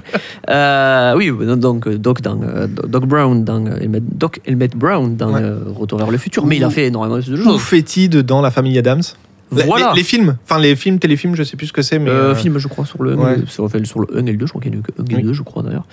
Euh, 0.49 1.15
oui, 1.17 1.33
donc 1.57 1.89
Doc, 1.89 2.21
dans, 2.21 2.39
Doc 2.87 3.07
Brown 3.07 3.43
dans 3.43 3.65
Doc 4.13 4.41
Emmett 4.49 4.77
Brown 4.77 5.17
dans 5.17 5.33
Ouais. 5.33 5.43
Retour 5.75 5.99
vers 5.99 6.11
le 6.13 6.19
futur. 6.19 6.47
Mais 6.47 6.59
il 6.59 6.65
a 6.65 6.71
fait 6.71 6.87
énormément 6.87 7.19
de 7.19 7.33
Ou 7.33 7.43
choses. 7.43 7.61
Fétide 7.61 8.19
dans 8.19 8.41
La 8.41 8.53
Famille 8.53 8.79
Adams? 8.79 9.03
Les- 9.53 9.63
Voilà. 9.65 9.91
Les, 9.95 9.99
les 10.01 10.05
films, 10.05 10.37
enfin 10.45 10.59
les 10.59 10.75
films, 10.77 10.99
téléfilms, 10.99 11.35
je 11.37 11.43
sais 11.43 11.57
plus 11.57 11.67
ce 11.69 11.73
que 11.73 11.83
c'est, 11.83 11.99
mais. 11.99 12.11
Euh, 12.11 12.31
euh, 12.31 12.35
film, 12.35 12.59
je 12.59 12.67
crois, 12.69 12.85
sur 12.85 13.03
le, 13.03 13.15
ouais. 13.15 13.37
sur, 13.47 13.65
enfin, 13.65 13.83
sur 13.85 14.01
le 14.01 14.09
1 14.17 14.27
et 14.27 14.33
le 14.33 14.39
2, 14.39 14.47
je 14.47 14.51
crois 14.53 14.63
qu'il 14.63 14.73
y 14.73 14.77
a 14.77 14.79
eu 14.79 14.83
que 14.83 14.91
1 15.01 15.05
et 15.13 15.17
Oui. 15.17 15.23
2, 15.23 15.33
je 15.33 15.43
crois 15.43 15.63
d'ailleurs. 15.63 15.87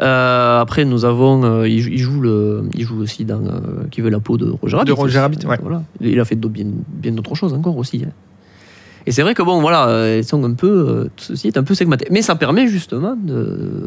Euh, 0.00 0.60
après, 0.60 0.84
nous 0.84 1.04
avons. 1.04 1.44
euh, 1.44 1.68
il, 1.68 1.80
joue- 1.80 1.90
il 1.92 1.98
joue 1.98 2.20
le, 2.20 2.64
il 2.74 2.84
joue 2.84 2.98
aussi 3.00 3.24
dans 3.24 3.40
Qui 3.90 4.00
veut 4.00 4.10
la 4.10 4.20
peau 4.20 4.36
de 4.36 4.50
Roger 4.50 4.76
Rabbit. 4.76 4.90
Roger 4.92 5.10
aussi. 5.10 5.18
Rabbit, 5.18 5.46
ouais. 5.46 5.58
Voilà. 5.62 5.82
Il 6.00 6.18
a 6.18 6.24
fait 6.24 6.34
bien, 6.36 6.64
bien 6.88 7.12
d'autres 7.12 7.34
choses 7.34 7.52
encore 7.54 7.76
aussi. 7.76 8.02
hein. 8.06 8.10
Et 9.06 9.12
c'est 9.12 9.22
vrai 9.22 9.34
que 9.34 9.42
bon, 9.42 9.60
voilà, 9.60 9.88
euh, 9.88 10.18
ils 10.22 10.24
sont 10.24 10.42
un 10.44 10.52
peu. 10.54 10.66
euh, 10.68 11.04
tout 11.16 11.24
ceci 11.24 11.48
est 11.48 11.56
un 11.58 11.62
peu 11.62 11.74
segmenté. 11.74 12.06
Mais 12.10 12.22
ça 12.22 12.36
permet 12.36 12.68
justement 12.68 13.16
de. 13.22 13.82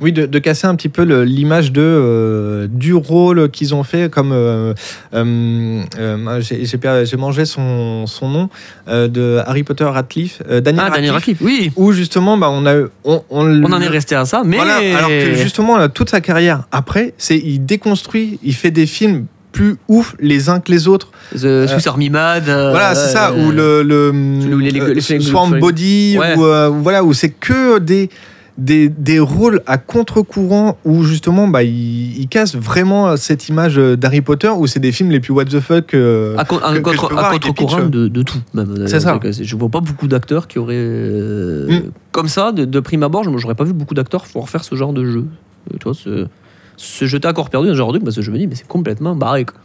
Oui, 0.00 0.12
de, 0.12 0.26
de 0.26 0.38
casser 0.38 0.66
un 0.66 0.74
petit 0.74 0.88
peu 0.90 1.02
l'image 1.22 1.72
de 1.72 1.80
euh, 1.82 2.66
du 2.70 2.92
rôle 2.94 3.50
qu'ils 3.50 3.74
ont 3.74 3.82
fait, 3.82 4.10
comme 4.10 4.32
euh, 4.32 4.74
euh, 5.14 5.82
euh, 5.98 6.40
j'ai- 6.40 7.16
mangé 7.16 7.44
son, 7.46 8.06
son 8.06 8.28
nom 8.28 8.48
euh, 8.88 9.08
de 9.08 9.40
Harry 9.46 9.62
Potter 9.64 9.84
Radcliffe, 9.84 10.42
euh, 10.48 10.60
Daniel, 10.60 10.84
Ah, 10.86 10.94
Daniel 10.94 11.12
Radcliffe, 11.12 11.40
Radcliffe, 11.40 11.60
oui. 11.64 11.72
où 11.76 11.92
justement, 11.92 12.36
bah, 12.38 12.48
on 12.50 12.64
a, 12.66 12.74
on, 13.04 13.22
on, 13.30 13.64
On 13.64 13.72
en 13.72 13.80
est 13.80 13.88
resté 13.88 14.14
à 14.14 14.24
ça, 14.24 14.42
mais. 14.44 14.56
Voilà, 14.56 14.76
alors 14.96 15.08
que 15.08 15.34
justement, 15.34 15.78
là, 15.78 15.88
toute 15.88 16.10
sa 16.10 16.20
carrière 16.20 16.64
après, 16.70 17.14
c'est 17.18 17.38
il 17.38 17.64
déconstruit, 17.64 18.38
il 18.42 18.54
fait 18.54 18.70
des 18.70 18.86
films 18.86 19.26
plus 19.52 19.76
ouf 19.88 20.14
les 20.20 20.48
uns 20.48 20.60
que 20.60 20.70
les 20.70 20.88
autres. 20.88 21.10
The 21.34 21.66
Swiss 21.66 21.86
Army 21.86 22.10
Man. 22.10 22.42
euh, 22.48 22.70
voilà, 22.70 22.94
c'est 22.94 23.12
ça. 23.12 23.30
euh, 23.30 23.46
Ou 23.46 23.50
le, 23.50 23.82
le 23.82 24.12
euh, 24.14 25.20
Swarm. 25.20 25.58
Body, 25.58 26.16
Ouais. 26.18 26.36
ou 26.36 26.44
euh, 26.44 26.68
voilà, 26.68 27.02
où 27.04 27.12
c'est 27.12 27.30
que 27.30 27.78
des, 27.78 28.10
des, 28.58 28.88
des 28.88 29.20
rôles 29.20 29.62
à 29.66 29.78
contre-courant 29.78 30.78
où 30.84 31.02
justement 31.04 31.48
bah, 31.48 31.62
ils, 31.62 32.26
cassent 32.28 32.56
vraiment 32.56 33.16
cette 33.16 33.48
image 33.48 33.76
d'Harry 33.76 34.20
Potter 34.20 34.48
où 34.48 34.66
c'est 34.66 34.80
des 34.80 34.92
films 34.92 35.10
les 35.10 35.20
plus 35.20 35.32
what 35.32 35.46
the 35.46 35.60
fuck. 35.60 35.94
euh, 35.94 36.36
À, 36.36 36.44
con- 36.44 36.58
à 36.58 36.74
que- 36.74 36.80
que 36.80 36.92
je 36.92 36.96
contre, 36.98 37.08
peux 37.14 37.18
à 37.18 37.30
contre-courant 37.30 37.86
de, 37.86 38.08
de 38.08 38.22
tout. 38.22 38.38
C'est 38.86 39.00
ça. 39.00 39.18
Je 39.40 39.56
vois 39.56 39.68
pas 39.70 39.80
beaucoup 39.80 40.08
d'acteurs 40.08 40.46
qui 40.48 40.58
auraient. 40.58 40.74
euh, 40.76 41.66
Mm. 41.68 41.90
Comme 42.12 42.28
ça, 42.28 42.52
de, 42.52 42.64
de 42.64 42.80
prime 42.80 43.02
abord, 43.02 43.24
je 43.24 43.30
j'aurais 43.38 43.54
pas 43.54 43.64
vu 43.64 43.72
beaucoup 43.72 43.94
d'acteurs 43.94 44.24
pouvoir 44.24 44.48
faire 44.48 44.64
ce 44.64 44.74
genre 44.74 44.92
de 44.92 45.04
jeu. 45.04 45.24
Euh, 45.72 45.76
Tu 45.78 45.84
vois, 45.88 45.94
se, 46.78 47.04
jeter 47.04 47.28
à 47.28 47.32
corps 47.34 47.50
perdu 47.50 47.66
dans 47.68 47.74
ce 47.74 47.78
genre 47.78 47.88
de 47.92 47.98
truc, 47.98 48.04
parce 48.04 48.16
que 48.16 48.22
je 48.22 48.30
me 48.30 48.38
dis, 48.38 48.46
mais 48.46 48.54
c'est 48.54 48.66
complètement 48.66 49.14
barré. 49.14 49.44
quoi. 49.44 49.60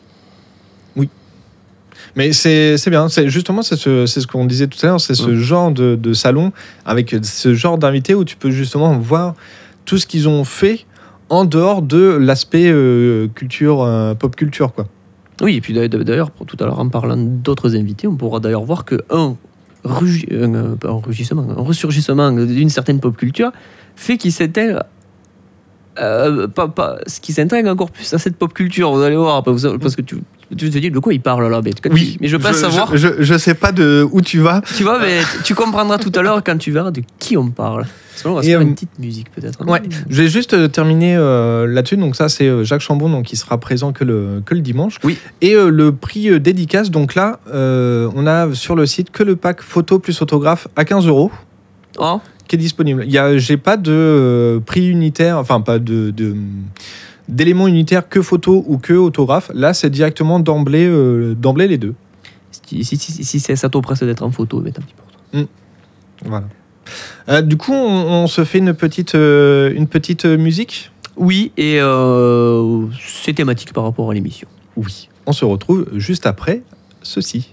Mais 2.15 2.32
c'est 2.34 2.78
bien, 2.89 3.08
justement 3.26 3.62
c'est 3.63 3.76
ce, 3.76 4.06
ce 4.06 4.28
qu'on 4.28 4.45
disait 4.45 4.67
tout 4.67 4.78
à 4.84 4.88
l'heure, 4.88 5.02
c'est 5.02 5.15
ce 5.15 5.30
Ouais. 5.30 5.36
genre 5.36 5.71
de, 5.71 5.95
de 5.95 6.13
salon 6.13 6.52
avec 6.86 7.15
ce 7.23 7.54
genre 7.56 7.78
d'invités 7.78 8.13
où 8.13 8.23
tu 8.23 8.36
peux 8.36 8.52
justement 8.52 8.97
voir 8.99 9.34
tout 9.86 9.97
ce 9.97 10.06
qu'ils 10.06 10.28
ont 10.28 10.43
fait 10.43 10.86
en 11.30 11.45
dehors 11.45 11.82
de 11.82 11.97
l'aspect 12.19 12.69
euh, 12.69 13.28
culture, 13.34 13.82
euh, 13.82 14.13
pop 14.13 14.36
culture 14.36 14.73
quoi. 14.73 14.88
Oui, 15.41 15.56
et 15.56 15.62
puis 15.62 15.73
d'ailleurs- 15.73 16.30
tout 16.45 16.58
à 16.60 16.65
l'heure, 16.65 16.80
en 16.80 16.89
parlant 16.89 17.17
d'autres 17.17 17.76
invités, 17.76 18.08
on 18.08 18.15
pourra 18.15 18.39
d'ailleurs 18.39 18.63
voir 18.65 18.86
que 18.86 18.95
un, 19.10 19.36
rugi- 19.84 20.28
euh, 20.32 20.76
un 20.84 20.89
un 20.89 21.62
ressurgissement 21.63 22.32
d'une 22.32 22.69
certaine 22.69 22.99
pop 22.99 23.15
culture 23.17 23.52
fait 23.95 24.17
qu'il 24.17 24.32
s'intègre. 24.32 24.84
Euh, 26.00 26.48
pas, 26.48 26.68
pas, 26.68 26.98
ce 27.08 27.20
qui 27.20 27.34
s'intègre 27.34 27.70
encore 27.70 27.92
plus 27.92 28.14
à 28.14 28.18
cette 28.18 28.36
pop 28.38 28.54
culture, 28.54 28.92
vous 28.94 29.02
allez 29.02 29.16
voir, 29.16 29.44
parce 29.44 29.96
que 29.96 30.02
tu, 30.02 30.18
tu 30.58 30.70
te 30.70 30.78
dis 30.78 30.92
de 30.92 31.00
quoi 31.00 31.14
il 31.14 31.22
parle 31.22 31.50
là, 31.50 31.62
mais, 31.64 31.72
mais 32.20 32.28
je 32.28 32.38
veux 32.38 32.42
pas 32.42 32.54
savoir. 32.54 32.96
Je, 32.96 33.08
je, 33.20 33.24
je 33.24 33.38
sais 33.38 33.54
pas 33.56 33.72
de 33.72 34.08
où 34.12 34.22
tu 34.22 34.40
vas. 34.40 34.62
Tu 34.76 34.84
vois, 34.84 35.00
mais 35.00 35.20
tu 35.44 35.56
comprendras 35.56 35.98
tout 35.98 36.12
à 36.16 36.22
l'heure 36.22 36.44
quand 36.44 36.58
tu 36.58 36.72
verras 36.72 36.92
de 36.92 37.02
qui 37.20 37.38
on 37.38 37.50
parle. 37.50 37.86
Là, 38.24 38.30
on 38.32 38.36
va 38.36 38.44
se 38.44 38.48
faire 38.48 38.60
euh, 38.60 38.64
une 38.64 38.76
petite 38.76 39.00
musique 39.00 39.32
peut-être. 39.32 39.60
hein. 39.62 39.66
Ouais, 39.68 39.82
je 40.08 40.22
vais 40.22 40.30
juste 40.30 40.54
euh, 40.54 40.68
terminer 40.68 41.16
euh, 41.18 41.66
là-dessus. 41.66 41.98
Donc 41.98 42.16
ça, 42.16 42.30
c'est 42.30 42.48
euh, 42.48 42.64
Jacques 42.64 42.82
Chambon, 42.82 43.10
donc 43.10 43.26
qui 43.26 43.36
sera 43.36 43.58
présent 43.60 43.92
que 43.92 44.04
le 44.04 44.42
que 44.46 44.54
le 44.54 44.62
dimanche. 44.62 44.98
Oui. 45.04 45.18
Et 45.42 45.56
euh, 45.56 45.70
le 45.70 45.92
prix 45.92 46.30
euh, 46.30 46.40
dédicace. 46.40 46.92
Donc 46.92 47.16
là, 47.16 47.40
euh, 47.52 48.10
on 48.16 48.28
a 48.28 48.54
sur 48.54 48.76
le 48.76 48.86
site 48.86 49.10
que 49.10 49.24
le 49.24 49.36
pack 49.36 49.62
photo 49.64 49.98
plus 49.98 50.22
autographe 50.22 50.68
à 50.76 50.86
15 50.86 51.08
euros 51.08 51.32
Oh, 51.98 52.22
qui 52.48 52.56
est 52.56 52.60
disponible. 52.60 53.06
J'ai 53.38 53.58
pas 53.58 53.78
de 53.78 53.92
euh, 53.92 54.60
prix 54.60 54.88
unitaire, 54.88 55.38
enfin 55.38 55.62
pas 55.62 55.80
de, 55.80 56.12
de 56.12 56.36
d'éléments 57.30 57.68
unitaires 57.68 58.10
que 58.10 58.22
photo 58.22 58.64
ou 58.68 58.78
que 58.78 58.94
autographe. 58.94 59.50
Là, 59.54 59.74
c'est 59.74 59.90
directement 59.90 60.40
d'emblée, 60.40 60.86
euh, 60.86 61.36
d'emblée 61.36 61.68
les 61.68 61.78
deux. 61.78 61.96
si, 62.52 62.84
si, 62.84 62.98
si, 62.98 63.24
si 63.24 63.40
ça 63.40 63.70
t'oppresse 63.70 64.04
d'être 64.04 64.24
en 64.24 64.32
photo, 64.32 64.60
mais 64.60 64.72
tant 64.72 64.82
pis 64.82 64.94
pour 64.96 65.08
toi. 65.08 65.48
Voilà. 66.26 66.48
Euh, 67.30 67.42
du 67.42 67.56
coup, 67.56 67.74
on, 67.74 68.24
on 68.24 68.28
se 68.28 68.44
fait 68.44 68.58
une 68.58 68.74
petite, 68.74 69.16
euh, 69.16 69.74
une 69.74 69.88
petite 69.88 70.26
musique? 70.26 70.92
Oui, 71.16 71.52
et 71.58 71.80
c'est 73.00 73.34
thématique 73.34 73.72
par 73.72 73.84
rapport 73.84 74.10
à 74.10 74.14
l'émission. 74.14 74.48
Oui. 74.76 75.10
On 75.26 75.32
se 75.32 75.46
retrouve 75.46 75.88
juste 75.96 76.26
après 76.26 76.64
ceci. 77.04 77.53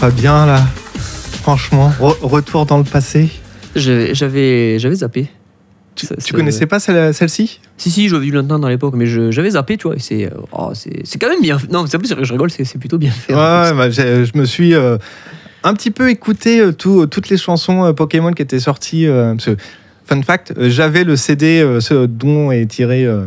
Pas 0.00 0.10
bien 0.10 0.46
là. 0.46 0.62
Franchement, 1.42 1.92
Re- 2.00 2.16
retour 2.22 2.66
dans 2.66 2.78
le 2.78 2.84
passé. 2.84 3.30
J'avais, 3.76 4.78
zappé. 4.94 5.28
Tu, 5.94 6.06
Ça, 6.06 6.14
tu 6.16 6.22
c'est- 6.22 6.32
connaissais 6.32 6.66
pas 6.66 6.80
celle- 6.80 7.12
celle-ci? 7.14 7.60
Si, 7.76 7.90
si, 7.90 8.08
j'avais 8.08 8.26
vu 8.26 8.30
longtemps 8.32 8.58
dans 8.58 8.68
l'époque, 8.68 8.94
mais 8.96 9.06
j'avais 9.06 9.50
zappé, 9.50 9.76
tu 9.76 9.86
vois, 9.88 9.96
c'est, 9.98 10.26
euh, 10.26 10.30
oh, 10.52 10.70
c'est, 10.74 11.18
quand 11.18 11.28
même 11.28 11.42
bien. 11.42 11.58
Non, 11.70 11.84
c'est 11.86 11.98
plus, 11.98 12.14
je 12.22 12.32
rigole, 12.32 12.50
c'est, 12.50 12.78
plutôt 12.78 12.98
bien 12.98 13.10
fait. 13.10 13.32
Ouais, 13.34 13.38
ouais, 13.38 13.72
bah, 13.74 13.90
je 13.90 14.38
me 14.38 14.44
suis 14.44 14.74
euh, 14.74 14.96
un 15.64 15.74
petit 15.74 15.90
peu 15.90 16.08
écouté 16.10 16.60
euh, 16.60 16.72
tout- 16.72 17.06
toutes 17.06 17.28
les 17.28 17.36
chansons 17.36 17.84
euh, 17.84 17.92
Pokémon 17.92 18.32
qui 18.32 18.42
étaient 18.42 18.60
sorties. 18.60 19.06
euh, 19.06 19.32
parce 19.34 19.46
que, 19.46 19.56
fun 20.06 20.22
fact, 20.22 20.52
euh, 20.56 20.68
j'avais 20.70 21.04
le 21.04 21.16
CD 21.16 21.60
euh, 21.60 21.80
ce 21.80 22.06
dont 22.06 22.50
est 22.52 22.66
tiré 22.66 23.04
euh, 23.04 23.24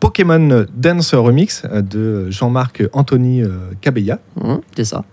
Pokémon 0.00 0.66
Dance 0.74 1.14
Remix 1.14 1.62
euh, 1.70 1.82
de 1.82 2.30
Jean-Marc 2.30 2.82
Anthony 2.92 3.42
euh, 3.42 3.48
Cabella. 3.80 4.18
Hum, 4.40 4.60
c'est 4.76 4.84
ça. 4.84 5.04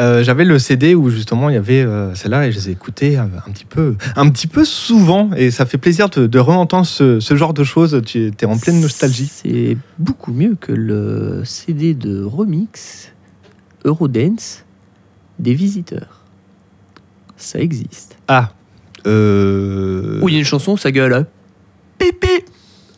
Euh, 0.00 0.24
j'avais 0.24 0.44
le 0.44 0.58
CD 0.58 0.94
où 0.94 1.10
justement 1.10 1.50
il 1.50 1.54
y 1.54 1.58
avait 1.58 1.82
euh, 1.82 2.14
celle-là 2.14 2.46
et 2.46 2.52
je 2.52 2.56
les 2.56 2.68
ai 2.70 2.72
écoutées 2.72 3.18
un 3.18 3.28
petit 3.52 3.66
peu, 3.66 3.96
un 4.16 4.30
petit 4.30 4.46
peu 4.46 4.64
souvent 4.64 5.30
et 5.36 5.50
ça 5.50 5.66
fait 5.66 5.76
plaisir 5.76 6.08
de, 6.08 6.26
de 6.26 6.38
re-entendre 6.38 6.86
ce, 6.86 7.20
ce 7.20 7.36
genre 7.36 7.52
de 7.52 7.64
choses. 7.64 8.00
Tu 8.06 8.32
es 8.40 8.44
en 8.46 8.56
pleine 8.56 8.80
nostalgie. 8.80 9.30
C'est 9.30 9.76
beaucoup 9.98 10.32
mieux 10.32 10.56
que 10.58 10.72
le 10.72 11.42
CD 11.44 11.92
de 11.94 12.22
remix 12.24 13.12
Eurodance 13.84 14.64
des 15.38 15.52
visiteurs. 15.54 16.24
Ça 17.36 17.58
existe. 17.60 18.16
Ah. 18.28 18.52
Euh... 19.06 20.20
Où 20.22 20.28
il 20.28 20.32
y 20.34 20.36
a 20.36 20.40
une 20.40 20.44
chanson, 20.46 20.76
ça 20.76 20.92
gueule. 20.92 21.12
hein. 21.14 21.26
Pipi 21.98 22.44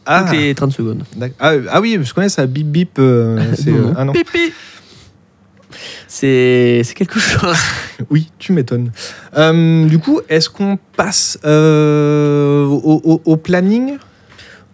Ah. 0.07 0.25
Toutes 0.29 0.37
les 0.39 0.55
30 0.55 0.73
secondes. 0.73 1.03
Ah, 1.41 1.53
ah 1.71 1.81
oui, 1.81 1.99
je 2.03 2.13
connais 2.15 2.29
ça, 2.29 2.47
bip 2.47 2.67
bip. 2.67 2.99
euh, 2.99 3.41
ah 3.97 4.05
non. 4.05 4.13
Pipi 4.13 4.53
C'est 6.15 6.83
c'est 6.85 6.93
quelque 6.93 7.19
chose. 7.33 7.57
Oui, 8.11 8.31
tu 8.39 8.53
m'étonnes. 8.53 8.91
Euh, 9.39 9.87
du 9.87 9.99
coup, 9.99 10.21
est-ce 10.29 10.51
qu'on 10.51 10.79
passe 10.95 11.39
euh, 11.47 12.67
au, 12.67 13.01
au- 13.03 13.23
au 13.25 13.37
planning? 13.39 13.97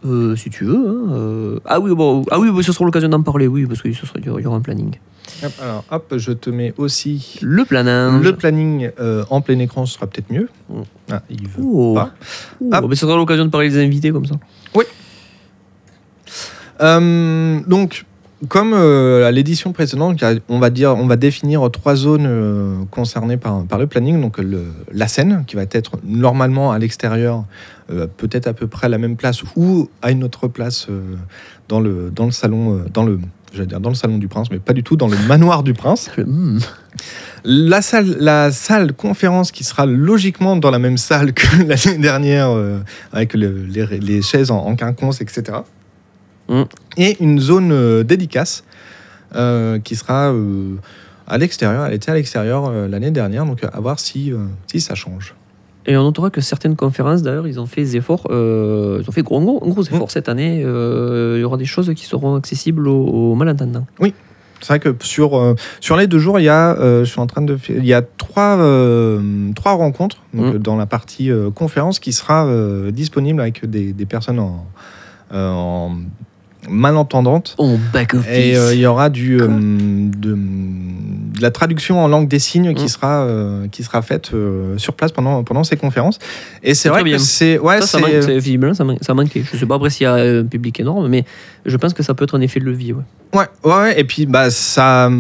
Euh, 0.05 0.35
si 0.35 0.51
tu 0.51 0.65
veux. 0.65 0.75
hein, 0.77 1.61
Ah 1.65 1.79
oui, 1.79 1.95
bon, 1.95 2.25
ah 2.33 2.41
oui, 2.41 2.49
ce 2.65 2.73
sera 2.73 2.85
l'occasion 2.85 3.09
d'en 3.09 3.23
parler, 3.23 3.47
oui, 3.47 3.67
parce 3.67 3.83
que 3.83 3.93
ce 3.93 4.05
sera, 4.05 4.19
il 4.19 4.27
y 4.27 4.47
aura 4.47 4.57
un 4.57 4.61
planning. 4.61 4.97
Hop, 5.45 5.53
Alors, 5.63 5.85
hop, 5.93 6.15
je 6.17 6.33
te 6.33 6.51
mets 6.51 6.75
aussi 6.77 7.39
Le 7.43 7.65
planning. 7.65 8.21
le 8.21 8.35
planning 8.35 8.91
euh, 8.99 9.25
en 9.31 9.41
plein 9.41 9.59
écran, 9.61 9.87
ce 9.87 9.95
sera 9.95 10.09
peut-être 10.09 10.33
mieux. 10.33 10.49
Mm. 10.69 10.81
Ah, 11.13 11.23
il 11.31 11.47
veut 11.47 11.63
Oh. 11.63 11.95
pas. 11.95 12.11
Oh, 12.83 12.89
mais 12.89 12.97
ce 12.97 13.03
sera 13.07 13.17
l'occasion 13.17 13.45
de 13.45 13.51
parler 13.51 13.71
des 13.71 13.79
invités 13.85 14.11
comme 14.11 14.27
ça. 14.27 14.35
Euh, 16.81 17.61
donc, 17.67 18.05
comme 18.47 18.73
euh, 18.73 19.27
à 19.27 19.33
l'édition 19.33 19.73
précédente, 19.73 20.23
on 20.49 20.59
va 20.61 20.71
dire, 20.71 20.95
on 20.97 21.07
va 21.07 21.17
définir 21.17 21.69
trois 21.73 21.97
zones 21.97 22.27
euh, 22.27 22.77
concernées 22.93 23.37
par, 23.37 23.65
par 23.65 23.79
le 23.81 23.89
planning. 23.89 24.21
Donc, 24.21 24.39
le- 24.39 24.67
la 24.93 25.09
scène 25.09 25.45
qui 25.47 25.57
va 25.57 25.63
être 25.63 25.93
normalement 26.05 26.71
à 26.71 26.79
l'extérieur, 26.79 27.45
euh, 27.91 28.07
peut-être 28.17 28.47
à 28.47 28.53
peu 28.53 28.69
près 28.69 28.87
à 28.87 28.89
la 28.91 28.99
même 28.99 29.17
place 29.17 29.43
ou 29.57 29.91
à 30.03 30.13
une 30.13 30.23
autre 30.23 30.47
place 30.47 30.87
dans 31.69 31.81
le 31.81 32.11
dans 32.15 32.27
le 32.27 32.31
salon, 32.31 32.85
dans 32.95 33.05
le 33.05 33.19
dire 33.67 33.81
dans 33.81 33.89
le 33.89 33.95
salon 33.97 34.19
du 34.19 34.29
prince, 34.29 34.51
mais 34.53 34.59
pas 34.61 34.73
du 34.75 34.83
tout 34.85 34.97
dans 34.97 35.09
le 35.09 35.17
manoir 35.27 35.63
du 35.65 35.75
prince. 35.75 36.11
Hmm. 36.25 36.59
La 37.45 37.83
salle, 37.83 38.17
la 38.19 38.51
salle 38.51 38.93
conférence 38.93 39.53
qui 39.53 39.63
sera 39.63 39.87
logiquement 39.87 40.57
dans 40.57 40.71
la 40.73 40.79
même 40.81 40.99
salle 40.99 41.33
que 41.33 41.63
l'année 41.67 41.99
dernière, 41.99 42.51
avec 43.13 43.35
le- 43.35 43.65
les, 43.65 43.87
les 44.01 44.23
chaises 44.23 44.51
en, 44.51 44.59
en 44.59 44.75
quinconce, 44.77 45.21
etc. 45.21 45.59
Mm. 46.49 46.63
Et 46.97 47.17
une 47.21 47.41
zone 47.41 47.73
euh, 47.73 48.03
dédicace 48.03 48.65
euh, 49.35 49.79
qui 49.79 49.97
sera 49.97 50.33
euh, 50.33 50.77
à 51.27 51.39
l'extérieur. 51.39 51.87
Elle 51.87 51.95
était 51.95 52.11
à 52.11 52.15
l'extérieur 52.15 52.71
l'année 52.89 53.11
dernière, 53.11 53.45
donc 53.45 53.63
à 53.65 53.81
voir 53.81 54.01
si, 54.01 54.33
si 54.67 54.81
ça 54.81 54.95
change. 54.95 55.35
Et 55.87 55.97
on 55.97 56.03
notera 56.03 56.29
que 56.29 56.43
certaines 56.43 56.77
conférences, 56.77 57.23
d'ailleurs, 57.23 57.49
ils 57.49 57.59
ont 57.59 57.67
fait 57.67 57.81
des 57.81 57.97
efforts, 57.97 58.27
euh, 58.31 59.01
ils 59.03 59.09
ont 59.09 59.13
fait 59.13 59.23
gros, 59.23 59.41
gros, 59.41 59.59
gros 59.61 59.83
efforts 59.83 60.11
cette 60.11 60.29
année. 60.29 60.63
Euh, 60.63 61.37
il 61.39 61.41
y 61.41 61.45
aura 61.45 61.57
des 61.57 61.65
choses 61.65 61.91
qui 61.95 62.05
seront 62.05 62.35
accessibles 62.35 62.89
aux, 62.89 63.33
aux 63.33 63.35
malentendants. 63.35 63.87
C'est 64.61 64.69
vrai 64.69 64.81
que 64.81 64.95
sur, 65.03 65.39
euh, 65.39 65.55
sur 65.81 65.97
les 65.97 66.07
deux 66.07 66.19
jours, 66.19 66.41
il 66.41 66.43
y 66.43 66.49
a, 66.51 66.77
je 66.79 67.05
suis 67.05 67.21
en 67.21 67.27
train 67.27 67.43
de 67.43 67.57
il 67.71 67.87
y 67.87 67.95
a 67.95 68.03
trois, 68.03 68.59
trois 69.55 69.73
rencontres 69.73 70.19
donc, 70.35 70.57
Mm. 70.57 70.59
dans 70.59 70.77
la 70.77 70.87
partie 70.87 71.31
conférence 71.55 72.01
qui 72.01 72.13
sera 72.13 72.47
disponible 72.91 73.41
avec 73.41 73.65
des, 73.65 73.93
des 73.95 74.07
personnes 74.07 74.41
en, 74.41 74.67
en 75.33 75.93
malentendantes. 76.69 77.55
En 77.59 77.77
back 77.93 78.15
office. 78.15 78.29
Et 78.31 78.57
euh, 78.57 78.75
il 78.75 78.81
y 78.81 78.87
aura 78.87 79.11
du, 79.11 79.41
euh, 79.41 79.47
de, 79.49 80.35
de 80.35 81.41
la 81.43 81.51
traduction 81.51 82.03
en 82.03 82.09
langue 82.09 82.29
des 82.29 82.39
signes 82.39 82.75
qui 82.75 82.85
Mm. 82.85 82.89
sera, 82.89 83.21
euh, 83.23 83.69
qui 83.69 83.83
sera 83.85 84.03
faite 84.03 84.33
sur 84.77 84.95
place 84.95 85.13
pendant, 85.13 85.45
pendant 85.45 85.65
ces 85.65 85.77
conférences. 85.77 86.19
Et 86.63 86.75
c'est 86.75 86.89
vrai 86.89 87.05
que 87.05 87.19
c'est. 87.19 87.59
Ouais, 87.59 87.81
ça, 87.81 87.87
ça, 87.87 87.99
manque, 88.01 88.11
ça. 88.23 88.33
Je 88.39 89.57
sais 89.57 89.67
pas 89.67 89.75
après 89.77 89.91
s'il 89.91 90.05
y 90.05 90.07
a 90.07 90.15
un 90.15 90.45
public 90.45 90.81
énorme, 90.81 91.09
mais 91.09 91.25
je 91.65 91.77
pense 91.77 91.95
que 91.95 92.03
ça 92.03 92.15
peut 92.15 92.25
être 92.25 92.37
un 92.37 92.41
effet 92.41 92.61
de 92.61 92.65
levier. 92.65 92.93
Ouais. 92.95 93.03
Ouais, 93.35 93.47
ouais, 93.65 93.73
ouais, 93.73 94.01
et 94.01 94.05
puis 94.05 94.27
bah 94.27 94.51
ça, 94.51 95.11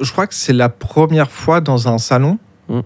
je 0.00 0.12
crois 0.12 0.26
que 0.26 0.34
c'est 0.34 0.52
la 0.52 0.68
première 0.68 1.30
fois 1.30 1.60
dans 1.60 1.88
un 1.88 1.98
salon, 1.98 2.38
Mm. 2.68 2.80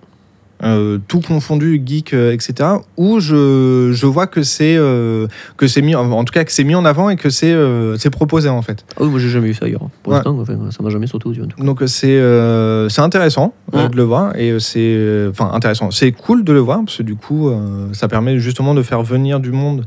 Euh, 0.63 0.99
tout 1.07 1.21
confondu, 1.21 1.83
geek, 1.85 2.15
euh, 2.15 2.33
etc., 2.33 2.71
où 2.97 3.21
je, 3.21 3.91
je 3.93 4.07
vois 4.07 4.27
que 4.27 4.43
c'est 4.43 4.77
euh, 4.77 5.27
que 5.59 5.67
c'est 5.67 5.83
mis, 5.83 5.95
en 5.95 6.25
tout 6.25 6.33
cas 6.33 6.45
que 6.45 6.53
c'est 6.53 6.65
mis 6.65 6.75
en 6.75 6.85
avant 6.87 7.11
et 7.11 7.17
que 7.17 7.29
c'est 7.29 7.53
euh, 7.53 7.97
c'est 7.99 8.09
proposé 8.11 8.49
en 8.49 8.63
fait. 8.63 8.85
Ah 8.97 9.03
oui, 9.03 9.09
moi 9.09 9.19
j'ai 9.19 9.29
jamais 9.29 9.49
vu 9.49 9.55
ça 9.55 9.67
ailleurs. 9.67 9.83
Pour 10.03 10.13
Ouais. 10.13 10.19
l'instant, 10.19 10.39
enfin, 10.41 10.57
ça 10.71 10.83
m'a 10.83 10.89
jamais 10.91 11.07
sauté 11.07 11.29
aux 11.29 11.33
yeux. 11.35 11.45
en 11.45 11.47
tout 11.47 11.59
cas. 11.59 11.65
Donc 11.65 11.83
c'est 11.87 12.17
euh, 12.19 12.89
c'est 12.89 13.03
intéressant 13.03 13.53
de 13.73 13.95
le 13.97 14.03
voir 14.03 14.35
et 14.37 14.59
c'est 14.61 15.27
enfin 15.31 15.51
intéressant, 15.53 15.91
c'est 15.91 16.13
cool 16.13 16.43
de 16.45 16.53
le 16.53 16.61
voir 16.61 16.79
parce 16.85 16.97
que 16.97 17.03
du 17.03 17.17
coup 17.17 17.49
euh, 17.51 17.89
ça 17.93 18.09
permet 18.09 18.39
justement 18.39 18.73
de 18.75 18.83
faire 18.83 19.03
venir 19.03 19.41
du 19.41 19.53
monde 19.53 19.85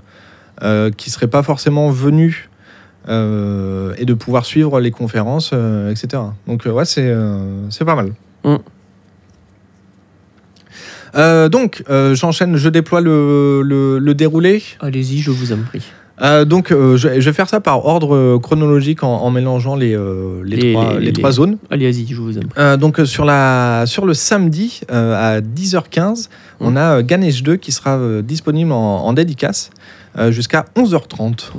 euh, 0.61 0.91
qui 0.91 1.09
serait 1.09 1.27
pas 1.27 1.41
forcément 1.43 1.89
venu. 1.89 2.49
euh, 3.07 3.93
et 3.97 4.05
de 4.05 4.13
pouvoir 4.13 4.45
suivre 4.45 4.79
les 4.79 4.91
conférences, 4.91 5.51
euh, 5.53 5.89
etc. 5.89 6.21
Donc 6.47 6.67
euh, 6.67 6.71
ouais, 6.71 6.85
c'est 6.85 7.01
euh, 7.07 7.67
c'est 7.69 7.85
pas 7.85 7.95
mal. 7.95 8.11
Mm. 8.43 8.55
Euh, 11.15 11.49
donc, 11.49 11.83
euh, 11.89 12.15
j'enchaîne, 12.15 12.55
je 12.57 12.69
déploie 12.69 13.01
le, 13.01 13.61
le- 13.61 13.99
le 13.99 14.13
déroulé. 14.13 14.61
Allez-y, 14.79 15.19
je 15.19 15.31
vous 15.31 15.51
en 15.53 15.57
prie. 15.57 15.81
Euh, 16.21 16.43
donc, 16.43 16.71
euh, 16.71 16.97
je, 16.97 17.19
je 17.21 17.29
vais 17.29 17.33
faire 17.33 17.47
ça 17.47 17.61
par 17.61 17.85
ordre 17.85 18.37
chronologique 18.39 19.03
en, 19.03 19.07
en 19.21 19.31
mélangeant 19.31 19.75
les, 19.77 19.95
euh, 19.95 20.41
les, 20.43 20.57
Les- 20.57 20.73
trois, 20.73 20.99
les- 20.99 21.13
trois 21.13 21.31
zones. 21.31 21.57
Allez-y, 21.71 22.05
je 22.07 22.15
vous 22.21 22.37
en 22.37 22.41
prie. 22.41 22.49
Euh, 22.57 22.75
donc, 22.77 22.99
sur, 23.05 23.23
la, 23.23 23.85
sur 23.85 24.05
le 24.05 24.13
samedi 24.13 24.81
à 24.89 25.39
10h15, 25.39 26.27
on 26.59 26.75
a 26.75 27.01
Ganesh 27.03 27.41
2 27.43 27.55
qui 27.55 27.71
sera 27.71 28.21
disponible 28.21 28.71
en, 28.73 29.05
en 29.05 29.13
dédicace 29.13 29.69
jusqu'à 30.29 30.65
11h30. 30.75 31.51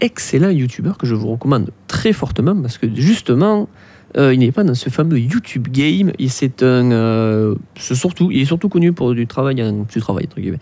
Excellent 0.00 0.50
youtubeur 0.50 0.98
que 0.98 1.06
je 1.06 1.14
vous 1.14 1.28
recommande 1.30 1.70
très 1.88 2.12
fortement 2.12 2.54
parce 2.54 2.76
que 2.78 2.86
justement, 2.94 3.68
euh, 4.16 4.32
il 4.34 4.40
n'est 4.40 4.52
pas 4.52 4.64
dans 4.64 4.74
ce 4.74 4.88
fameux 4.90 5.18
YouTube 5.18 5.68
game. 5.68 6.12
C'est 6.28 6.62
un, 6.62 6.90
euh, 6.92 7.54
surtout, 7.78 8.30
il 8.30 8.40
est 8.42 8.44
surtout 8.46 8.68
connu 8.68 8.92
pour 8.92 9.14
du 9.14 9.26
travail, 9.26 9.54
du 9.56 10.00
travail 10.00 10.24
entre 10.26 10.40
guillemets, 10.40 10.58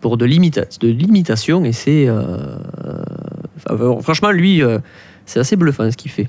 pour 0.00 0.16
de 0.16 0.24
l'imita- 0.24 0.78
de 0.80 0.88
l'imitation 0.88 1.64
et 1.64 1.72
c'est, 1.72 2.06
euh, 2.08 2.56
enfin, 3.70 4.00
franchement, 4.02 4.30
lui, 4.30 4.62
c'est 5.24 5.40
assez 5.40 5.56
bluffant 5.56 5.90
ce 5.90 5.96
qu'il 5.96 6.10
fait. 6.10 6.28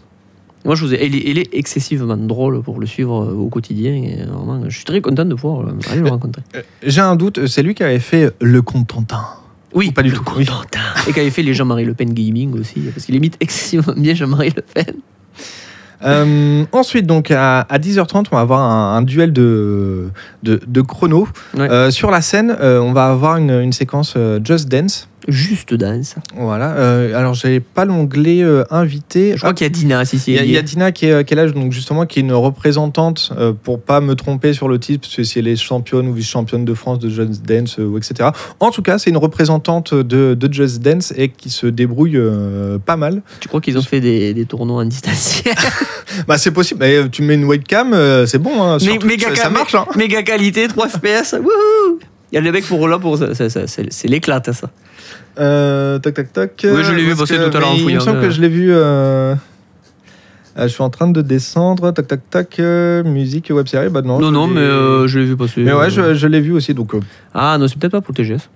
Moi, 0.65 0.75
je 0.75 0.85
vous 0.85 0.93
ai, 0.93 1.05
il, 1.05 1.15
est, 1.15 1.23
il 1.29 1.37
est 1.37 1.49
excessivement 1.53 2.17
drôle 2.17 2.61
pour 2.61 2.79
le 2.79 2.85
suivre 2.87 3.31
au 3.33 3.47
quotidien. 3.47 3.93
Et 3.93 4.23
vraiment, 4.25 4.63
je 4.67 4.75
suis 4.75 4.83
très 4.85 4.99
content 5.01 5.23
de 5.23 5.33
pouvoir 5.35 5.67
aller 5.91 6.01
le 6.01 6.09
rencontrer. 6.09 6.41
J'ai 6.83 6.99
un 6.99 7.15
doute, 7.15 7.45
c'est 7.47 7.63
lui 7.63 7.73
qui 7.73 7.83
avait 7.83 7.99
fait 7.99 8.33
Le 8.41 8.61
Contentin. 8.61 9.21
Oui, 9.73 9.91
pas 9.91 10.01
du 10.01 10.09
le 10.09 10.15
tout. 10.17 10.23
Contentin. 10.23 10.79
Et 11.07 11.13
qui 11.13 11.19
avait 11.19 11.29
fait 11.29 11.43
les 11.43 11.53
Jean-Marie 11.53 11.85
Le 11.85 11.93
Pen 11.93 12.11
Gaming 12.13 12.59
aussi, 12.59 12.79
parce 12.93 13.05
qu'il 13.05 13.15
imite 13.15 13.37
excessivement 13.39 13.93
bien 13.95 14.13
Jean-Marie 14.13 14.51
Le 14.55 14.61
Pen. 14.63 14.95
Euh, 16.03 16.63
ensuite, 16.71 17.07
donc 17.07 17.31
à, 17.31 17.61
à 17.61 17.79
10h30, 17.79 18.27
on 18.31 18.35
va 18.35 18.41
avoir 18.41 18.61
un, 18.61 18.97
un 18.97 19.01
duel 19.01 19.33
de, 19.33 20.09
de, 20.43 20.59
de 20.65 20.81
chrono. 20.81 21.27
Ouais. 21.55 21.69
Euh, 21.69 21.91
sur 21.91 22.11
la 22.11 22.21
scène, 22.21 22.55
euh, 22.59 22.79
on 22.79 22.93
va 22.93 23.07
avoir 23.07 23.37
une, 23.37 23.51
une 23.51 23.73
séquence 23.73 24.15
Just 24.43 24.69
Dance. 24.69 25.07
Juste 25.27 25.73
danse. 25.73 26.15
Voilà. 26.35 26.71
Euh, 26.77 27.17
alors, 27.17 27.33
j'avais 27.33 27.59
pas 27.59 27.83
l'onglet 27.85 28.41
euh, 28.43 28.63
invité. 28.69 29.33
Je 29.33 29.39
crois 29.39 29.53
qu'il 29.53 29.65
y 29.65 29.67
a 29.67 29.69
Dina, 29.69 30.05
si, 30.05 30.19
si. 30.19 30.31
Il 30.31 30.35
y, 30.35 30.39
a- 30.39 30.43
il 30.43 30.51
y 30.51 30.57
a. 30.57 30.61
Dina 30.61 30.91
qui 30.91 31.05
est, 31.07 31.25
qui 31.25 31.33
est 31.33 31.37
là, 31.37 31.47
donc 31.47 31.71
justement, 31.73 32.05
qui 32.05 32.19
est 32.19 32.21
une 32.21 32.31
représentante, 32.33 33.31
euh, 33.37 33.51
pour 33.51 33.81
pas 33.81 33.99
me 34.01 34.15
tromper 34.15 34.53
sur 34.53 34.67
le 34.67 34.79
titre, 34.79 35.01
parce 35.07 35.15
que 35.15 35.23
si 35.23 35.39
elle 35.39 35.47
est 35.47 35.55
championne 35.55 36.07
ou 36.07 36.13
vice-championne 36.13 36.63
de 36.65 36.73
France 36.73 36.99
de 36.99 37.09
Just 37.09 37.43
Dance, 37.43 37.77
euh, 37.79 37.85
ou 37.85 37.97
etc. 37.97 38.29
En 38.59 38.71
tout 38.71 38.81
cas, 38.81 38.97
c'est 38.97 39.09
une 39.09 39.17
représentante 39.17 39.93
de, 39.93 40.33
de 40.33 40.53
Just 40.53 40.79
Dance 40.81 41.13
et 41.17 41.29
qui 41.29 41.49
se 41.49 41.67
débrouille 41.67 42.19
pas 42.85 42.95
mal. 42.95 43.21
Tu 43.39 43.47
crois 43.47 43.59
qu'ils 43.61 43.77
ont 43.77 43.81
fait 43.81 43.99
des, 44.01 44.33
des 44.33 44.45
tournois 44.45 44.81
en 44.81 44.85
distanciel 44.85 45.55
Bah, 46.27 46.37
c'est 46.37 46.51
possible. 46.51 46.79
Mais, 46.81 47.09
tu 47.09 47.21
mets 47.21 47.35
une 47.35 47.45
webcam, 47.45 47.95
c'est 48.25 48.39
bon. 48.39 48.63
Hein, 48.63 48.77
Mais- 48.81 48.97
Twitch, 48.97 49.05
méga 49.05 49.35
ça 49.35 49.49
marche. 49.49 49.75
Hein. 49.75 49.85
Méga 49.97 50.23
qualité, 50.23 50.67
3 50.67 50.87
FPS. 50.89 51.33
Wouhou 51.39 51.99
Il 52.31 52.35
y 52.35 52.37
a 52.37 52.41
le 52.41 52.51
mec 52.51 52.65
pour 52.65 52.87
là 52.87 52.97
pour 52.97 53.17
ça. 53.17 53.33
ça- 53.35 53.49
ça- 53.49 53.67
c'est 53.67 53.91
c'est 53.91 54.07
l'éclate, 54.07 54.51
ça. 54.51 54.69
Euh, 55.39 55.99
tac, 55.99 56.13
tac, 56.15 56.33
tac. 56.33 56.65
Oui, 56.69 56.83
je 56.83 56.93
l'ai 56.93 57.03
vu 57.03 57.15
passer 57.15 57.35
tout 57.37 57.55
à 57.55 57.59
l'heure 57.59 57.73
Il 57.77 57.85
me 57.95 57.99
semble 57.99 58.21
que 58.21 58.29
je 58.29 58.41
l'ai 58.41 58.49
vu. 58.49 58.69
euh, 58.71 59.35
Euh, 60.57 60.63
je 60.63 60.67
suis 60.69 60.81
en 60.81 60.89
train 60.89 61.07
de 61.07 61.21
descendre. 61.21 61.91
Tac, 61.91 62.07
tac, 62.07 62.19
tac. 62.31 62.59
euh, 62.59 63.03
musique, 63.03 63.51
web 63.53 63.67
série. 63.67 63.89
Bah 63.89 64.01
non. 64.01 64.19
Non, 64.19 64.27
je 64.29 64.33
non, 64.33 64.47
mais 64.47 64.59
euh, 64.61 65.07
je 65.07 65.19
l'ai 65.19 65.25
vu 65.25 65.37
passer. 65.37 65.61
Mais 65.61 65.71
ouais, 65.73 65.85
euh. 65.85 65.89
je, 65.89 66.13
je 66.15 66.27
l'ai 66.27 66.41
vu 66.41 66.51
aussi, 66.53 66.73
donc 66.73 66.95
euh, 66.95 66.99
Ah, 67.33 67.57
non, 67.59 67.67
c'est 67.67 67.77
peut-être 67.77 67.91
pas 67.91 68.01
pour 68.01 68.13
le 68.17 68.23
TGS. 68.23 68.49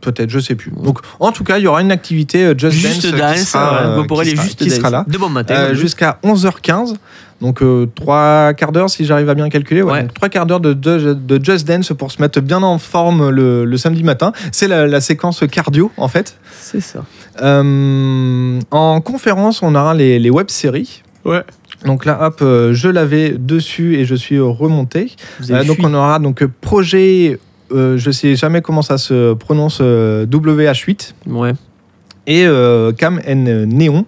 Peut-être, 0.00 0.30
je 0.30 0.38
sais 0.38 0.54
plus. 0.54 0.70
Donc, 0.72 0.98
en 1.18 1.32
tout 1.32 1.44
cas, 1.44 1.58
il 1.58 1.64
y 1.64 1.66
aura 1.66 1.80
une 1.82 1.92
activité 1.92 2.44
euh, 2.46 2.54
Just, 2.56 2.72
Juste 2.76 3.06
Dance, 3.10 3.18
dance, 3.20 3.34
qui 3.40 3.44
sera, 3.46 3.82
euh, 3.82 3.96
vous 3.96 4.06
pourrez 4.06 4.24
qui 4.24 4.30
aller 4.30 4.36
sera- 4.36 4.46
juste 4.46 4.58
qui 4.58 4.68
dance. 4.68 4.78
sera 4.78 4.90
là. 4.90 5.04
De 5.06 5.18
bon 5.18 5.28
matin. 5.28 5.54
Euh, 5.54 5.74
jusqu'à 5.74 6.18
11h15. 6.22 6.94
Donc, 7.40 7.62
euh, 7.62 7.86
trois 7.94 8.52
quarts 8.52 8.70
d'heure, 8.72 8.90
si 8.90 9.06
j'arrive 9.06 9.30
à 9.30 9.34
bien 9.34 9.48
calculer. 9.48 9.80
Ouais, 9.82 9.92
Ouais. 9.92 10.02
donc 10.02 10.12
trois 10.12 10.28
quarts 10.28 10.44
d'heure 10.44 10.60
de, 10.60 10.74
de, 10.74 11.14
de 11.14 11.42
Just 11.44 11.66
Dance 11.66 11.92
pour 11.96 12.12
se 12.12 12.20
mettre 12.20 12.40
bien 12.42 12.62
en 12.62 12.76
forme 12.78 13.30
le, 13.30 13.64
le 13.64 13.76
samedi 13.78 14.02
matin. 14.04 14.32
C'est 14.52 14.68
la, 14.68 14.86
la 14.86 15.00
séquence 15.00 15.42
cardio, 15.50 15.90
en 15.96 16.08
fait. 16.08 16.36
C'est 16.60 16.82
ça. 16.82 17.02
Euh, 17.64 18.60
en 18.70 19.00
conférence, 19.00 19.62
on 19.62 19.74
aura 19.74 19.94
les, 19.94 20.18
les 20.18 20.30
web-séries. 20.30 21.02
Ouais. 21.24 21.42
Donc 21.86 22.04
là, 22.04 22.18
hop, 22.26 22.40
euh, 22.42 22.74
je 22.74 22.88
l'avais 22.88 23.30
dessus 23.38 23.96
et 23.96 24.04
je 24.04 24.14
suis 24.14 24.38
remonté. 24.38 25.12
Vous 25.40 25.50
Euh, 25.52 25.64
donc 25.64 25.76
fui. 25.76 25.86
on 25.86 25.94
aura 25.94 26.18
donc 26.18 26.42
euh, 26.42 26.50
projet, 26.60 27.38
euh, 27.72 27.96
je 27.98 28.10
sais 28.10 28.34
jamais 28.36 28.62
comment 28.62 28.82
ça 28.82 28.98
se 28.98 29.34
prononce, 29.34 29.78
euh, 29.80 30.26
WH8 30.26 31.14
Ouais. 31.26 31.52
et 32.26 32.44
euh, 32.46 32.92
Cam 32.92 33.20
N 33.24 33.64
Néon. 33.64 34.04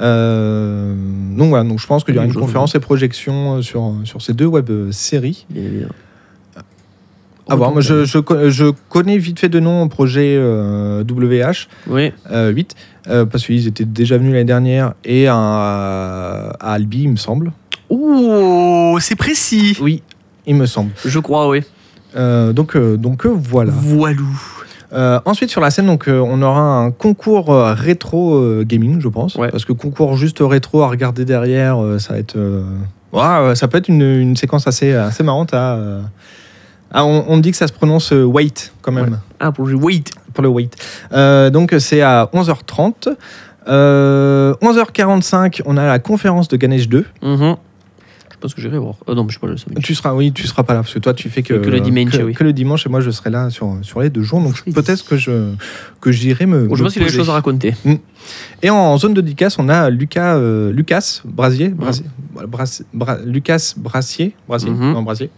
Euh, 0.00 0.94
donc 1.36 1.50
voilà, 1.50 1.64
donc 1.68 1.78
je 1.78 1.86
pense 1.86 2.02
qu'il 2.04 2.14
y 2.14 2.18
aura 2.18 2.26
une 2.26 2.34
conférence 2.34 2.74
et 2.74 2.80
projection 2.80 3.60
sur, 3.62 3.92
sur 4.04 4.22
ces 4.22 4.32
deux 4.32 4.46
web 4.46 4.70
séries. 4.90 5.46
Bien 5.50 5.62
évidemment. 5.64 5.92
À 7.48 7.56
voir, 7.56 7.72
moi 7.72 7.80
je, 7.80 8.04
je, 8.04 8.18
je 8.50 8.70
connais 8.88 9.18
vite 9.18 9.40
fait 9.40 9.48
de 9.48 9.58
nom 9.60 9.86
projet 9.88 10.36
euh, 10.38 11.02
WH8 11.04 11.66
Oui. 11.88 12.12
euh, 12.30 12.50
8, 12.50 12.74
euh, 13.08 13.26
parce 13.26 13.44
qu'ils 13.44 13.66
étaient 13.66 13.84
déjà 13.84 14.16
venus 14.16 14.32
l'année 14.32 14.44
dernière 14.44 14.94
et 15.04 15.26
à, 15.26 15.34
à 15.36 16.72
Albi, 16.72 17.02
il 17.02 17.10
me 17.10 17.16
semble. 17.16 17.52
Oh, 17.90 18.96
c'est 19.00 19.16
précis. 19.16 19.76
Oui, 19.82 20.02
il 20.46 20.54
me 20.54 20.66
semble. 20.66 20.92
Je 21.04 21.18
crois, 21.18 21.48
oui. 21.48 21.62
Euh, 22.16 22.52
donc 22.52 22.76
euh, 22.76 22.96
donc 22.96 23.24
euh, 23.26 23.30
voilà. 23.34 23.72
Voilou. 23.74 24.26
Euh, 24.92 25.18
ensuite 25.24 25.48
sur 25.50 25.62
la 25.62 25.70
scène 25.70 25.86
donc 25.86 26.06
euh, 26.06 26.18
on 26.20 26.42
aura 26.42 26.60
un 26.60 26.90
concours 26.90 27.50
euh, 27.50 27.72
rétro 27.72 28.38
gaming 28.64 29.00
je 29.00 29.08
pense 29.08 29.36
Ouais. 29.36 29.48
parce 29.50 29.64
que 29.64 29.72
concours 29.72 30.16
juste 30.16 30.38
rétro 30.42 30.82
à 30.82 30.88
regarder 30.88 31.24
derrière 31.24 31.78
ça 31.98 32.12
va 32.12 32.18
être 32.18 32.36
ouais, 33.14 33.54
ça 33.54 33.68
peut 33.68 33.78
être 33.78 33.88
une, 33.88 34.02
une 34.02 34.36
séquence 34.36 34.66
assez 34.66 34.92
assez 34.92 35.22
marrante 35.22 35.54
à 35.54 35.78
ah, 36.94 37.06
on, 37.06 37.38
dit 37.38 37.52
que 37.52 37.56
ça 37.56 37.66
se 37.68 37.72
prononce 37.72 38.10
wait 38.12 38.70
quand 38.82 38.92
même 38.92 39.18
Ah, 39.40 39.50
pour 39.50 39.66
le 39.66 39.76
wait. 39.76 40.04
pour 40.34 40.42
le 40.42 40.50
wait 40.50 40.68
donc 41.50 41.74
c'est 41.78 42.02
à 42.02 42.28
11h30 42.34 43.16
Euh, 43.68 44.54
11h45 44.60 45.62
on 45.64 45.76
a 45.78 45.86
la 45.86 45.98
conférence 46.00 46.48
de 46.48 46.56
Ganesh 46.58 46.88
2 46.88 47.06
Mhm. 47.22 47.38
Je 47.48 47.54
pense 48.42 48.54
que 48.54 48.60
j'irai 48.60 48.76
voir. 48.78 48.96
Euh, 49.08 49.14
non, 49.14 49.24
mais 49.24 49.30
je 49.30 49.34
sais 49.34 49.40
pas 49.40 49.46
le 49.46 49.56
samedi. 49.56 49.80
tu 49.82 49.94
seras 49.94 50.14
oui 50.14 50.32
tu 50.32 50.46
seras 50.46 50.62
pas 50.64 50.74
là 50.74 50.80
parce 50.80 50.92
que 50.92 50.98
toi 50.98 51.14
tu 51.14 51.30
fais 51.30 51.42
que, 51.42 51.54
Que 51.54 51.70
le 51.70 51.80
dimanche, 51.80 52.10
que, 52.10 52.22
oui. 52.22 52.34
que 52.34 52.44
le 52.44 52.52
dimanche 52.52 52.84
et 52.86 52.88
moi 52.90 53.00
je 53.00 53.10
serai 53.10 53.30
là 53.30 53.48
sur, 53.50 53.78
sur 53.82 54.00
les 54.02 54.10
deux 54.10 54.22
jours 54.22 54.40
donc 54.42 54.62
peut-être 54.74 55.04
que 55.04 55.16
je 55.16 55.52
que 56.00 56.12
j'irai 56.12 56.44
me 56.46 56.66
Bon, 56.66 56.74
je 56.74 56.82
pense 56.82 56.92
qu'il 56.92 57.02
a 57.02 57.06
des 57.06 57.12
choses 57.12 57.30
à 57.30 57.34
raconter. 57.34 57.74
Et 58.62 58.70
en 58.70 58.96
zone 58.98 59.14
de 59.14 59.20
dédicace, 59.20 59.58
on 59.58 59.68
a 59.68 59.88
Lucas, 59.90 60.36
euh, 60.36 60.70
Lucas 60.72 61.22
Brasier, 61.24 61.68
Brasier, 61.70 62.04
Bras- 62.46 62.82
Bra- 62.94 63.18
Lucas 63.24 63.74
Brassier, 63.76 64.34
Brasier, 64.46 64.70
Mhm. 64.70 64.92
non, 64.92 65.02
Brasier. 65.02 65.30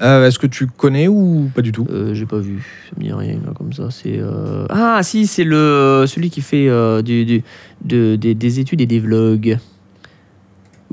Euh, 0.00 0.26
Est-ce 0.26 0.38
que 0.38 0.46
tu 0.48 0.66
connais 0.66 1.06
ou 1.06 1.50
pas 1.54 1.62
du 1.62 1.70
tout? 1.70 1.86
Euh, 1.90 2.12
J'ai 2.12 2.26
pas 2.26 2.38
vu. 2.38 2.58
Ça 2.90 2.96
me 2.98 3.04
dit 3.04 3.12
rien 3.12 3.34
là, 3.44 3.52
comme 3.56 3.72
ça. 3.72 3.88
C'est 3.90 4.18
euh, 4.18 4.66
ah 4.68 4.98
si, 5.02 5.26
c'est 5.26 5.44
le 5.44 6.04
celui 6.08 6.28
qui 6.30 6.40
fait 6.40 6.68
du, 7.02 7.24
du- 7.24 7.42
de- 7.84 8.16
des, 8.16 8.34
des 8.34 8.58
études 8.60 8.80
et 8.80 8.86
des 8.86 8.98
vlogs. 8.98 9.58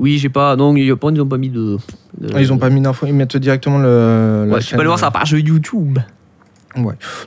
Oui, 0.00 0.16
j'ai 0.18 0.30
pas. 0.30 0.56
Non, 0.56 0.74
ils 0.74 0.90
ont 0.92 0.98
ils 1.10 1.20
ont 1.20 1.26
pas 1.26 1.36
mis 1.36 1.50
de. 1.50 1.76
de- 2.18 2.28
Ah, 2.34 2.40
Ils 2.40 2.52
ont 2.52 2.58
pas 2.58 2.70
mis 2.70 2.80
d'infos, 2.80 3.06
ils 3.06 3.12
mettent 3.14 3.36
directement 3.36 3.78
le. 3.78 4.48
Ouais, 4.50 4.58
tu 4.60 4.74
peux 4.74 4.80
aller 4.80 4.86
voir 4.86 4.98
sa 4.98 5.10
page 5.10 5.32
YouTube. 5.32 5.98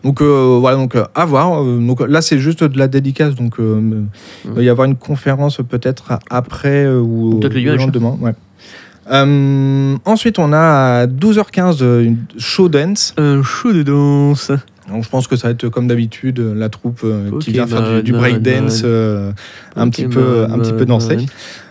Donc 0.03 0.21
euh, 0.21 0.57
voilà, 0.59 0.77
donc 0.77 0.95
euh, 0.95 1.03
à 1.13 1.25
voir. 1.25 1.61
Euh, 1.63 1.77
donc 1.77 1.99
là, 2.07 2.21
c'est 2.21 2.39
juste 2.39 2.63
de 2.63 2.77
la 2.79 2.87
dédicace, 2.87 3.35
donc 3.35 3.59
euh, 3.59 4.03
il 4.45 4.51
va 4.51 4.61
y 4.63 4.69
avoir 4.69 4.87
une 4.87 4.95
conférence 4.95 5.57
peut-être 5.69 6.17
après 6.29 6.87
ou 6.87 7.39
Peut-être 7.39 7.53
le 7.53 7.75
lendemain. 7.75 8.17
Ouais. 8.21 8.33
Ensuite, 10.05 10.39
on 10.39 10.53
a 10.53 11.01
à 11.01 11.07
12h15 11.07 11.79
euh, 11.81 12.03
une 12.03 12.17
show 12.37 12.69
dance. 12.69 13.13
Un 13.17 13.43
show 13.43 13.73
de 13.73 13.83
danse. 13.83 14.51
Donc 14.89 15.03
je 15.03 15.09
pense 15.09 15.27
que 15.27 15.35
ça 15.37 15.47
va 15.47 15.51
être 15.53 15.69
comme 15.69 15.87
d'habitude 15.87 16.39
la 16.39 16.67
troupe 16.69 17.05
qui 17.39 17.51
vient 17.51 17.67
faire 17.67 17.95
du, 17.97 18.03
du 18.03 18.11
breakdance 18.13 18.83
un 19.75 19.89
petit 19.89 20.07
peu 20.07 20.45
un 20.49 20.59
petit 20.59 20.73
peu 20.73 20.85
dansé. 20.85 21.17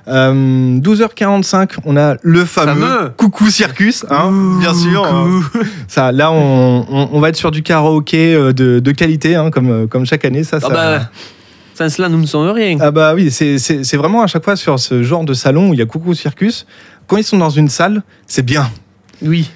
Man. 0.07 0.14
Euh, 0.14 0.78
12h45, 0.80 1.76
on 1.84 1.96
a 1.96 2.16
le 2.22 2.44
fameux, 2.44 2.80
Fameux. 2.86 3.11
coucou 3.16 3.48
circus, 3.50 4.05
hein, 4.11 4.59
bien 4.61 4.74
sûr. 4.74 5.05
hein. 5.05 5.40
Ça, 5.88 6.12
là, 6.12 6.30
on, 6.32 6.86
on- 6.90 7.09
on 7.12 7.20
va 7.20 7.28
être 7.28 7.36
sur 7.36 7.50
du 7.50 7.62
karaoké 7.62 8.34
euh, 8.34 8.53
de, 8.53 8.78
de 8.80 8.92
qualité, 8.92 9.34
hein, 9.36 9.50
comme, 9.50 9.70
euh, 9.70 9.86
comme 9.86 10.05
chaque 10.07 10.24
année. 10.24 10.44
Ça, 10.44 10.59
Ah 10.62 10.66
ça- 10.66 10.68
bah, 10.72 11.00
sans 11.74 11.88
cela, 11.88 12.09
nous 12.09 12.20
ne 12.20 12.26
sommes 12.26 12.50
rien. 12.50 12.76
Ah 12.80 12.90
bah 12.90 13.14
oui, 13.14 13.30
c'est 13.30 13.96
vraiment 13.96 14.22
à 14.22 14.26
chaque 14.26 14.44
fois 14.44 14.57
sur 14.57 14.78
ce 14.78 15.03
genre 15.03 15.24
de 15.24 15.32
salon 15.34 15.70
où 15.70 15.74
il 15.74 15.78
y 15.78 15.82
a 15.82 15.86
coucou 15.86 16.14
circus. 16.14 16.66
Quand 17.07 17.16
ils 17.16 17.24
sont 17.24 17.38
dans 17.38 17.50
une 17.50 17.68
salle, 17.68 18.03
c'est 18.26 18.44
bien. 18.44 18.70
Oui. 19.22 19.50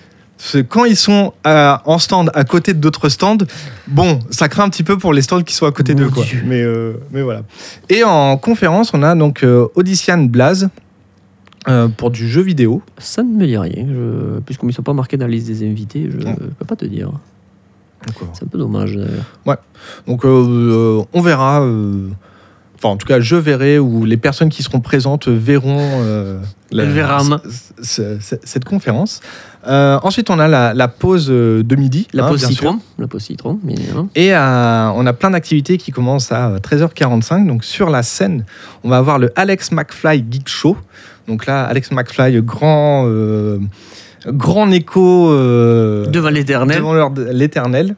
Quand 0.68 0.84
ils 0.84 0.96
sont 0.96 1.32
à- 1.44 1.82
en 1.86 1.98
stand 1.98 2.30
à 2.34 2.44
côté 2.44 2.74
d'autres 2.74 3.08
stands, 3.08 3.38
bon, 3.88 4.18
ça 4.30 4.48
craint 4.48 4.64
un 4.64 4.68
petit 4.68 4.82
peu 4.82 4.98
pour 4.98 5.12
les 5.12 5.22
stands 5.22 5.42
qui 5.42 5.54
sont 5.54 5.66
à 5.66 5.72
côté 5.72 5.94
d'eux. 5.94 6.10
quoi. 6.10 6.24
Dieu. 6.24 6.42
Mais, 6.44 6.62
euh, 6.62 6.94
mais 7.10 7.22
voilà. 7.22 7.42
Et 7.88 8.04
en 8.04 8.36
conférence, 8.36 8.92
on 8.94 9.02
a 9.02 9.14
donc 9.14 9.42
euh, 9.42 9.66
Audition 9.74 10.18
Blaze 10.24 10.68
euh, 11.68 11.88
pour 11.88 12.10
du 12.10 12.28
jeu 12.28 12.42
vidéo. 12.42 12.82
Ça 12.98 13.22
ne 13.22 13.30
me 13.32 13.46
dit 13.46 13.56
rien. 13.56 13.86
Je... 13.88 14.38
Puisqu'ils 14.40 14.66
ne 14.66 14.72
sont 14.72 14.82
pas 14.82 14.92
marqués 14.92 15.16
dans 15.16 15.26
la 15.26 15.32
liste 15.32 15.46
des 15.48 15.66
invités, 15.66 16.08
je 16.12 16.18
ne 16.18 16.24
Ouais. 16.26 16.36
peux 16.58 16.64
pas 16.66 16.76
te 16.76 16.84
dire. 16.84 17.10
C'est 18.34 18.44
un 18.44 18.48
peu 18.48 18.58
dommage 18.58 18.94
d'ailleurs. 18.94 19.58
Donc 20.06 20.24
euh, 20.24 20.28
euh, 21.00 21.02
on 21.12 21.20
verra. 21.22 21.62
euh, 21.62 22.08
Enfin, 22.78 22.90
en 22.90 22.98
tout 22.98 23.06
cas, 23.06 23.20
je 23.20 23.36
verrai 23.36 23.78
ou 23.78 24.04
les 24.04 24.18
personnes 24.18 24.50
qui 24.50 24.62
seront 24.62 24.80
présentes 24.80 25.28
verront 25.28 25.78
euh, 25.80 26.38
cette 27.80 28.64
conférence. 28.66 29.22
Euh, 29.68 29.98
ensuite, 30.02 30.30
on 30.30 30.38
a 30.38 30.46
la, 30.48 30.74
la 30.74 30.88
pause 30.88 31.26
euh, 31.30 31.62
de 31.62 31.76
midi. 31.76 32.06
La 32.12 32.24
hein, 32.26 32.28
pause 32.28 32.44
citron. 32.46 32.78
La 32.98 33.08
pause 33.08 33.22
citron, 33.22 33.58
bien 33.62 33.74
évidemment. 33.76 34.08
Et 34.14 34.34
euh, 34.34 34.90
on 34.94 35.04
a 35.06 35.12
plein 35.12 35.30
d'activités 35.30 35.76
qui 35.76 35.90
commencent 35.90 36.30
à 36.30 36.50
euh, 36.50 36.58
13h45. 36.58 37.46
Donc 37.46 37.64
sur 37.64 37.90
la 37.90 38.02
scène, 38.02 38.44
on 38.84 38.88
va 38.90 38.98
avoir 38.98 39.18
le 39.18 39.32
Alex 39.34 39.72
McFly 39.72 40.24
Geek 40.30 40.48
Show. 40.48 40.76
Donc 41.26 41.46
là, 41.46 41.64
Alex 41.64 41.90
McFly, 41.90 42.40
grand, 42.42 43.04
euh, 43.06 43.58
grand 44.26 44.70
écho 44.70 45.30
Devant 45.32 46.30
l'éternel. 46.30 46.78
devant 46.78 47.12
l'éternel. 47.32 47.96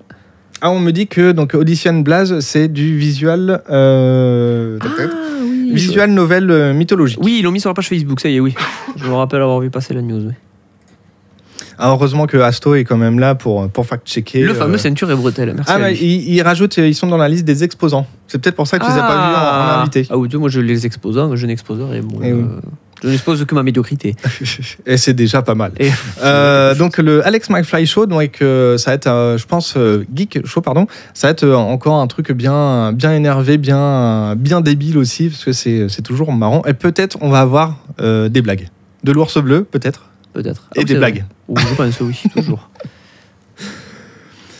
Ah, 0.62 0.70
on 0.70 0.80
me 0.80 0.90
dit 0.90 1.06
que 1.06 1.32
donc 1.32 1.54
Audition 1.54 2.00
Blaze, 2.00 2.40
c'est 2.40 2.68
du 2.68 2.96
visual, 2.96 3.62
Ah, 3.68 4.86
oui. 5.42 5.72
visual 5.72 6.10
novel 6.10 6.72
mythologique. 6.74 7.18
Oui, 7.22 7.36
ils 7.38 7.42
l'ont 7.44 7.52
mis 7.52 7.60
sur 7.60 7.70
la 7.70 7.74
page 7.74 7.88
Facebook, 7.88 8.20
ça 8.20 8.28
y 8.28 8.36
est, 8.36 8.40
oui. 8.40 8.54
Je 8.96 9.04
me 9.06 9.14
rappelle 9.14 9.42
avoir 9.42 9.60
vu 9.60 9.70
passer 9.70 9.92
la 9.94 10.02
news. 10.02 10.26
oui. 10.26 10.32
Ah, 11.78 11.90
heureusement 11.90 12.26
que 12.26 12.36
Asto 12.38 12.74
est 12.74 12.84
quand 12.84 12.96
même 12.96 13.18
là 13.18 13.34
pour 13.34 13.68
pour 13.68 13.86
fact-checker. 13.86 14.42
Le 14.42 14.50
euh, 14.50 14.54
fameux 14.54 14.78
ceinture 14.78 15.10
et 15.10 15.14
bretelle. 15.14 15.52
Merci. 15.54 15.72
Ah, 15.74 15.90
lui. 15.90 15.96
ils, 16.00 16.34
ils 16.34 16.42
rajoutent, 16.42 16.76
ils 16.78 16.94
sont 16.94 17.06
dans 17.06 17.16
la 17.16 17.28
liste 17.28 17.44
des 17.44 17.62
exposants. 17.64 18.06
C'est 18.26 18.38
peut-être 18.38 18.56
pour 18.56 18.66
ça 18.66 18.78
que 18.78 18.84
tu 18.84 18.90
les 18.90 18.98
as 18.98 19.02
pas 19.02 19.14
vus 19.14 19.34
en, 19.36 19.78
en 19.78 19.80
invité. 19.82 20.06
Ah 20.10 20.16
oui, 20.18 20.28
moi 20.34 20.48
je 20.48 20.60
les 20.60 20.86
exposants, 20.86 21.34
je 21.36 21.46
n'exposerai. 21.46 22.00
Bon, 22.00 22.18
Eh 22.22 22.32
oui. 22.32 22.42
euh, 22.42 22.60
je 23.04 23.08
n'expose 23.10 23.44
que 23.44 23.54
ma 23.54 23.62
médiocrité. 23.62 24.16
Et 24.86 24.96
c'est 24.96 25.14
déjà 25.14 25.40
pas 25.42 25.54
mal. 25.54 25.70
Et- 25.78 25.90
Euh, 26.22 26.74
donc 26.80 26.98
le 26.98 27.24
Alex 27.24 27.48
McFly 27.48 27.86
Show, 27.86 28.06
donc 28.06 28.38
euh, 28.42 28.76
ça 28.76 28.90
va 28.90 28.94
être, 28.96 29.06
euh, 29.06 29.38
je 29.38 29.46
pense, 29.46 29.74
euh, 29.76 30.04
Geek 30.14 30.44
Show, 30.46 30.60
pardon, 30.62 30.88
ça 31.14 31.28
va 31.28 31.30
être 31.30 31.44
euh, 31.44 31.54
encore 31.54 31.94
un 32.00 32.06
truc 32.08 32.32
bien, 32.32 32.92
bien 32.92 33.12
énervé, 33.14 33.56
bien, 33.56 34.34
bien 34.36 34.60
débile 34.60 34.98
aussi, 34.98 35.28
parce 35.28 35.44
que 35.44 35.52
c'est, 35.52 35.88
c'est 35.88 36.02
toujours 36.02 36.32
marrant. 36.32 36.62
Et 36.66 36.74
peut-être 36.74 37.18
on 37.20 37.30
va 37.30 37.38
avoir 37.40 37.76
euh, 38.00 38.28
des 38.28 38.42
blagues, 38.42 38.66
de 39.04 39.12
l'ours 39.12 39.38
bleu, 39.40 39.62
peut-être, 39.62 40.07
Peut-être. 40.32 40.68
et 40.76 40.80
Ah, 40.80 40.84
des 40.84 40.94
blagues. 40.96 41.24
Ou 41.48 41.56
je 41.58 41.74
pense, 41.74 42.00
oui, 42.00 42.20
toujours. 42.36 42.68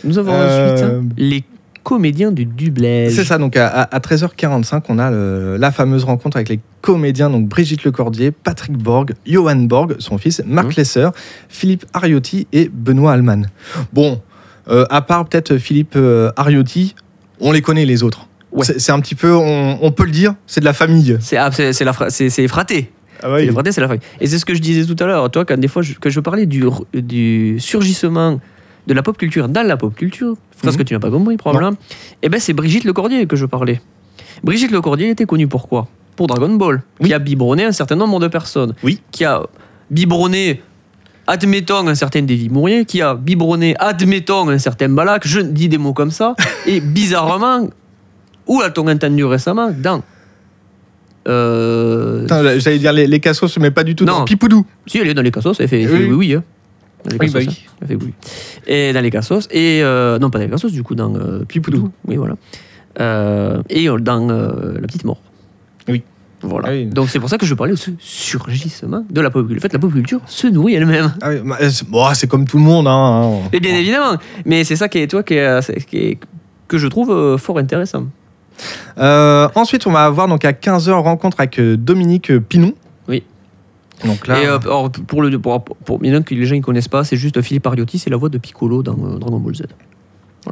Nous 0.03 0.17
avons 0.17 0.31
Euh, 0.33 0.73
ensuite 0.73 0.85
hein, 0.89 1.03
les 1.17 1.43
comédiens 1.83 2.31
du 2.31 2.45
doublage. 2.45 3.11
C'est 3.13 3.23
ça. 3.25 3.37
Donc 3.37 3.57
à, 3.57 3.67
à- 3.67 3.95
à 3.95 3.99
13h45, 3.99 4.83
on 4.89 4.99
a 4.99 5.09
le- 5.11 5.57
la 5.57 5.71
fameuse 5.71 6.03
rencontre 6.03 6.37
avec 6.37 6.49
les 6.49 6.59
comédiens, 6.81 7.29
donc 7.29 7.47
Brigitte 7.47 7.83
Lecordier, 7.83 8.31
Patrick 8.31 8.77
Borg, 8.77 9.13
Johan 9.25 9.55
Borg, 9.57 9.95
son 9.99 10.17
fils, 10.17 10.41
Marc 10.45 10.67
Mhm. 10.67 10.73
Lesser, 10.77 11.07
Philippe 11.49 11.85
Ariotti 11.93 12.47
et 12.53 12.69
Benoît 12.71 13.13
Allman. 13.13 13.47
Bon, 13.93 14.21
euh, 14.69 14.85
à 14.89 15.01
part 15.01 15.25
peut-être 15.27 15.57
Philippe 15.57 15.93
euh, 15.95 16.31
Ariotti, 16.37 16.95
on 17.39 17.51
les 17.51 17.61
connaît 17.61 17.85
les 17.85 18.03
autres. 18.03 18.27
Ouais. 18.51 18.65
C'est 18.65 18.91
un 18.91 18.99
petit 18.99 19.15
peu, 19.15 19.33
on, 19.35 19.79
on 19.81 19.91
peut 19.91 20.05
le 20.05 20.11
dire, 20.11 20.33
c'est 20.47 20.59
de 20.59 20.65
la 20.65 20.73
famille. 20.73 21.17
C'est 21.19 21.37
ah, 21.37 21.49
fraté. 22.47 22.91
Ah 23.23 23.37
fratés, 23.51 23.71
c'est 23.71 23.81
la 23.81 23.87
famille. 23.87 24.01
Et 24.21 24.27
c'est 24.27 24.39
ce 24.39 24.45
que 24.45 24.53
je 24.53 24.59
disais 24.61 24.85
tout 24.91 25.01
à 25.03 25.07
l'heure. 25.07 25.29
Toi, 25.31 25.45
quand 25.45 25.57
des 25.59 25.67
fois 25.67 25.81
je, 25.81 25.93
que 25.93 26.09
je 26.09 26.19
parlais 26.19 26.45
du, 26.45 26.63
du 26.93 27.59
surgissement 27.59 28.39
de 28.87 28.93
la 28.93 29.01
pop 29.03 29.17
culture 29.17 29.47
dans 29.49 29.65
la 29.67 29.77
pop 29.77 29.93
culture, 29.93 30.35
phrase 30.57 30.73
Mhm. 30.73 30.79
que 30.79 30.83
tu 30.83 30.93
n'as 30.93 30.99
pas 30.99 31.11
compris 31.11 31.37
probablement, 31.37 31.75
et 32.23 32.29
ben 32.29 32.39
c'est 32.39 32.53
Brigitte 32.53 32.83
Lecordier 32.85 33.25
que 33.27 33.35
je 33.35 33.45
parlais. 33.45 33.81
Brigitte 34.43 34.71
Lecordier 34.71 35.09
était 35.09 35.25
connue 35.25 35.47
pourquoi 35.47 35.87
pour 36.15 36.27
Dragon 36.27 36.49
Ball, 36.55 36.81
Oui. 36.99 37.07
qui 37.07 37.13
a 37.13 37.19
biberonné 37.19 37.65
un 37.65 37.71
certain 37.71 37.95
nombre 37.95 38.19
de 38.19 38.27
personnes, 38.27 38.73
Oui. 38.83 39.01
qui 39.11 39.25
a 39.25 39.43
biberonné, 39.91 40.61
admettons, 41.27 41.87
un 41.87 41.95
certain 41.95 42.21
Davy 42.21 42.49
Mourier, 42.49 42.85
qui 42.85 43.01
a 43.01 43.13
biberonné, 43.15 43.75
admettons, 43.79 44.49
un 44.49 44.57
certain 44.57 44.89
Balak, 44.89 45.27
je 45.27 45.39
dis 45.41 45.69
des 45.69 45.77
mots 45.77 45.93
comme 45.93 46.11
ça, 46.11 46.35
et 46.67 46.79
bizarrement, 46.81 47.69
où 48.47 48.61
a-t-on 48.61 48.87
entendu 48.87 49.23
récemment? 49.25 49.71
Dans. 49.71 50.01
Euh, 51.29 52.21
Putain, 52.21 52.59
J'allais 52.59 52.79
dire 52.79 52.93
les, 52.93 53.07
les 53.07 53.19
cassos, 53.19 53.57
mais 53.59 53.71
pas 53.71 53.83
du 53.83 53.95
tout. 53.95 54.05
Non. 54.05 54.19
dans 54.19 54.25
Pipoudou. 54.25 54.65
si, 54.87 54.97
elle 54.97 55.07
est 55.07 55.13
dans 55.13 55.21
les 55.21 55.31
cassos, 55.31 55.59
elle 55.59 55.67
fait, 55.67 55.81
elle 55.83 55.87
fait 55.89 55.93
Oui. 55.97 56.05
oui, 56.09 56.15
oui. 56.15 56.33
hein. 56.35 56.43
Dans 57.05 57.11
les 57.11 57.17
Oui, 57.19 57.31
cassos, 57.31 57.45
bah 57.45 57.51
oui. 57.51 57.57
hein. 57.67 57.77
Elle 57.81 57.87
fait 57.87 57.95
oui. 57.95 58.13
Et 58.67 58.93
dans 58.93 59.01
les 59.01 59.11
cassos, 59.11 59.47
et. 59.51 59.81
euh, 59.83 60.19
non, 60.19 60.29
pas 60.29 60.39
dans 60.39 60.45
les 60.45 60.51
cassos, 60.51 60.71
du 60.71 60.83
coup, 60.83 60.95
dans. 60.95 61.15
euh, 61.15 61.43
Pipoudou. 61.47 61.91
Oui, 62.07 62.15
voilà. 62.17 62.35
Euh, 62.99 63.61
et 63.69 63.87
euh, 63.87 63.97
dans 63.99 64.29
euh, 64.29 64.73
La 64.75 64.87
Petite 64.87 65.05
Mort. 65.05 65.21
Oui. 65.87 66.03
Voilà. 66.41 66.69
Ah 66.69 66.71
oui. 66.71 66.85
Donc 66.85 67.09
c'est 67.09 67.19
pour 67.19 67.29
ça 67.29 67.37
que 67.37 67.45
je 67.45 67.53
parlais 67.53 67.73
de 67.73 67.77
ce 67.77 67.91
surgissement 67.99 69.03
de 69.09 69.21
la 69.21 69.29
pop 69.29 69.45
culture. 69.45 69.59
En 69.59 69.61
fait, 69.61 69.73
la 69.73 69.79
pop 69.79 69.91
culture 69.91 70.21
se 70.25 70.47
nourrit 70.47 70.75
elle-même. 70.75 71.13
Ah 71.21 71.29
oui, 71.29 71.35
bah, 71.45 71.57
c'est 71.69 71.87
bon, 71.87 72.05
c'est 72.13 72.27
comme 72.27 72.45
tout 72.45 72.57
le 72.57 72.63
monde. 72.63 72.87
Hein, 72.87 73.39
Et 73.53 73.59
bien 73.59 73.75
évidemment. 73.75 74.17
Mais 74.45 74.63
c'est 74.63 74.75
ça 74.77 74.87
qui 74.87 74.99
est, 74.99 75.07
toi, 75.07 75.21
qui 75.23 75.33
est, 75.35 75.61
c'est- 75.61 75.85
qui 75.85 75.97
est- 75.97 76.19
que 76.67 76.77
je 76.77 76.87
trouve 76.87 77.11
euh, 77.11 77.37
fort 77.37 77.57
intéressant. 77.57 78.05
Euh, 78.97 79.47
ensuite, 79.55 79.87
on 79.87 79.91
va 79.91 80.05
avoir 80.05 80.27
donc 80.27 80.45
à 80.45 80.51
15h 80.51 80.91
rencontre 80.91 81.39
avec 81.39 81.59
euh, 81.59 81.77
Dominique 81.77 82.37
Pinon. 82.39 82.73
Oui. 83.07 83.23
Donc 84.05 84.27
là, 84.27 84.41
Et 84.41 84.45
euh, 84.47 84.59
alors, 84.59 84.89
pour 84.91 85.21
le 85.21 85.37
pour, 85.39 85.63
pour, 85.63 85.99
bien 85.99 86.21
que 86.21 86.33
les 86.33 86.45
gens 86.45 86.55
ne 86.55 86.61
connaissent 86.61 86.87
pas, 86.87 87.03
c'est 87.03 87.17
juste 87.17 87.41
Philippe 87.41 87.67
Ariotti, 87.67 87.99
c'est 87.99 88.09
la 88.09 88.17
voix 88.17 88.29
de 88.29 88.37
Piccolo 88.37 88.83
dans 88.83 88.93
euh, 88.93 89.17
Dragon 89.17 89.39
Ball 89.39 89.55
Z. 89.55 89.63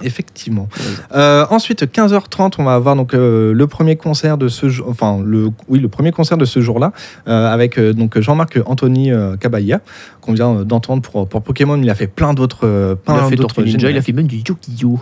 effectivement. 0.01 0.67
Euh, 1.15 1.45
ensuite, 1.49 1.83
15h30, 1.83 2.55
on 2.57 2.65
va 2.65 2.75
avoir 2.75 2.95
donc 2.95 3.13
euh, 3.13 3.53
le 3.53 3.67
premier 3.67 3.95
concert 3.95 4.37
de 4.37 4.49
ce 4.49 4.67
jour, 4.67 4.87
enfin 4.89 5.21
le 5.23 5.51
oui 5.69 5.79
le 5.79 5.87
premier 5.87 6.11
concert 6.11 6.37
de 6.37 6.43
ce 6.45 6.59
jour-là 6.59 6.91
euh, 7.27 7.51
avec 7.51 7.79
euh, 7.79 7.93
donc 7.93 8.19
Jean-Marc 8.19 8.59
Anthony 8.65 9.11
euh, 9.11 9.37
Cabaya 9.37 9.79
qu'on 10.19 10.33
vient 10.33 10.57
euh, 10.57 10.63
d'entendre 10.65 11.01
pour, 11.01 11.27
pour 11.27 11.41
Pokémon. 11.41 11.79
Il 11.81 11.89
a 11.89 11.95
fait 11.95 12.07
plein 12.07 12.33
d'autres 12.33 12.67
euh, 12.67 12.95
Il 12.97 13.13
plein 13.13 13.25
a 13.25 13.29
fait 13.29 13.61
Ninja, 13.63 13.89
il 13.89 13.97
a 13.97 14.01
fait 14.01 14.11
même 14.11 14.27
du 14.27 14.37
Yu-Gi-Oh! 14.37 14.99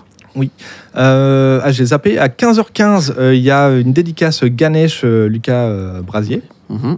Euh, 0.95 1.59
ah, 1.63 1.71
j'ai 1.71 1.85
zappé. 1.85 2.17
À 2.19 2.27
15h15, 2.27 3.13
euh, 3.17 3.35
il 3.35 3.41
y 3.41 3.51
a 3.51 3.69
une 3.69 3.93
dédicace 3.93 4.43
Ganesh 4.43 5.01
euh, 5.03 5.27
Lucas 5.27 5.69
Brasier. 6.05 6.41
Mhm. 6.69 6.97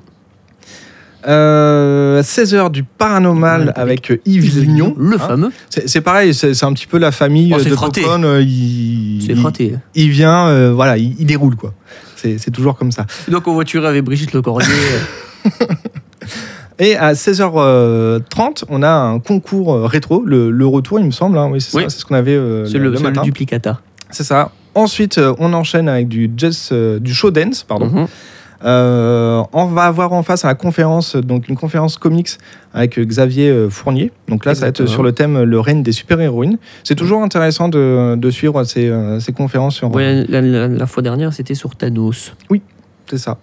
Euh, 1.27 2.21
16h 2.21 2.71
du 2.71 2.83
paranormal 2.83 3.73
avec 3.75 4.13
Yves 4.25 4.59
Lignon. 4.61 4.95
Le 4.97 5.15
Hein 5.15 5.19
fameux. 5.19 5.51
C'est 5.69 6.01
pareil, 6.01 6.33
c'est 6.33 6.63
un 6.63 6.73
petit 6.73 6.87
peu 6.87 6.97
la 6.99 7.11
famille 7.11 7.51
Oh, 7.53 7.59
c'est 7.61 7.69
de. 7.69 7.75
Popcorn, 7.75 8.39
il, 8.41 9.21
C'est 9.25 9.33
il- 9.33 9.39
fraté. 9.39 9.75
il 9.95 10.09
vient, 10.09 10.71
voilà, 10.71 10.97
il, 10.97 11.15
il 11.19 11.25
déroule 11.25 11.55
quoi. 11.55 11.73
C'est 12.15 12.51
toujours 12.51 12.77
comme 12.77 12.91
ça. 12.91 13.05
Donc 13.29 13.47
on 13.47 13.53
voituré 13.53 13.87
avec 13.87 14.03
Brigitte 14.03 14.33
Le 14.33 14.41
Cordier. 14.41 14.73
Et 16.79 16.95
à 16.95 17.13
16h30, 17.13 18.63
on 18.69 18.83
a 18.83 18.89
un 18.89 19.19
concours 19.19 19.73
euh, 19.73 19.85
rétro, 19.85 20.23
le, 20.25 20.51
le 20.51 20.65
retour, 20.67 20.99
il 20.99 21.05
me 21.05 21.11
semble. 21.11 21.37
hein, 21.37 21.49
oui, 21.51 21.59
c'est 21.61 21.75
Oui. 21.75 21.83
ça, 21.83 21.89
c'est 21.89 21.99
ce 21.99 22.05
qu'on 22.05 22.15
avait 22.15 22.35
euh, 22.35 22.65
c'est 22.65 22.77
le, 22.77 22.91
le, 22.91 22.99
le 22.99 23.21
duplicata. 23.23 23.79
C'est 24.11 24.23
ça. 24.23 24.51
Ensuite, 24.75 25.17
euh, 25.17 25.33
on 25.39 25.53
enchaîne 25.53 25.89
avec 25.89 26.07
du 26.07 26.29
jazz, 26.37 26.71
du 27.01 27.13
show 27.13 27.31
dance, 27.31 27.63
pardon. 27.63 27.87
Mhm. 27.87 28.07
Euh, 28.63 29.43
on 29.53 29.65
va 29.65 29.83
avoir 29.83 30.13
en 30.13 30.23
face 30.23 30.43
à 30.43 30.47
la 30.47 30.55
conférence, 30.55 31.15
donc 31.15 31.47
une 31.47 31.55
conférence 31.55 31.97
comics 31.99 32.29
avec 32.73 32.99
Xavier 32.99 33.67
Fournier. 33.69 34.11
Donc 34.29 34.45
là, 34.45 34.55
ça 34.55 34.61
va 34.61 34.67
être 34.69 34.87
sur 34.87 35.03
le 35.03 35.11
thème 35.11 35.43
le 35.43 35.59
règne 35.59 35.83
des 35.83 35.91
super-héroïnes. 35.91 36.57
C'est 36.83 36.95
toujours 36.95 37.21
intéressant 37.21 37.69
de, 37.69 38.15
de 38.15 38.31
suivre 38.31 38.63
ces, 38.63 38.91
ces 39.19 39.31
conférences 39.31 39.75
sur. 39.75 39.93
Ouais, 39.93 40.25
la, 40.27 40.41
la- 40.41 40.67
la 40.67 40.85
fois 40.87 41.03
dernière, 41.03 41.33
c'était 41.33 41.53
sur 41.53 41.75
Thanos. 41.75 42.33
C'est 43.09 43.19
ça. 43.19 43.37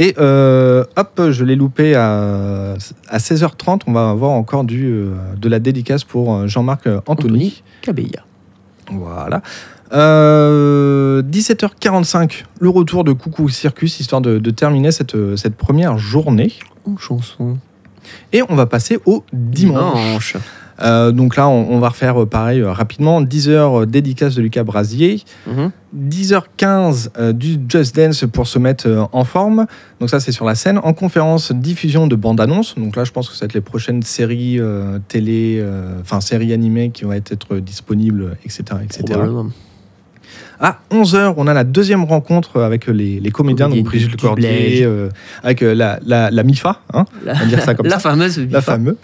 Et 0.00 0.14
euh, 0.18 0.84
hop, 0.96 1.20
je 1.30 1.44
l'ai 1.44 1.56
loupé 1.56 1.96
à, 1.96 2.74
à 3.08 3.18
16h30. 3.18 3.80
On 3.88 3.92
va 3.92 4.10
avoir 4.10 4.30
encore 4.30 4.62
du, 4.62 4.86
euh, 4.86 5.14
de 5.36 5.48
la 5.48 5.58
dédicace 5.58 6.04
pour 6.04 6.32
euh, 6.32 6.46
Jean-Marc 6.46 6.88
Anthony. 7.06 7.64
Cabella. 7.82 8.24
Voilà. 8.92 9.42
Euh, 9.92 11.22
17h45, 11.22 12.44
le 12.60 12.68
retour 12.68 13.02
de 13.02 13.12
Coucou 13.12 13.48
Circus, 13.48 13.98
histoire 13.98 14.20
de, 14.20 14.38
de 14.38 14.50
terminer 14.50 14.92
cette, 14.92 15.16
cette 15.36 15.56
première 15.56 15.98
journée. 15.98 16.52
En 16.86 16.96
chanson. 16.96 17.58
Et 18.32 18.42
on 18.48 18.54
va 18.54 18.66
passer 18.66 18.98
au 19.04 19.24
dimanche. 19.32 20.36
Euh, 20.80 21.10
donc 21.12 21.36
là, 21.36 21.48
on, 21.48 21.70
on 21.70 21.78
va 21.80 21.88
refaire 21.88 22.22
euh, 22.22 22.26
pareil 22.26 22.60
euh, 22.60 22.72
rapidement. 22.72 23.22
10h, 23.22 23.86
dédicace 23.86 24.34
de 24.34 24.42
Lucas 24.42 24.64
Brasier. 24.64 25.22
Mhm. 25.46 25.70
10h15 25.96 27.08
euh, 27.18 27.32
du 27.32 27.58
Just 27.68 27.96
Dance 27.96 28.24
pour 28.32 28.46
se 28.46 28.58
mettre 28.58 29.08
en 29.12 29.24
forme. 29.24 29.66
Donc 30.00 30.10
ça 30.10 30.20
c'est 30.20 30.32
sur 30.32 30.44
la 30.44 30.54
scène. 30.54 30.78
En 30.82 30.92
conférence, 30.92 31.52
diffusion 31.52 32.06
de 32.06 32.14
bande-annonce. 32.14 32.74
Donc 32.76 32.94
là 32.96 33.04
je 33.04 33.12
pense 33.12 33.28
que 33.28 33.34
ça 33.34 33.40
va 33.40 33.46
être 33.46 33.54
les 33.54 33.60
prochaines 33.60 34.02
séries 34.02 34.60
télé, 35.08 35.64
enfin 36.02 36.20
séries 36.20 36.52
animées 36.52 36.90
qui 36.90 37.04
vont 37.04 37.12
être, 37.12 37.56
disponibles, 37.56 38.36
etc. 38.44 38.64
etc. 38.84 39.18
À 40.60 40.80
11h, 40.90 41.34
on 41.36 41.46
a 41.46 41.54
la 41.54 41.62
deuxième 41.62 42.04
rencontre 42.04 42.60
avec 42.60 42.88
les, 42.88 43.20
les 43.20 43.30
comédiens, 43.30 43.68
donc 43.68 43.84
Brigitte 43.84 44.16
euh, 44.24 45.08
avec 45.44 45.60
la, 45.60 46.00
la, 46.04 46.30
la 46.32 46.42
MIFA, 46.42 46.80
hein, 46.92 47.04
La, 47.24 47.34
on 47.34 47.36
va 47.38 47.44
dire 47.46 47.62
ça 47.62 47.74
comme 47.76 47.86
la 47.86 47.92
ça. 47.92 48.10
fameuse 48.10 48.38
la 48.38 48.44
Bifa. 48.46 48.60
fameuse, 48.62 48.96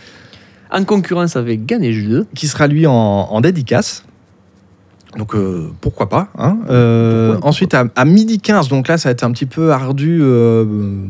En 0.75 0.85
concurrence 0.85 1.37
avec 1.37 1.65
Ganesh 1.67 2.05
2. 2.05 2.27
qui 2.35 2.49
sera 2.49 2.67
lui 2.67 2.87
en, 2.87 2.93
en 2.93 3.41
dédicace. 3.41 4.05
Donc 5.17 5.37
euh, 5.37 5.71
pourquoi 5.81 6.09
pas. 6.09 6.29
hein. 6.37 6.59
Euh, 6.69 7.33
Pourquoi, 7.35 7.49
ensuite 7.49 7.73
à, 7.75 7.85
à 7.95 8.05
midi 8.05 8.41
15, 8.41 8.69
donc 8.69 8.89
là 8.89 8.99
ça 8.99 9.09
va 9.09 9.13
être 9.13 9.23
un 9.23 9.31
petit 9.31 9.47
peu 9.47 9.71
ardu 9.73 10.19
euh, 10.21 10.65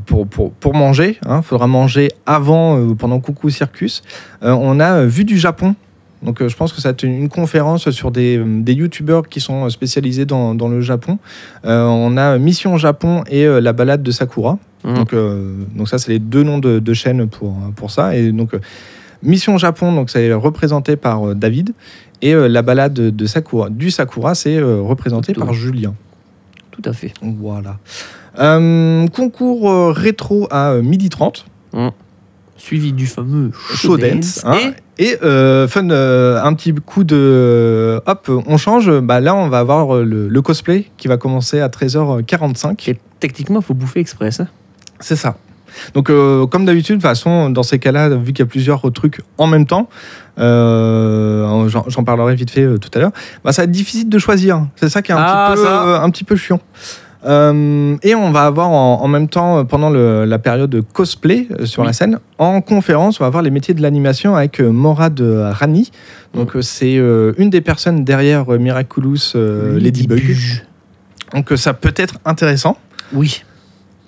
pour, 0.04 0.26
pour, 0.26 0.52
pour 0.52 0.74
manger. 0.74 1.18
Il 1.26 1.42
faudra 1.42 1.66
manger 1.66 2.10
avant, 2.26 2.94
pendant 2.96 3.18
Coucou 3.20 3.48
Circus. 3.48 4.02
On 4.42 4.78
a 4.78 4.92
euh, 4.96 5.06
vu 5.06 5.24
du 5.24 5.38
Japon. 5.38 5.74
Donc 6.22 6.46
je 6.46 6.54
pense 6.54 6.74
que 6.74 6.82
ça 6.82 6.88
va 6.88 6.92
être 6.92 7.02
une, 7.02 7.14
une 7.14 7.28
conférence 7.30 7.88
sur 7.90 8.10
des, 8.10 8.38
des 8.44 8.74
youtubeurs 8.74 9.26
qui 9.28 9.40
sont 9.40 9.68
spécialisés 9.70 10.26
dans, 10.26 10.54
dans 10.54 10.68
le 10.68 10.82
Japon. 10.82 11.18
On 11.64 12.16
a 12.18 12.36
Mission 12.38 12.76
Japon 12.76 13.24
et 13.30 13.46
la 13.46 13.72
balade 13.72 14.02
de 14.02 14.10
Sakura. 14.10 14.58
Mhm. 14.84 14.94
Donc, 14.94 15.14
donc 15.76 15.88
ça, 15.88 15.98
c'est 15.98 16.12
les 16.12 16.18
deux 16.18 16.42
noms 16.42 16.58
de, 16.58 16.78
de 16.78 16.94
chaînes 16.94 17.26
pour, 17.28 17.54
pour 17.76 17.90
ça. 17.90 18.16
Et 18.16 18.32
donc, 18.32 18.52
Mission 19.24 19.58
Japon, 19.58 19.92
donc 19.92 20.10
c'est 20.10 20.32
représenté 20.32 20.96
par 20.96 21.28
euh, 21.28 21.34
David. 21.34 21.72
Et 22.22 22.34
euh, 22.34 22.46
la 22.48 22.62
balade 22.62 22.94
de 22.94 23.26
Sakura, 23.26 23.68
du 23.70 23.90
Sakura, 23.90 24.34
c'est 24.34 24.56
euh, 24.56 24.80
représenté 24.80 25.32
Tout. 25.32 25.40
par 25.40 25.52
Julien. 25.52 25.94
Tout 26.70 26.82
à 26.84 26.92
fait. 26.92 27.12
Voilà. 27.22 27.78
Concours 29.12 29.94
rétro 29.94 30.46
à 30.50 30.72
euh, 30.72 30.82
midi 30.82 31.08
30. 31.08 31.46
Suivi 32.56 32.92
du 32.92 33.06
fameux 33.06 33.50
Show 33.74 33.96
dance. 33.96 34.42
hein. 34.44 34.56
Et 34.96 35.10
Et 35.10 35.22
euh, 35.24 35.66
fun, 35.66 35.90
euh, 35.90 36.40
un 36.42 36.54
petit 36.54 36.72
coup 36.72 37.02
de. 37.04 38.00
Hop, 38.06 38.30
on 38.46 38.56
change. 38.56 38.90
Bah, 39.00 39.18
là, 39.20 39.34
on 39.34 39.48
va 39.48 39.58
avoir 39.58 40.02
le, 40.02 40.28
le 40.28 40.42
cosplay 40.42 40.86
qui 40.96 41.08
va 41.08 41.16
commencer 41.16 41.60
à 41.60 41.68
13h45. 41.68 42.90
et 42.90 42.98
techniquement, 43.18 43.58
il 43.60 43.64
faut 43.64 43.74
bouffer 43.74 43.98
express. 44.00 44.38
hein. 44.40 44.48
C'est 45.00 45.16
ça. 45.16 45.36
Donc, 45.94 46.10
euh, 46.10 46.46
comme 46.46 46.64
d'habitude, 46.64 46.96
de 46.96 47.00
toute 47.00 47.08
façon, 47.08 47.50
dans 47.50 47.62
ces 47.62 47.78
cas-là, 47.78 48.08
vu 48.10 48.32
qu'il 48.32 48.40
y 48.40 48.42
a 48.42 48.46
plusieurs 48.46 48.90
trucs 48.92 49.20
en 49.38 49.46
même 49.46 49.66
temps, 49.66 49.88
euh, 50.38 51.68
j'en 51.68 52.04
parlerai 52.04 52.34
vite 52.34 52.50
fait 52.50 52.62
euh, 52.64 52.78
tout 52.78 52.90
à 52.94 52.98
l'heure, 52.98 53.12
bah, 53.44 53.52
ça 53.52 53.62
va 53.62 53.64
être 53.64 53.70
difficile 53.70 54.08
de 54.08 54.18
choisir. 54.18 54.66
C'est 54.76 54.88
ça 54.88 55.02
qui 55.02 55.12
est 55.12 55.14
un, 55.14 55.18
Ah, 55.20 55.50
petit, 55.52 55.60
peu, 55.62 55.66
ça. 55.66 56.02
un 56.02 56.10
petit 56.10 56.24
peu 56.24 56.36
chiant. 56.36 56.60
Euh, 57.26 57.96
et 58.02 58.14
on 58.14 58.30
va 58.32 58.42
avoir 58.44 58.68
en, 58.68 59.00
en 59.02 59.08
même 59.08 59.28
temps, 59.28 59.64
pendant 59.64 59.88
le- 59.88 60.26
la 60.26 60.38
période 60.38 60.68
de 60.68 60.80
cosplay 60.80 61.48
euh, 61.58 61.64
sur 61.64 61.80
Oui. 61.80 61.86
la 61.86 61.94
scène, 61.94 62.18
en 62.36 62.60
conférence, 62.60 63.18
on 63.18 63.24
va 63.24 63.28
avoir 63.28 63.42
les 63.42 63.50
métiers 63.50 63.72
de 63.72 63.80
l'animation 63.80 64.36
avec 64.36 64.60
euh, 64.60 64.68
Morad 64.70 65.18
Rani. 65.22 65.90
Donc, 66.34 66.54
euh, 66.54 66.60
c'est 66.60 66.94
une 67.38 67.48
des 67.48 67.62
personnes 67.62 68.04
derrière 68.04 68.46
Miraculous 68.50 69.32
Ladybug. 69.34 70.36
Donc, 71.32 71.50
ça 71.56 71.72
peut 71.72 71.94
être 71.96 72.16
intéressant. 72.26 72.76
Oui. 73.14 73.42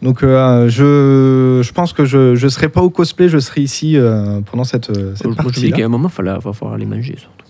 Donc 0.02 0.22
euh, 0.22 0.68
je, 0.68 1.62
je 1.62 1.72
pense 1.72 1.92
que 1.92 2.04
je 2.04 2.42
ne 2.42 2.48
serai 2.50 2.68
pas 2.68 2.82
au 2.82 2.90
cosplay, 2.90 3.28
je 3.28 3.38
serai 3.38 3.62
ici 3.62 3.96
euh, 3.96 4.40
pendant 4.50 4.64
cette, 4.64 4.90
euh, 4.90 5.14
cette 5.14 5.26
Moi, 5.26 5.34
je 5.38 5.42
dis 5.60 5.68
partie. 5.68 5.72
qu'à 5.72 5.86
un 5.86 5.88
moment, 5.88 6.10
il 6.18 6.24
va 6.24 6.40
falloir 6.52 6.76
les 6.76 6.84
manger 6.86 7.16
surtout. 7.18 7.46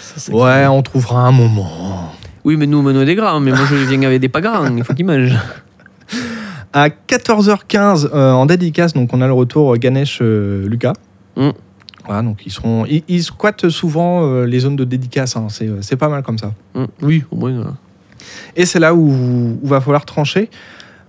Ça, 0.00 0.32
Ouais, 0.34 0.66
on 0.66 0.82
trouvera 0.82 1.20
un 1.26 1.32
moment. 1.32 2.12
Oui, 2.44 2.56
mais 2.56 2.66
nous, 2.66 2.80
menons 2.82 3.04
des 3.04 3.14
grands, 3.14 3.38
mais 3.40 3.50
moi, 3.50 3.60
je 3.68 3.74
viens 3.76 4.02
avec 4.04 4.20
des 4.20 4.28
pas 4.30 4.40
grands. 4.40 4.64
Il 4.74 4.82
faut 4.82 4.94
qu'ils 4.94 5.04
mangent. 5.04 5.36
À 6.72 6.88
14h15 6.88 8.08
euh, 8.12 8.32
en 8.32 8.46
dédicace, 8.46 8.92
donc 8.94 9.12
on 9.12 9.20
a 9.20 9.26
le 9.26 9.32
retour 9.32 9.76
Ganesh 9.76 10.18
euh, 10.22 10.66
Lucas. 10.68 10.92
Mm. 11.36 11.50
Voilà, 12.06 12.22
donc 12.22 12.42
ils 12.46 12.52
seront, 12.52 12.84
ils, 12.86 13.02
ils 13.08 13.22
squattent 13.22 13.68
souvent 13.68 14.22
euh, 14.24 14.44
les 14.46 14.60
zones 14.60 14.76
de 14.76 14.84
dédicace. 14.84 15.36
hein, 15.36 15.46
c'est, 15.50 15.68
c'est 15.82 15.96
pas 15.96 16.08
mal 16.08 16.22
comme 16.22 16.38
ça. 16.38 16.52
Hum, 16.74 16.86
Oui, 17.02 17.24
au 17.30 17.36
moins. 17.36 17.52
voilà. 17.54 17.74
Et 18.56 18.66
c'est 18.66 18.78
là 18.80 18.94
où 18.94 19.10
où 19.62 19.66
va 19.66 19.80
falloir 19.80 20.04
trancher. 20.04 20.50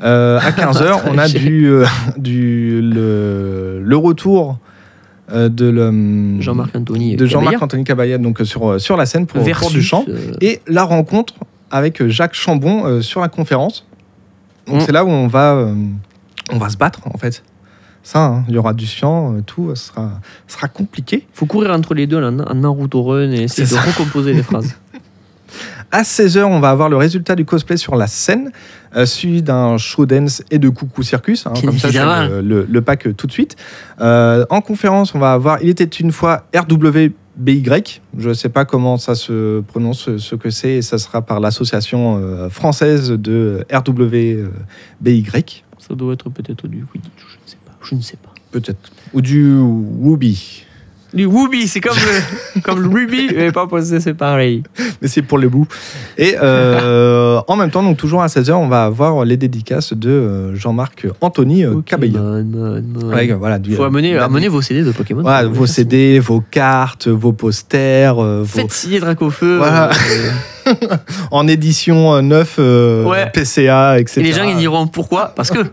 Euh, 0.01 0.39
à 0.39 0.51
15h, 0.51 1.01
on 1.07 1.17
a 1.17 1.27
du, 1.27 1.67
euh, 1.67 1.85
du 2.17 2.81
le, 2.81 3.81
le 3.83 3.97
retour 3.97 4.57
euh, 5.31 5.49
de 5.49 5.65
le, 5.65 6.41
Jean-Marc 6.41 6.75
Anthony. 6.75 7.15
de 7.15 7.25
Jean-Marc. 7.25 7.61
Anthony 7.61 7.83
donc 8.19 8.39
sur, 8.43 8.79
sur 8.79 8.97
la 8.97 9.05
scène 9.05 9.25
pour, 9.25 9.41
Versus, 9.41 9.71
du 9.71 9.81
chant. 9.81 10.05
et 10.41 10.61
la 10.67 10.83
rencontre 10.83 11.33
avec 11.71 12.05
Jacques 12.07 12.33
Chambon 12.33 13.01
sur 13.01 13.21
la 13.21 13.27
conférence. 13.29 13.85
Donc 14.67 14.77
Mm. 14.77 14.79
c'est 14.85 14.91
là 14.91 15.03
où 15.03 15.09
on 15.09 15.27
va, 15.27 15.67
on 16.51 16.57
va 16.57 16.69
se 16.69 16.77
battre 16.77 16.99
en 17.05 17.17
fait. 17.17 17.43
Ça, 18.01 18.23
hein, 18.25 18.45
il 18.47 18.55
y 18.55 18.57
aura 18.57 18.73
du 18.73 18.85
euh, 19.03 19.41
tout, 19.45 19.71
ce 19.75 19.87
sera, 19.87 20.11
sera 20.47 20.67
compliqué. 20.67 21.27
faut 21.33 21.45
courir 21.45 21.71
entre 21.71 21.93
les 21.93 22.07
deux 22.07 22.17
en, 22.23 22.39
en 22.39 22.55
Naruto 22.55 23.03
Run 23.03 23.31
et 23.31 23.43
essayer 23.43 23.63
de 23.67 23.73
ça. 23.73 23.81
recomposer 23.81 24.33
les 24.33 24.41
phrases. 24.49 24.75
À 25.91 26.03
16h, 26.03 26.43
on 26.43 26.59
va 26.59 26.69
avoir 26.69 26.87
le 26.89 26.97
résultat 26.97 27.35
du 27.35 27.45
cosplay 27.45 27.75
sur 27.77 27.95
la 27.95 28.05
scène, 28.07 28.51
euh, 28.95 29.05
suivi 29.07 29.41
d'un 29.41 29.77
show 29.77 30.05
dance 30.05 30.43
et 30.51 30.59
de 30.59 30.69
coucou 30.69 31.01
circus. 31.01 31.47
hein, 31.47 31.53
comme 31.65 31.77
ça, 31.79 31.87
le, 32.29 32.41
le- 32.41 32.67
le 32.69 32.81
pack 32.81 33.07
euh, 33.07 33.13
tout 33.13 33.25
de 33.25 33.31
suite. 33.31 33.55
Euh, 33.99 34.45
en 34.51 34.61
conférence, 34.61 35.15
on 35.15 35.19
va 35.19 35.33
avoir 35.33 35.63
Il 35.63 35.69
était 35.69 35.85
une 35.85 36.11
fois 36.11 36.43
RWBY. 36.55 37.11
Je 38.17 38.29
ne 38.29 38.33
sais 38.33 38.49
pas 38.49 38.65
comment 38.65 38.97
ça 38.97 39.15
se 39.15 39.61
prononce, 39.61 40.15
ce- 40.17 40.35
que 40.35 40.49
c'est, 40.51 40.73
et 40.73 40.81
ça 40.83 40.97
sera 40.99 41.21
par 41.23 41.39
l'association 41.39 42.17
euh, 42.17 42.49
française 42.49 43.09
de 43.11 43.65
RWBY, 43.73 44.43
Ça 45.79 45.95
doit 45.95 46.13
être 46.13 46.29
peut-être 46.29 46.67
du 46.67 46.85
Quidditch, 46.85 47.11
je 47.17 47.35
ne 47.35 47.47
sais 47.47 47.57
pas. 47.65 47.71
Je 47.81 47.95
ne 47.95 48.01
sais 48.01 48.17
pas. 48.17 48.29
peut-être. 48.51 48.91
Ou 49.13 49.21
du 49.21 49.55
Wooby. 49.57 50.65
Du 51.11 51.25
Wooby, 51.25 51.67
c'est 51.67 51.81
comme 51.81 51.95
le, 51.97 52.61
comme 52.61 52.81
le 52.83 52.87
Ruby, 52.87 53.29
mais 53.35 53.51
pas 53.51 53.65
posé, 53.65 53.99
c'est 53.99 54.13
pareil. 54.13 54.61
mais 55.01 55.07
c'est 55.07 55.23
pour 55.23 55.39
le 55.39 55.49
bout. 55.49 55.67
Et 56.19 56.35
euh, 56.39 57.41
en 57.47 57.55
même 57.55 57.71
temps, 57.71 57.81
donc 57.81 57.97
toujours 57.97 58.21
à 58.21 58.27
16h, 58.27 58.51
on 58.53 58.67
va 58.67 58.83
avoir 58.85 59.25
les 59.25 59.35
dédicaces 59.35 59.93
de 59.93 60.09
euh, 60.09 60.55
Jean-Marc 60.55 61.07
Anthony 61.21 61.65
euh, 61.65 61.81
Cabella. 61.83 62.19
Pokémon, 62.19 62.43
man, 62.43 62.83
man. 62.95 63.13
Ouais, 63.13 63.33
voilà, 63.33 63.57
du- 63.57 63.73
faut 63.75 63.83
amener, 63.83 64.47
vos 64.49 64.61
CD 64.61 64.83
de 64.83 64.91
Pokémon. 64.91 65.23
voilà, 65.23 65.47
vos 65.47 65.65
CD, 65.65 66.19
vos 66.19 66.41
cartes, 66.41 67.07
vos 67.07 67.33
posters, 67.33 68.13
vos- 68.15 68.45
Faites 68.45 68.71
signer 68.71 68.99
Dracofeu. 68.99 69.57
Voilà. 69.57 69.89
euh, 70.67 70.73
en 71.31 71.47
édition 71.47 72.13
euh, 72.17 72.21
9, 72.21 72.55
euh, 72.59 73.03
Ouais. 73.05 73.31
PCA, 73.33 73.99
etc. 73.99 74.21
et 74.21 74.23
les 74.25 74.33
gens 74.33 74.43
ils 74.43 74.57
diront 74.57 74.85
pourquoi? 74.85 75.33
Parce 75.35 75.49
que. 75.49 75.59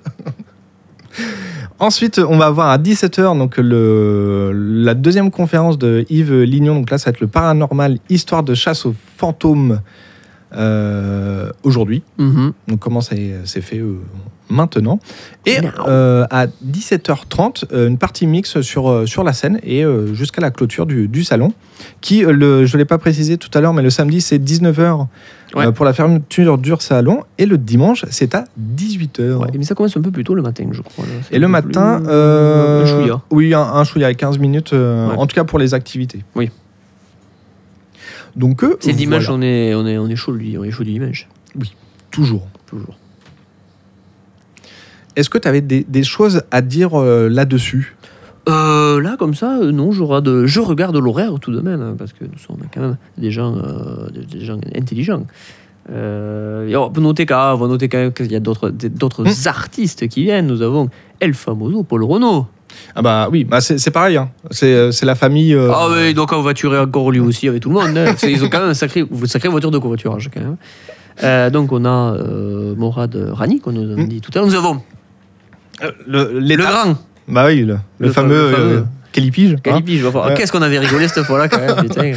Ensuite, 1.78 2.18
on 2.18 2.38
va 2.38 2.46
avoir 2.46 2.68
à 2.70 2.78
17h 2.78 3.36
donc 3.36 3.58
le, 3.58 4.50
la 4.52 4.94
deuxième 4.94 5.30
conférence 5.30 5.78
de 5.78 6.06
Yves 6.08 6.42
Lignon. 6.42 6.76
Donc 6.76 6.90
là, 6.90 6.98
ça 6.98 7.10
va 7.10 7.14
être 7.14 7.20
le 7.20 7.26
paranormal, 7.26 7.98
histoire 8.08 8.42
de 8.42 8.54
chasse 8.54 8.86
aux 8.86 8.94
fantômes 9.16 9.80
euh, 10.54 11.50
aujourd'hui. 11.64 12.02
Mhm. 12.18 12.52
Donc 12.68 12.78
comment 12.78 13.00
c'est 13.00 13.34
c'est 13.44 13.60
fait 13.60 13.78
euh, 13.78 13.98
maintenant. 14.48 15.00
Et 15.44 15.58
euh, 15.86 16.24
à 16.30 16.46
17h30, 16.46 17.64
euh, 17.72 17.88
une 17.88 17.98
partie 17.98 18.26
mix 18.26 18.60
sur, 18.60 19.06
sur 19.06 19.24
la 19.24 19.32
scène 19.32 19.58
et 19.62 19.84
jusqu'à 20.12 20.40
la 20.40 20.50
clôture 20.50 20.86
du, 20.86 21.08
du 21.08 21.24
salon, 21.24 21.52
qui, 22.00 22.20
le, 22.20 22.64
je 22.64 22.76
ne 22.76 22.78
l'ai 22.78 22.84
pas 22.84 22.98
précisé 22.98 23.38
tout 23.38 23.50
à 23.54 23.60
l'heure, 23.60 23.74
mais 23.74 23.82
le 23.82 23.90
samedi 23.90 24.20
c'est 24.20 24.38
19h 24.38 25.06
Ouais. 25.54 25.70
pour 25.72 25.84
la 25.84 25.92
fermeture 25.92 26.58
du 26.58 26.72
salon 26.80 27.22
et 27.38 27.46
le 27.46 27.56
dimanche 27.56 28.04
c'est 28.10 28.34
à 28.34 28.44
18h. 28.76 29.34
Ouais, 29.36 29.48
mais 29.56 29.64
ça 29.64 29.74
commence 29.76 29.96
un 29.96 30.00
peu 30.02 30.10
plus 30.10 30.24
tôt 30.24 30.34
le 30.34 30.42
matin, 30.42 30.66
je 30.72 30.82
crois. 30.82 31.04
Et 31.30 31.38
le 31.38 31.46
un 31.46 31.48
matin, 31.48 31.98
plus- 32.00 32.08
euh, 32.10 32.82
un 32.82 32.86
chouïa. 32.86 33.22
oui, 33.30 33.54
un, 33.54 33.60
un 33.62 33.84
chouïa, 33.84 34.12
15 34.12 34.38
minutes, 34.38 34.72
euh, 34.72 35.08
Ouais. 35.10 35.14
en 35.16 35.26
tout 35.26 35.34
cas 35.34 35.44
pour 35.44 35.58
les 35.58 35.72
activités. 35.72 36.24
Oui. 36.34 36.50
Donc, 38.34 38.64
euh, 38.64 38.76
C'est 38.80 38.90
le 38.90 38.96
dimanche, 38.98 39.24
voilà, 39.26 39.38
on, 39.38 39.42
est, 39.42 39.74
on, 39.74 39.86
est, 39.86 39.96
on 39.98 40.08
est 40.08 40.16
chaud, 40.16 40.32
lui. 40.32 40.58
On 40.58 40.64
est 40.64 40.70
chaud 40.70 40.84
du 40.84 40.92
dimanche. 40.92 41.26
toujours. 42.10 42.46
Toujours. 42.66 42.98
Est-ce 45.14 45.30
que 45.30 45.38
tu 45.38 45.48
avais 45.48 45.60
des, 45.62 45.84
des 45.88 46.02
choses 46.02 46.42
à 46.50 46.60
dire 46.60 46.98
euh, 47.00 47.28
là-dessus? 47.28 47.96
Euh, 48.48 49.00
là, 49.00 49.16
comme 49.18 49.34
ça, 49.34 49.58
euh, 49.58 49.72
non, 49.72 49.90
j'aurai 49.90 50.22
de... 50.22 50.46
je 50.46 50.60
regarde 50.60 50.96
l'horaire 50.96 51.32
tout 51.40 51.50
de 51.52 51.60
même, 51.60 51.82
hein, 51.82 51.94
parce 51.98 52.12
que 52.12 52.24
nous 52.24 52.38
sommes 52.38 52.58
quand 52.72 52.80
même 52.80 52.96
des 53.18 53.30
gens, 53.32 53.56
euh, 53.56 54.08
des, 54.10 54.44
gens 54.44 54.58
intelligents. 54.76 55.26
Et 55.88 56.76
on 56.76 56.90
peut 56.90 57.00
noter 57.00 57.26
qu'à- 57.26 57.54
on 57.54 57.58
va 57.58 57.66
noter 57.68 57.88
quand 57.88 57.98
même 57.98 58.12
qu'il 58.12 58.30
y 58.30 58.36
a 58.36 58.40
d'autres 58.40 58.70
Hmm. 59.22 59.48
artistes 59.48 60.08
qui 60.08 60.22
viennent. 60.24 60.46
Nous 60.48 60.62
avons 60.62 60.88
El 61.20 61.32
Famoso, 61.34 61.82
Paul 61.84 62.02
Renault. 62.04 62.46
Ah 62.94 63.02
bah 63.02 63.28
oui, 63.30 63.44
bah 63.44 63.60
c'est 63.60 63.78
c'est 63.78 63.92
pareil. 63.92 64.16
hein. 64.16 64.28
C'est 64.50 64.90
c'est 64.92 65.06
la 65.06 65.14
famille. 65.14 65.54
Ah 65.56 65.86
oui, 65.90 66.12
donc 66.12 66.32
on 66.32 66.40
voiturer 66.42 66.78
encore 66.80 67.10
lui 67.12 67.20
aussi 67.20 67.48
avec 67.48 67.62
tout 67.62 67.68
le 67.70 67.76
monde. 67.76 67.96
hein. 67.96 68.14
Ils 68.24 68.44
ont 68.44 68.48
quand 68.48 68.58
même 68.60 68.70
un 68.70 68.74
sacré, 68.74 69.00
une 69.08 69.26
sacrée 69.28 69.48
voiture 69.48 69.70
de 69.70 69.78
covoiturage 69.78 70.28
quand 70.34 70.40
même. 70.40 71.50
Donc 71.52 71.70
on 71.72 71.84
a 71.84 72.16
Morad 72.76 73.14
Rani, 73.32 73.60
qu'on 73.60 73.72
nous 73.72 73.92
a 73.92 73.96
Hmm. 73.96 74.08
dit 74.08 74.20
tout 74.20 74.30
à 74.34 74.38
l'heure. 74.40 74.46
Nous 74.48 74.54
avons 74.56 74.82
le, 76.06 76.40
le 76.40 76.56
grand 76.56 76.96
Bah 77.28 77.46
oui, 77.46 77.60
le, 77.60 77.66
le 77.66 77.78
Le 77.98 78.08
fa- 78.12 78.22
fameux, 78.22 78.50
fameux. 78.52 78.76
euh, 78.78 78.82
Kelly-Pige, 79.12 79.52
hein. 79.54 79.60
Calipi. 79.62 79.98
je 79.98 80.06
vois 80.06 80.12
pas. 80.22 80.28
Ouais. 80.28 80.34
Qu'est-ce 80.34 80.52
qu'on 80.52 80.62
avait 80.62 80.78
rigolé 80.78 81.08
cette 81.08 81.24
fois-là 81.24 81.48
quand 81.48 81.58
même, 81.60 81.76
putain. 81.88 82.12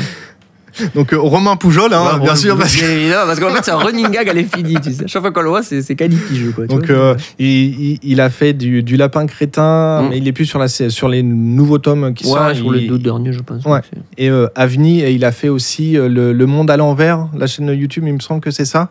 Donc 0.96 1.12
euh, 1.14 1.20
Romain 1.20 1.56
Poujol, 1.58 1.92
hein, 1.94 2.20
bien 2.22 2.36
sûr. 2.36 2.56
Parce 2.56 2.76
que- 2.76 3.26
parce 3.26 3.40
qu'en 3.40 3.50
fait, 3.50 3.66
c'est 3.66 3.72
un 3.72 3.78
running 3.78 4.10
gag 4.12 4.30
à 4.30 4.34
l'infini, 4.34 4.76
tu 4.82 4.94
sais. 4.94 5.08
Chaque 5.08 5.22
fois 5.24 5.32
qu'on 5.32 5.42
le 5.42 5.50
voit, 5.50 5.64
c'est 5.64 5.82
quoi. 5.96 6.08
tu 6.08 6.68
donc 6.68 6.90
euh, 6.90 7.16
il, 7.40 8.22
a 8.22 8.30
fait 8.30 8.54
du, 8.54 8.84
du 8.84 8.96
lapin 8.96 9.26
crétin, 9.26 10.04
Mm. 10.04 10.10
mais 10.10 10.18
il 10.20 10.28
est 10.28 10.32
plus 10.32 10.46
sur, 10.46 10.60
la, 10.60 10.68
sur 10.68 11.10
les 11.10 11.24
nouveaux 11.24 11.80
tomes 11.80 12.14
qui 12.14 12.26
ouais, 12.26 12.32
sortent. 12.34 12.56
sur 12.56 12.72
les 12.72 12.88
deux 12.88 13.00
derniers, 13.00 13.34
je 13.34 13.40
pense. 13.42 13.66
Ouais. 13.66 13.82
Et 14.18 14.30
euh, 14.30 14.48
Avni, 14.56 15.02
et 15.02 15.12
il 15.12 15.26
a 15.26 15.32
fait 15.32 15.50
aussi 15.50 15.94
le, 15.94 16.32
Le 16.34 16.46
Monde 16.46 16.70
à 16.70 16.78
l'envers, 16.78 17.28
la 17.38 17.48
chaîne 17.48 17.68
YouTube, 17.70 18.04
il 18.08 18.14
me 18.14 18.20
semble 18.20 18.40
que 18.40 18.52
c'est 18.52 18.66
ça. 18.66 18.90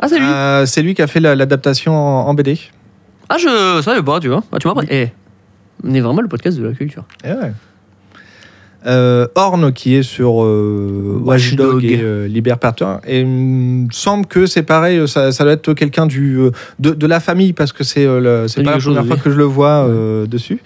Ah, 0.00 0.08
c'est 0.08 0.18
lui 0.18 0.66
c'est 0.66 0.82
lui 0.82 0.94
qui 0.94 1.02
a 1.02 1.06
fait 1.06 1.20
la- 1.20 1.36
l'adaptation 1.36 1.94
en, 1.94 2.26
en 2.26 2.34
BD. 2.34 2.58
Ah, 3.28 3.36
je 3.38 3.80
savais 3.82 4.02
pas, 4.02 4.18
tu 4.18 4.28
vois. 4.28 4.42
Ah, 4.50 4.58
tu 4.58 4.66
m'as 4.66 4.74
Eh, 4.90 5.08
on 5.84 5.94
est 5.94 6.00
vraiment 6.00 6.20
le 6.20 6.28
podcast 6.28 6.58
de 6.58 6.64
la 6.64 6.72
culture. 6.72 7.04
Eh 7.24 7.28
ouais. 7.28 7.52
Euh, 8.84 9.28
Horn 9.36 9.72
qui 9.72 9.94
est 9.94 10.02
sur 10.02 10.42
euh, 10.42 11.20
Watchdog 11.22 11.84
et 11.84 12.00
euh. 12.02 12.28
Et 13.06 13.20
il 13.20 13.26
me 13.26 13.88
semble 13.92 14.26
que 14.26 14.46
c'est 14.46 14.64
pareil, 14.64 15.06
ça, 15.06 15.30
ça 15.30 15.44
doit 15.44 15.52
être 15.52 15.72
quelqu'un 15.74 16.06
du 16.06 16.38
euh, 16.38 16.50
de, 16.80 16.90
de 16.90 17.06
la 17.06 17.20
famille 17.20 17.52
parce 17.52 17.72
que 17.72 17.84
c'est 17.84 18.04
euh, 18.04 18.48
pas 18.56 18.72
la 18.72 18.78
première 18.78 19.06
fois 19.06 19.16
que 19.16 19.30
je 19.30 19.36
le 19.36 19.44
vois 19.44 19.86
euh, 19.86 20.26
dessus. 20.26 20.60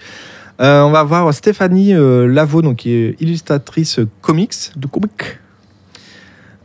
Euh, 0.59 0.81
on 0.81 0.89
va 0.89 1.03
voir 1.03 1.31
Stéphanie 1.31 1.93
euh, 1.93 2.25
Lavaux, 2.25 2.63
donc, 2.63 2.77
qui 2.77 2.91
est 2.91 3.21
illustratrice 3.21 3.99
comics. 4.21 4.71
De 4.75 4.87
comic. 4.87 5.37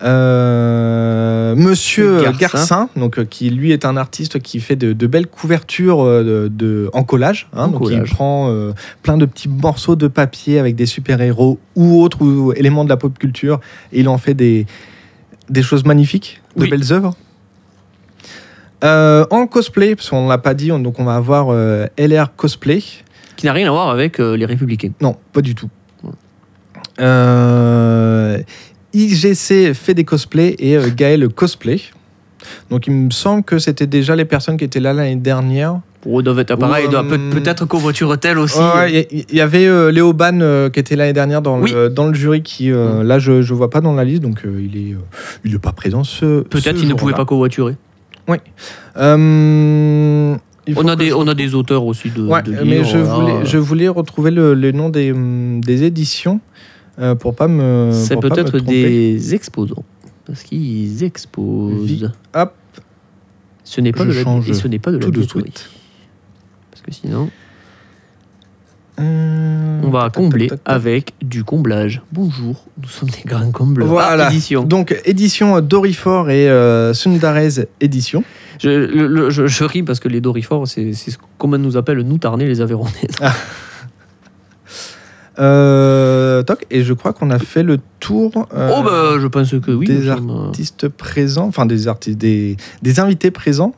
Euh, 0.04 1.54
Monsieur 1.54 2.22
Garcin. 2.22 2.38
Garcin, 2.38 2.88
donc, 2.96 3.18
euh, 3.18 3.24
qui 3.24 3.50
lui 3.50 3.72
est 3.72 3.84
un 3.84 3.96
artiste 3.96 4.40
qui 4.40 4.58
fait 4.60 4.76
de, 4.76 4.92
de 4.92 5.06
belles 5.06 5.26
couvertures 5.26 6.02
euh, 6.02 6.22
de, 6.22 6.48
de- 6.48 6.90
en 6.92 7.04
collage. 7.04 7.48
hein. 7.54 7.64
En 7.64 7.68
donc 7.68 7.82
collage. 7.84 8.08
il 8.10 8.14
prend 8.14 8.48
euh, 8.50 8.72
plein 9.02 9.16
de 9.16 9.26
petits 9.26 9.48
morceaux 9.48 9.96
de 9.96 10.08
papier 10.08 10.58
avec 10.58 10.74
des 10.76 10.86
super-héros 10.86 11.58
ou 11.76 12.00
autres 12.02 12.22
ou 12.22 12.52
éléments 12.54 12.84
de 12.84 12.88
la 12.88 12.96
pop 12.96 13.16
culture 13.18 13.60
et 13.92 14.00
il 14.00 14.08
en 14.08 14.18
fait 14.18 14.34
des, 14.34 14.66
des 15.50 15.62
choses 15.62 15.84
magnifiques, 15.84 16.40
de 16.56 16.62
Oui. 16.62 16.70
belles 16.70 16.92
œuvres. 16.92 17.14
Euh, 18.84 19.24
en 19.30 19.46
cosplay, 19.46 19.94
parce 19.94 20.10
qu'on 20.10 20.24
ne 20.24 20.28
l'a 20.28 20.38
pas 20.38 20.54
dit, 20.54 20.72
on- 20.72 20.80
donc 20.80 20.98
on 20.98 21.04
va 21.04 21.14
avoir 21.14 21.48
euh, 21.50 21.86
LR 21.96 22.34
Cosplay. 22.34 22.82
Qui 23.36 23.46
n'a 23.46 23.52
rien 23.52 23.68
à 23.68 23.70
voir 23.70 23.88
avec 23.90 24.18
euh, 24.20 24.36
les 24.36 24.44
Républicains. 24.46 24.90
Non, 25.00 25.16
pas 25.32 25.40
du 25.40 25.54
tout. 25.54 25.68
IGC 28.94 29.72
fait 29.74 29.94
des 29.94 30.04
cosplays 30.04 30.54
et 30.58 30.76
euh, 30.76 30.88
Gaël 30.94 31.28
cosplay. 31.28 31.80
Donc 32.70 32.86
il 32.88 32.92
me 32.92 33.10
semble 33.10 33.44
que 33.44 33.58
c'était 33.58 33.86
déjà 33.86 34.16
les 34.16 34.24
personnes 34.24 34.56
qui 34.56 34.64
étaient 34.64 34.80
là 34.80 34.92
l'année 34.92 35.16
dernière. 35.16 35.80
Eux, 36.06 36.22
doivent 36.22 36.40
être 36.40 36.56
pareil. 36.56 36.86
Euh, 36.92 37.30
Peut-être 37.30 37.64
covoiture-t-elle 37.64 38.36
aussi. 38.38 38.58
Ouais, 38.58 39.06
Il 39.12 39.36
y, 39.36 39.40
avait 39.40 39.66
euh, 39.66 39.92
Léo 39.92 40.12
Ban 40.12 40.40
euh, 40.40 40.68
qui 40.68 40.80
était 40.80 40.96
l'année 40.96 41.12
dernière 41.12 41.42
dans, 41.42 41.60
Oui. 41.60 41.70
le, 41.72 41.88
dans 41.88 42.08
le 42.08 42.14
jury 42.14 42.42
qui 42.42 42.72
euh, 42.72 43.04
là 43.04 43.20
je 43.20 43.40
je 43.42 43.54
vois 43.54 43.70
pas 43.70 43.80
dans 43.80 43.94
la 43.94 44.02
liste 44.04 44.20
donc 44.22 44.40
il 44.44 44.76
est 44.76 44.94
euh, 44.94 44.98
il 45.44 45.54
est 45.54 45.58
pas 45.60 45.70
présent 45.70 46.02
ce 46.02 46.40
Peut-être 46.42 46.76
ce 46.76 46.80
qu'ils 46.82 46.88
ne 46.92 46.98
jour-là. 46.98 47.16
pas 47.16 47.24
covoiturer. 47.24 47.76
Faut 48.26 48.34
On 50.84 50.86
a, 50.88 50.94
des, 50.96 51.08
je- 51.10 51.14
on 51.14 51.26
a 51.26 51.34
des 51.34 51.54
auteurs 51.54 51.84
aussi 51.84 52.10
de, 52.10 52.22
Ouais, 52.22 52.42
de 52.42 52.52
mais 52.64 52.84
je 52.84 52.96
voulais, 52.98 53.44
je 53.44 53.58
voulais 53.58 53.88
retrouver 53.88 54.30
le, 54.30 54.54
le 54.54 54.70
nom 54.72 54.88
des, 54.90 55.10
hum, 55.12 55.60
des 55.60 55.82
éditions 55.82 56.40
euh, 56.98 57.14
pour 57.14 57.34
pas 57.34 57.48
me. 57.48 57.90
C'est 57.92 58.20
peut-être 58.20 58.58
des 58.58 59.34
exposants. 59.34 59.84
Parce 60.26 60.42
qu'ils 60.42 61.02
exposent. 61.02 61.84
Vi- 61.84 62.06
hop. 62.34 62.52
Ce 63.64 63.80
n'est 63.80 63.92
pas 63.92 64.04
de 64.04 64.12
la, 64.12 64.20
et 64.20 64.54
ce 64.54 64.68
pas 64.78 64.90
de 64.92 64.98
la 64.98 65.04
tout 65.04 65.10
de 65.10 65.22
suite. 65.22 65.70
Parce 66.70 66.82
que 66.82 66.92
sinon, 66.92 67.30
Euh, 69.00 69.80
on 69.82 69.88
va 69.90 70.10
combler 70.10 70.50
avec 70.66 71.14
du 71.22 71.44
comblage. 71.44 72.02
Bonjour, 72.12 72.66
nous 72.80 72.88
sommes 72.88 73.08
des 73.08 73.22
grands 73.24 73.50
combleurs. 73.50 73.88
Voilà. 73.88 74.26
Ah, 74.26 74.30
édition. 74.30 74.64
Donc, 74.64 74.94
édition 75.06 75.60
Dorifor 75.62 76.28
et 76.30 76.48
euh, 76.50 76.92
Sundarez 76.92 77.66
édition. 77.80 78.22
Je, 78.60 78.68
le- 78.68 79.06
le- 79.06 79.30
je, 79.30 79.46
je 79.46 79.64
ris 79.64 79.82
parce 79.82 79.98
que 79.98 80.08
les 80.08 80.20
Dorifors, 80.20 80.68
c'est 80.68 80.92
ce 80.92 81.16
qu'on 81.38 81.48
nous 81.56 81.76
appelle 81.78 82.00
nous 82.00 82.18
Tarnais 82.18 82.46
les 82.46 82.60
Aveyronais. 82.60 83.08
Euh, 85.38 86.42
toc, 86.42 86.66
et 86.70 86.82
je 86.84 86.92
crois 86.92 87.12
qu'on 87.12 87.30
a 87.30 87.38
fait 87.38 87.62
le 87.62 87.78
tour 88.00 88.46
euh, 88.54 88.70
oh, 88.76 88.82
bah, 88.82 89.18
je 89.20 89.26
pense 89.26 89.50
que 89.50 89.70
oui. 89.70 89.86
des 89.86 90.06
sommes, 90.06 90.28
euh, 90.30 90.46
artistes 90.48 90.88
présents, 90.88 91.46
enfin 91.46 91.64
des 91.64 91.88
artistes, 91.88 92.18
des, 92.18 92.56
des 92.82 93.00
invités 93.00 93.30
présents. 93.30 93.74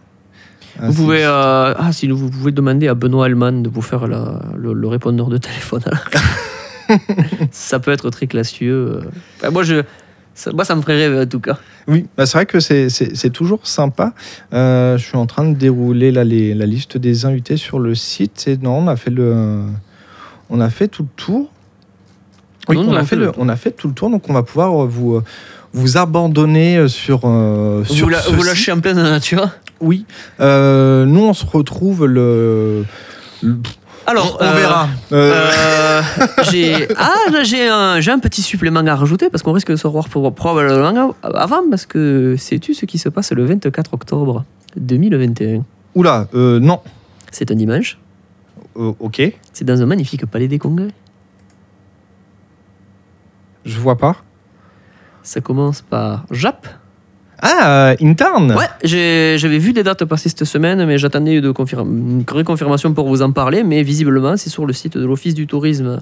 Ah, 0.80 0.86
Vous 0.88 0.92
c'est- 0.92 0.98
pouvez, 1.02 1.24
euh, 1.24 1.74
ah, 1.76 1.92
si 1.92 2.08
vous 2.08 2.28
pouvez 2.28 2.50
demander 2.50 2.88
à 2.88 2.94
Benoît 2.94 3.26
Allman 3.26 3.62
de 3.62 3.68
vous 3.68 3.82
faire 3.82 4.08
la- 4.08 4.42
le, 4.56 4.72
le 4.72 4.88
répondeur 4.88 5.28
de 5.28 5.36
téléphone. 5.38 5.82
Ça 7.52 7.78
peut 7.78 7.92
être 7.92 8.10
très 8.10 8.26
classieux. 8.26 9.00
Enfin, 9.38 9.50
moi, 9.50 9.62
je, 9.62 9.82
Ça, 10.34 10.50
moi, 10.52 10.64
ça 10.64 10.74
me 10.74 10.82
ferait 10.82 10.96
rêver 10.96 11.20
en 11.20 11.26
tout 11.26 11.38
cas. 11.38 11.58
Oui, 11.86 12.06
bah, 12.16 12.26
c'est 12.26 12.38
vrai 12.38 12.46
que 12.46 12.58
c'est- 12.58 13.30
toujours 13.32 13.64
sympa. 13.68 14.12
Je 14.52 14.96
suis 14.98 15.16
en 15.16 15.26
train 15.26 15.48
de 15.48 15.54
dérouler 15.54 16.10
là, 16.10 16.24
les- 16.24 16.54
la 16.54 16.66
liste 16.66 16.98
des 16.98 17.24
invités 17.24 17.56
sur 17.56 17.78
le 17.78 17.94
site. 17.94 18.48
Et 18.48 18.56
non, 18.56 18.78
on 18.78 18.88
a 18.88 18.96
fait, 18.96 19.10
le, 19.10 19.62
on 20.50 20.60
a 20.60 20.70
fait 20.70 20.88
tout 20.88 21.02
le 21.02 21.08
tour. 21.16 21.48
Oui, 22.68 22.76
Non, 22.76 22.92
on, 22.92 22.94
a 22.96 23.04
fait 23.04 23.16
le, 23.16 23.32
on 23.36 23.48
a 23.48 23.56
fait 23.56 23.72
tout 23.72 23.88
le 23.88 23.94
tour, 23.94 24.08
donc 24.10 24.28
on 24.30 24.32
va 24.32 24.42
pouvoir 24.42 24.84
euh, 24.84 24.86
vous, 24.86 25.16
euh, 25.16 25.22
vous 25.74 25.98
abandonner 25.98 26.78
euh, 26.78 26.88
sur, 26.88 27.20
euh, 27.24 27.84
sur 27.84 28.06
Vous, 28.06 28.10
la- 28.10 28.20
vous 28.20 28.42
lâchez 28.42 28.72
en 28.72 28.80
pleine 28.80 28.96
nature. 29.02 29.50
Oui. 29.80 30.06
Euh, 30.40 31.04
nous, 31.04 31.20
on 31.24 31.34
se 31.34 31.44
retrouve 31.44 32.06
le. 32.06 32.84
le- 33.42 33.56
Alors, 34.06 34.38
on, 34.40 34.44
on 34.44 34.48
euh, 34.48 34.54
verra. 34.54 34.88
J'ai 36.50 36.88
ah 36.96 37.12
là, 37.32 37.42
j'ai 37.42 37.68
un 37.68 37.96
un 37.96 38.18
petit 38.18 38.42
supplément 38.42 38.80
à 38.86 38.94
rajouter 38.94 39.28
parce 39.30 39.42
qu'on 39.42 39.52
risque 39.52 39.70
de 39.70 39.76
se 39.76 39.86
revoir 39.86 40.08
pour 40.08 40.34
probablement 40.34 41.14
avant 41.22 41.62
parce 41.70 41.86
que 41.86 42.36
sais-tu 42.38 42.74
ce 42.74 42.86
qui 42.86 42.98
se 42.98 43.08
passe 43.08 43.32
le 43.32 43.44
24 43.44 43.92
octobre 43.94 44.44
2021 44.76 45.64
Oula, 45.94 46.28
non. 46.32 46.80
C'est 47.30 47.50
un 47.50 47.54
dimanche. 47.56 47.98
Euh, 48.76 48.92
ok, 48.98 49.22
C'est 49.52 49.64
dans 49.64 49.80
un 49.82 49.86
magnifique 49.86 50.26
palais 50.26 50.48
des 50.48 50.58
congrès. 50.58 50.88
je 53.64 53.78
vois 53.78 53.96
pas. 53.96 54.16
Ça 55.22 55.40
commence 55.40 55.80
par 55.80 56.26
Jap. 56.30 56.66
Ah, 57.46 57.90
euh, 57.90 57.96
Intern 58.00 58.54
Ouais, 58.56 58.66
j'avais 58.84 59.58
vu 59.58 59.74
des 59.74 59.82
dates 59.82 60.04
passer 60.06 60.30
cette 60.30 60.44
semaine, 60.44 60.86
mais 60.86 60.96
j'attendais 60.96 61.42
de 61.42 61.52
une 61.82 62.24
réconfirmation 62.26 62.94
pour 62.94 63.06
vous 63.06 63.20
en 63.20 63.32
parler. 63.32 63.62
Mais 63.62 63.82
visiblement, 63.82 64.38
c'est 64.38 64.48
sur 64.48 64.64
le 64.64 64.72
site 64.72 64.96
de 64.96 65.04
l'Office 65.04 65.34
du 65.34 65.46
tourisme 65.46 66.00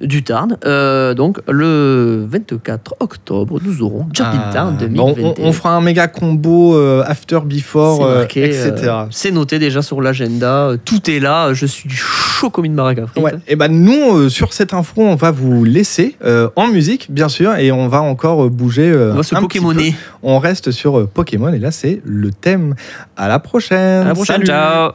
du 0.00 0.22
Tarn. 0.22 0.56
Euh, 0.64 1.12
donc, 1.12 1.40
le 1.46 2.26
24 2.30 2.94
octobre, 3.00 3.60
nous 3.62 3.82
aurons 3.82 4.06
Ah, 4.18 4.32
in 4.32 4.52
Tarn 4.52 4.76
bon, 4.78 5.12
2021. 5.12 5.24
on, 5.44 5.48
on 5.48 5.52
fera 5.52 5.76
un 5.76 5.82
méga 5.82 6.08
combo 6.08 6.74
euh, 6.74 7.04
after, 7.06 7.40
before, 7.44 8.06
euh, 8.06 8.24
etc. 8.24 8.92
c'est 9.10 9.30
noté 9.30 9.58
déjà 9.58 9.82
sur 9.82 10.00
l'agenda. 10.00 10.70
Tout 10.86 11.10
est 11.10 11.20
là. 11.20 11.52
Je 11.52 11.66
suis 11.66 11.90
chaud 11.90 12.48
comme 12.48 12.64
une 12.64 12.76
baraque. 12.76 13.00
Ouais. 13.18 13.32
Et 13.46 13.56
ben 13.56 13.68
nous, 13.68 14.30
sur 14.30 14.54
cette 14.54 14.72
info, 14.72 15.02
on 15.02 15.16
va 15.16 15.32
vous 15.32 15.64
laisser 15.64 16.16
en 16.56 16.68
musique, 16.68 17.08
bien 17.10 17.28
sûr, 17.28 17.54
et 17.56 17.72
on 17.72 17.88
va 17.88 18.00
encore 18.00 18.48
bouger. 18.48 18.90
On 19.12 19.16
va 19.16 19.22
se 19.22 19.34
Pokémoner. 19.34 19.94
On 20.22 20.38
reste 20.38 20.70
sur 20.70 20.77
sur 20.78 20.98
euh, 20.98 21.10
Pokémon. 21.12 21.52
Et 21.52 21.58
là, 21.58 21.70
c'est 21.70 22.00
le 22.04 22.30
thème. 22.30 22.74
À 23.16 23.28
la 23.28 23.38
prochaine. 23.38 24.02
À 24.02 24.08
la 24.08 24.14
prochaine. 24.14 24.44
Ciao. 24.44 24.92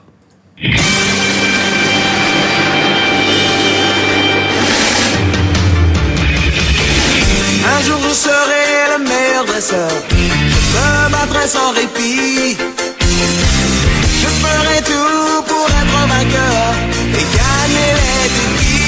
Un 7.75 7.79
jour 7.85 7.97
vous 8.05 8.13
serez 8.13 8.71
le 8.93 9.03
meilleur 9.03 9.45
dresseur. 9.45 9.91
Je 10.09 11.11
battrai 11.11 11.47
sans 11.47 11.71
répit. 11.71 12.57
Je 14.21 14.29
ferai 14.43 14.77
tout 14.91 15.43
pour 15.49 15.67
être 15.81 15.99
vainqueur 16.13 16.65
et 17.19 17.25
gagner 17.37 17.91
les 17.99 18.29
défis. 18.35 18.82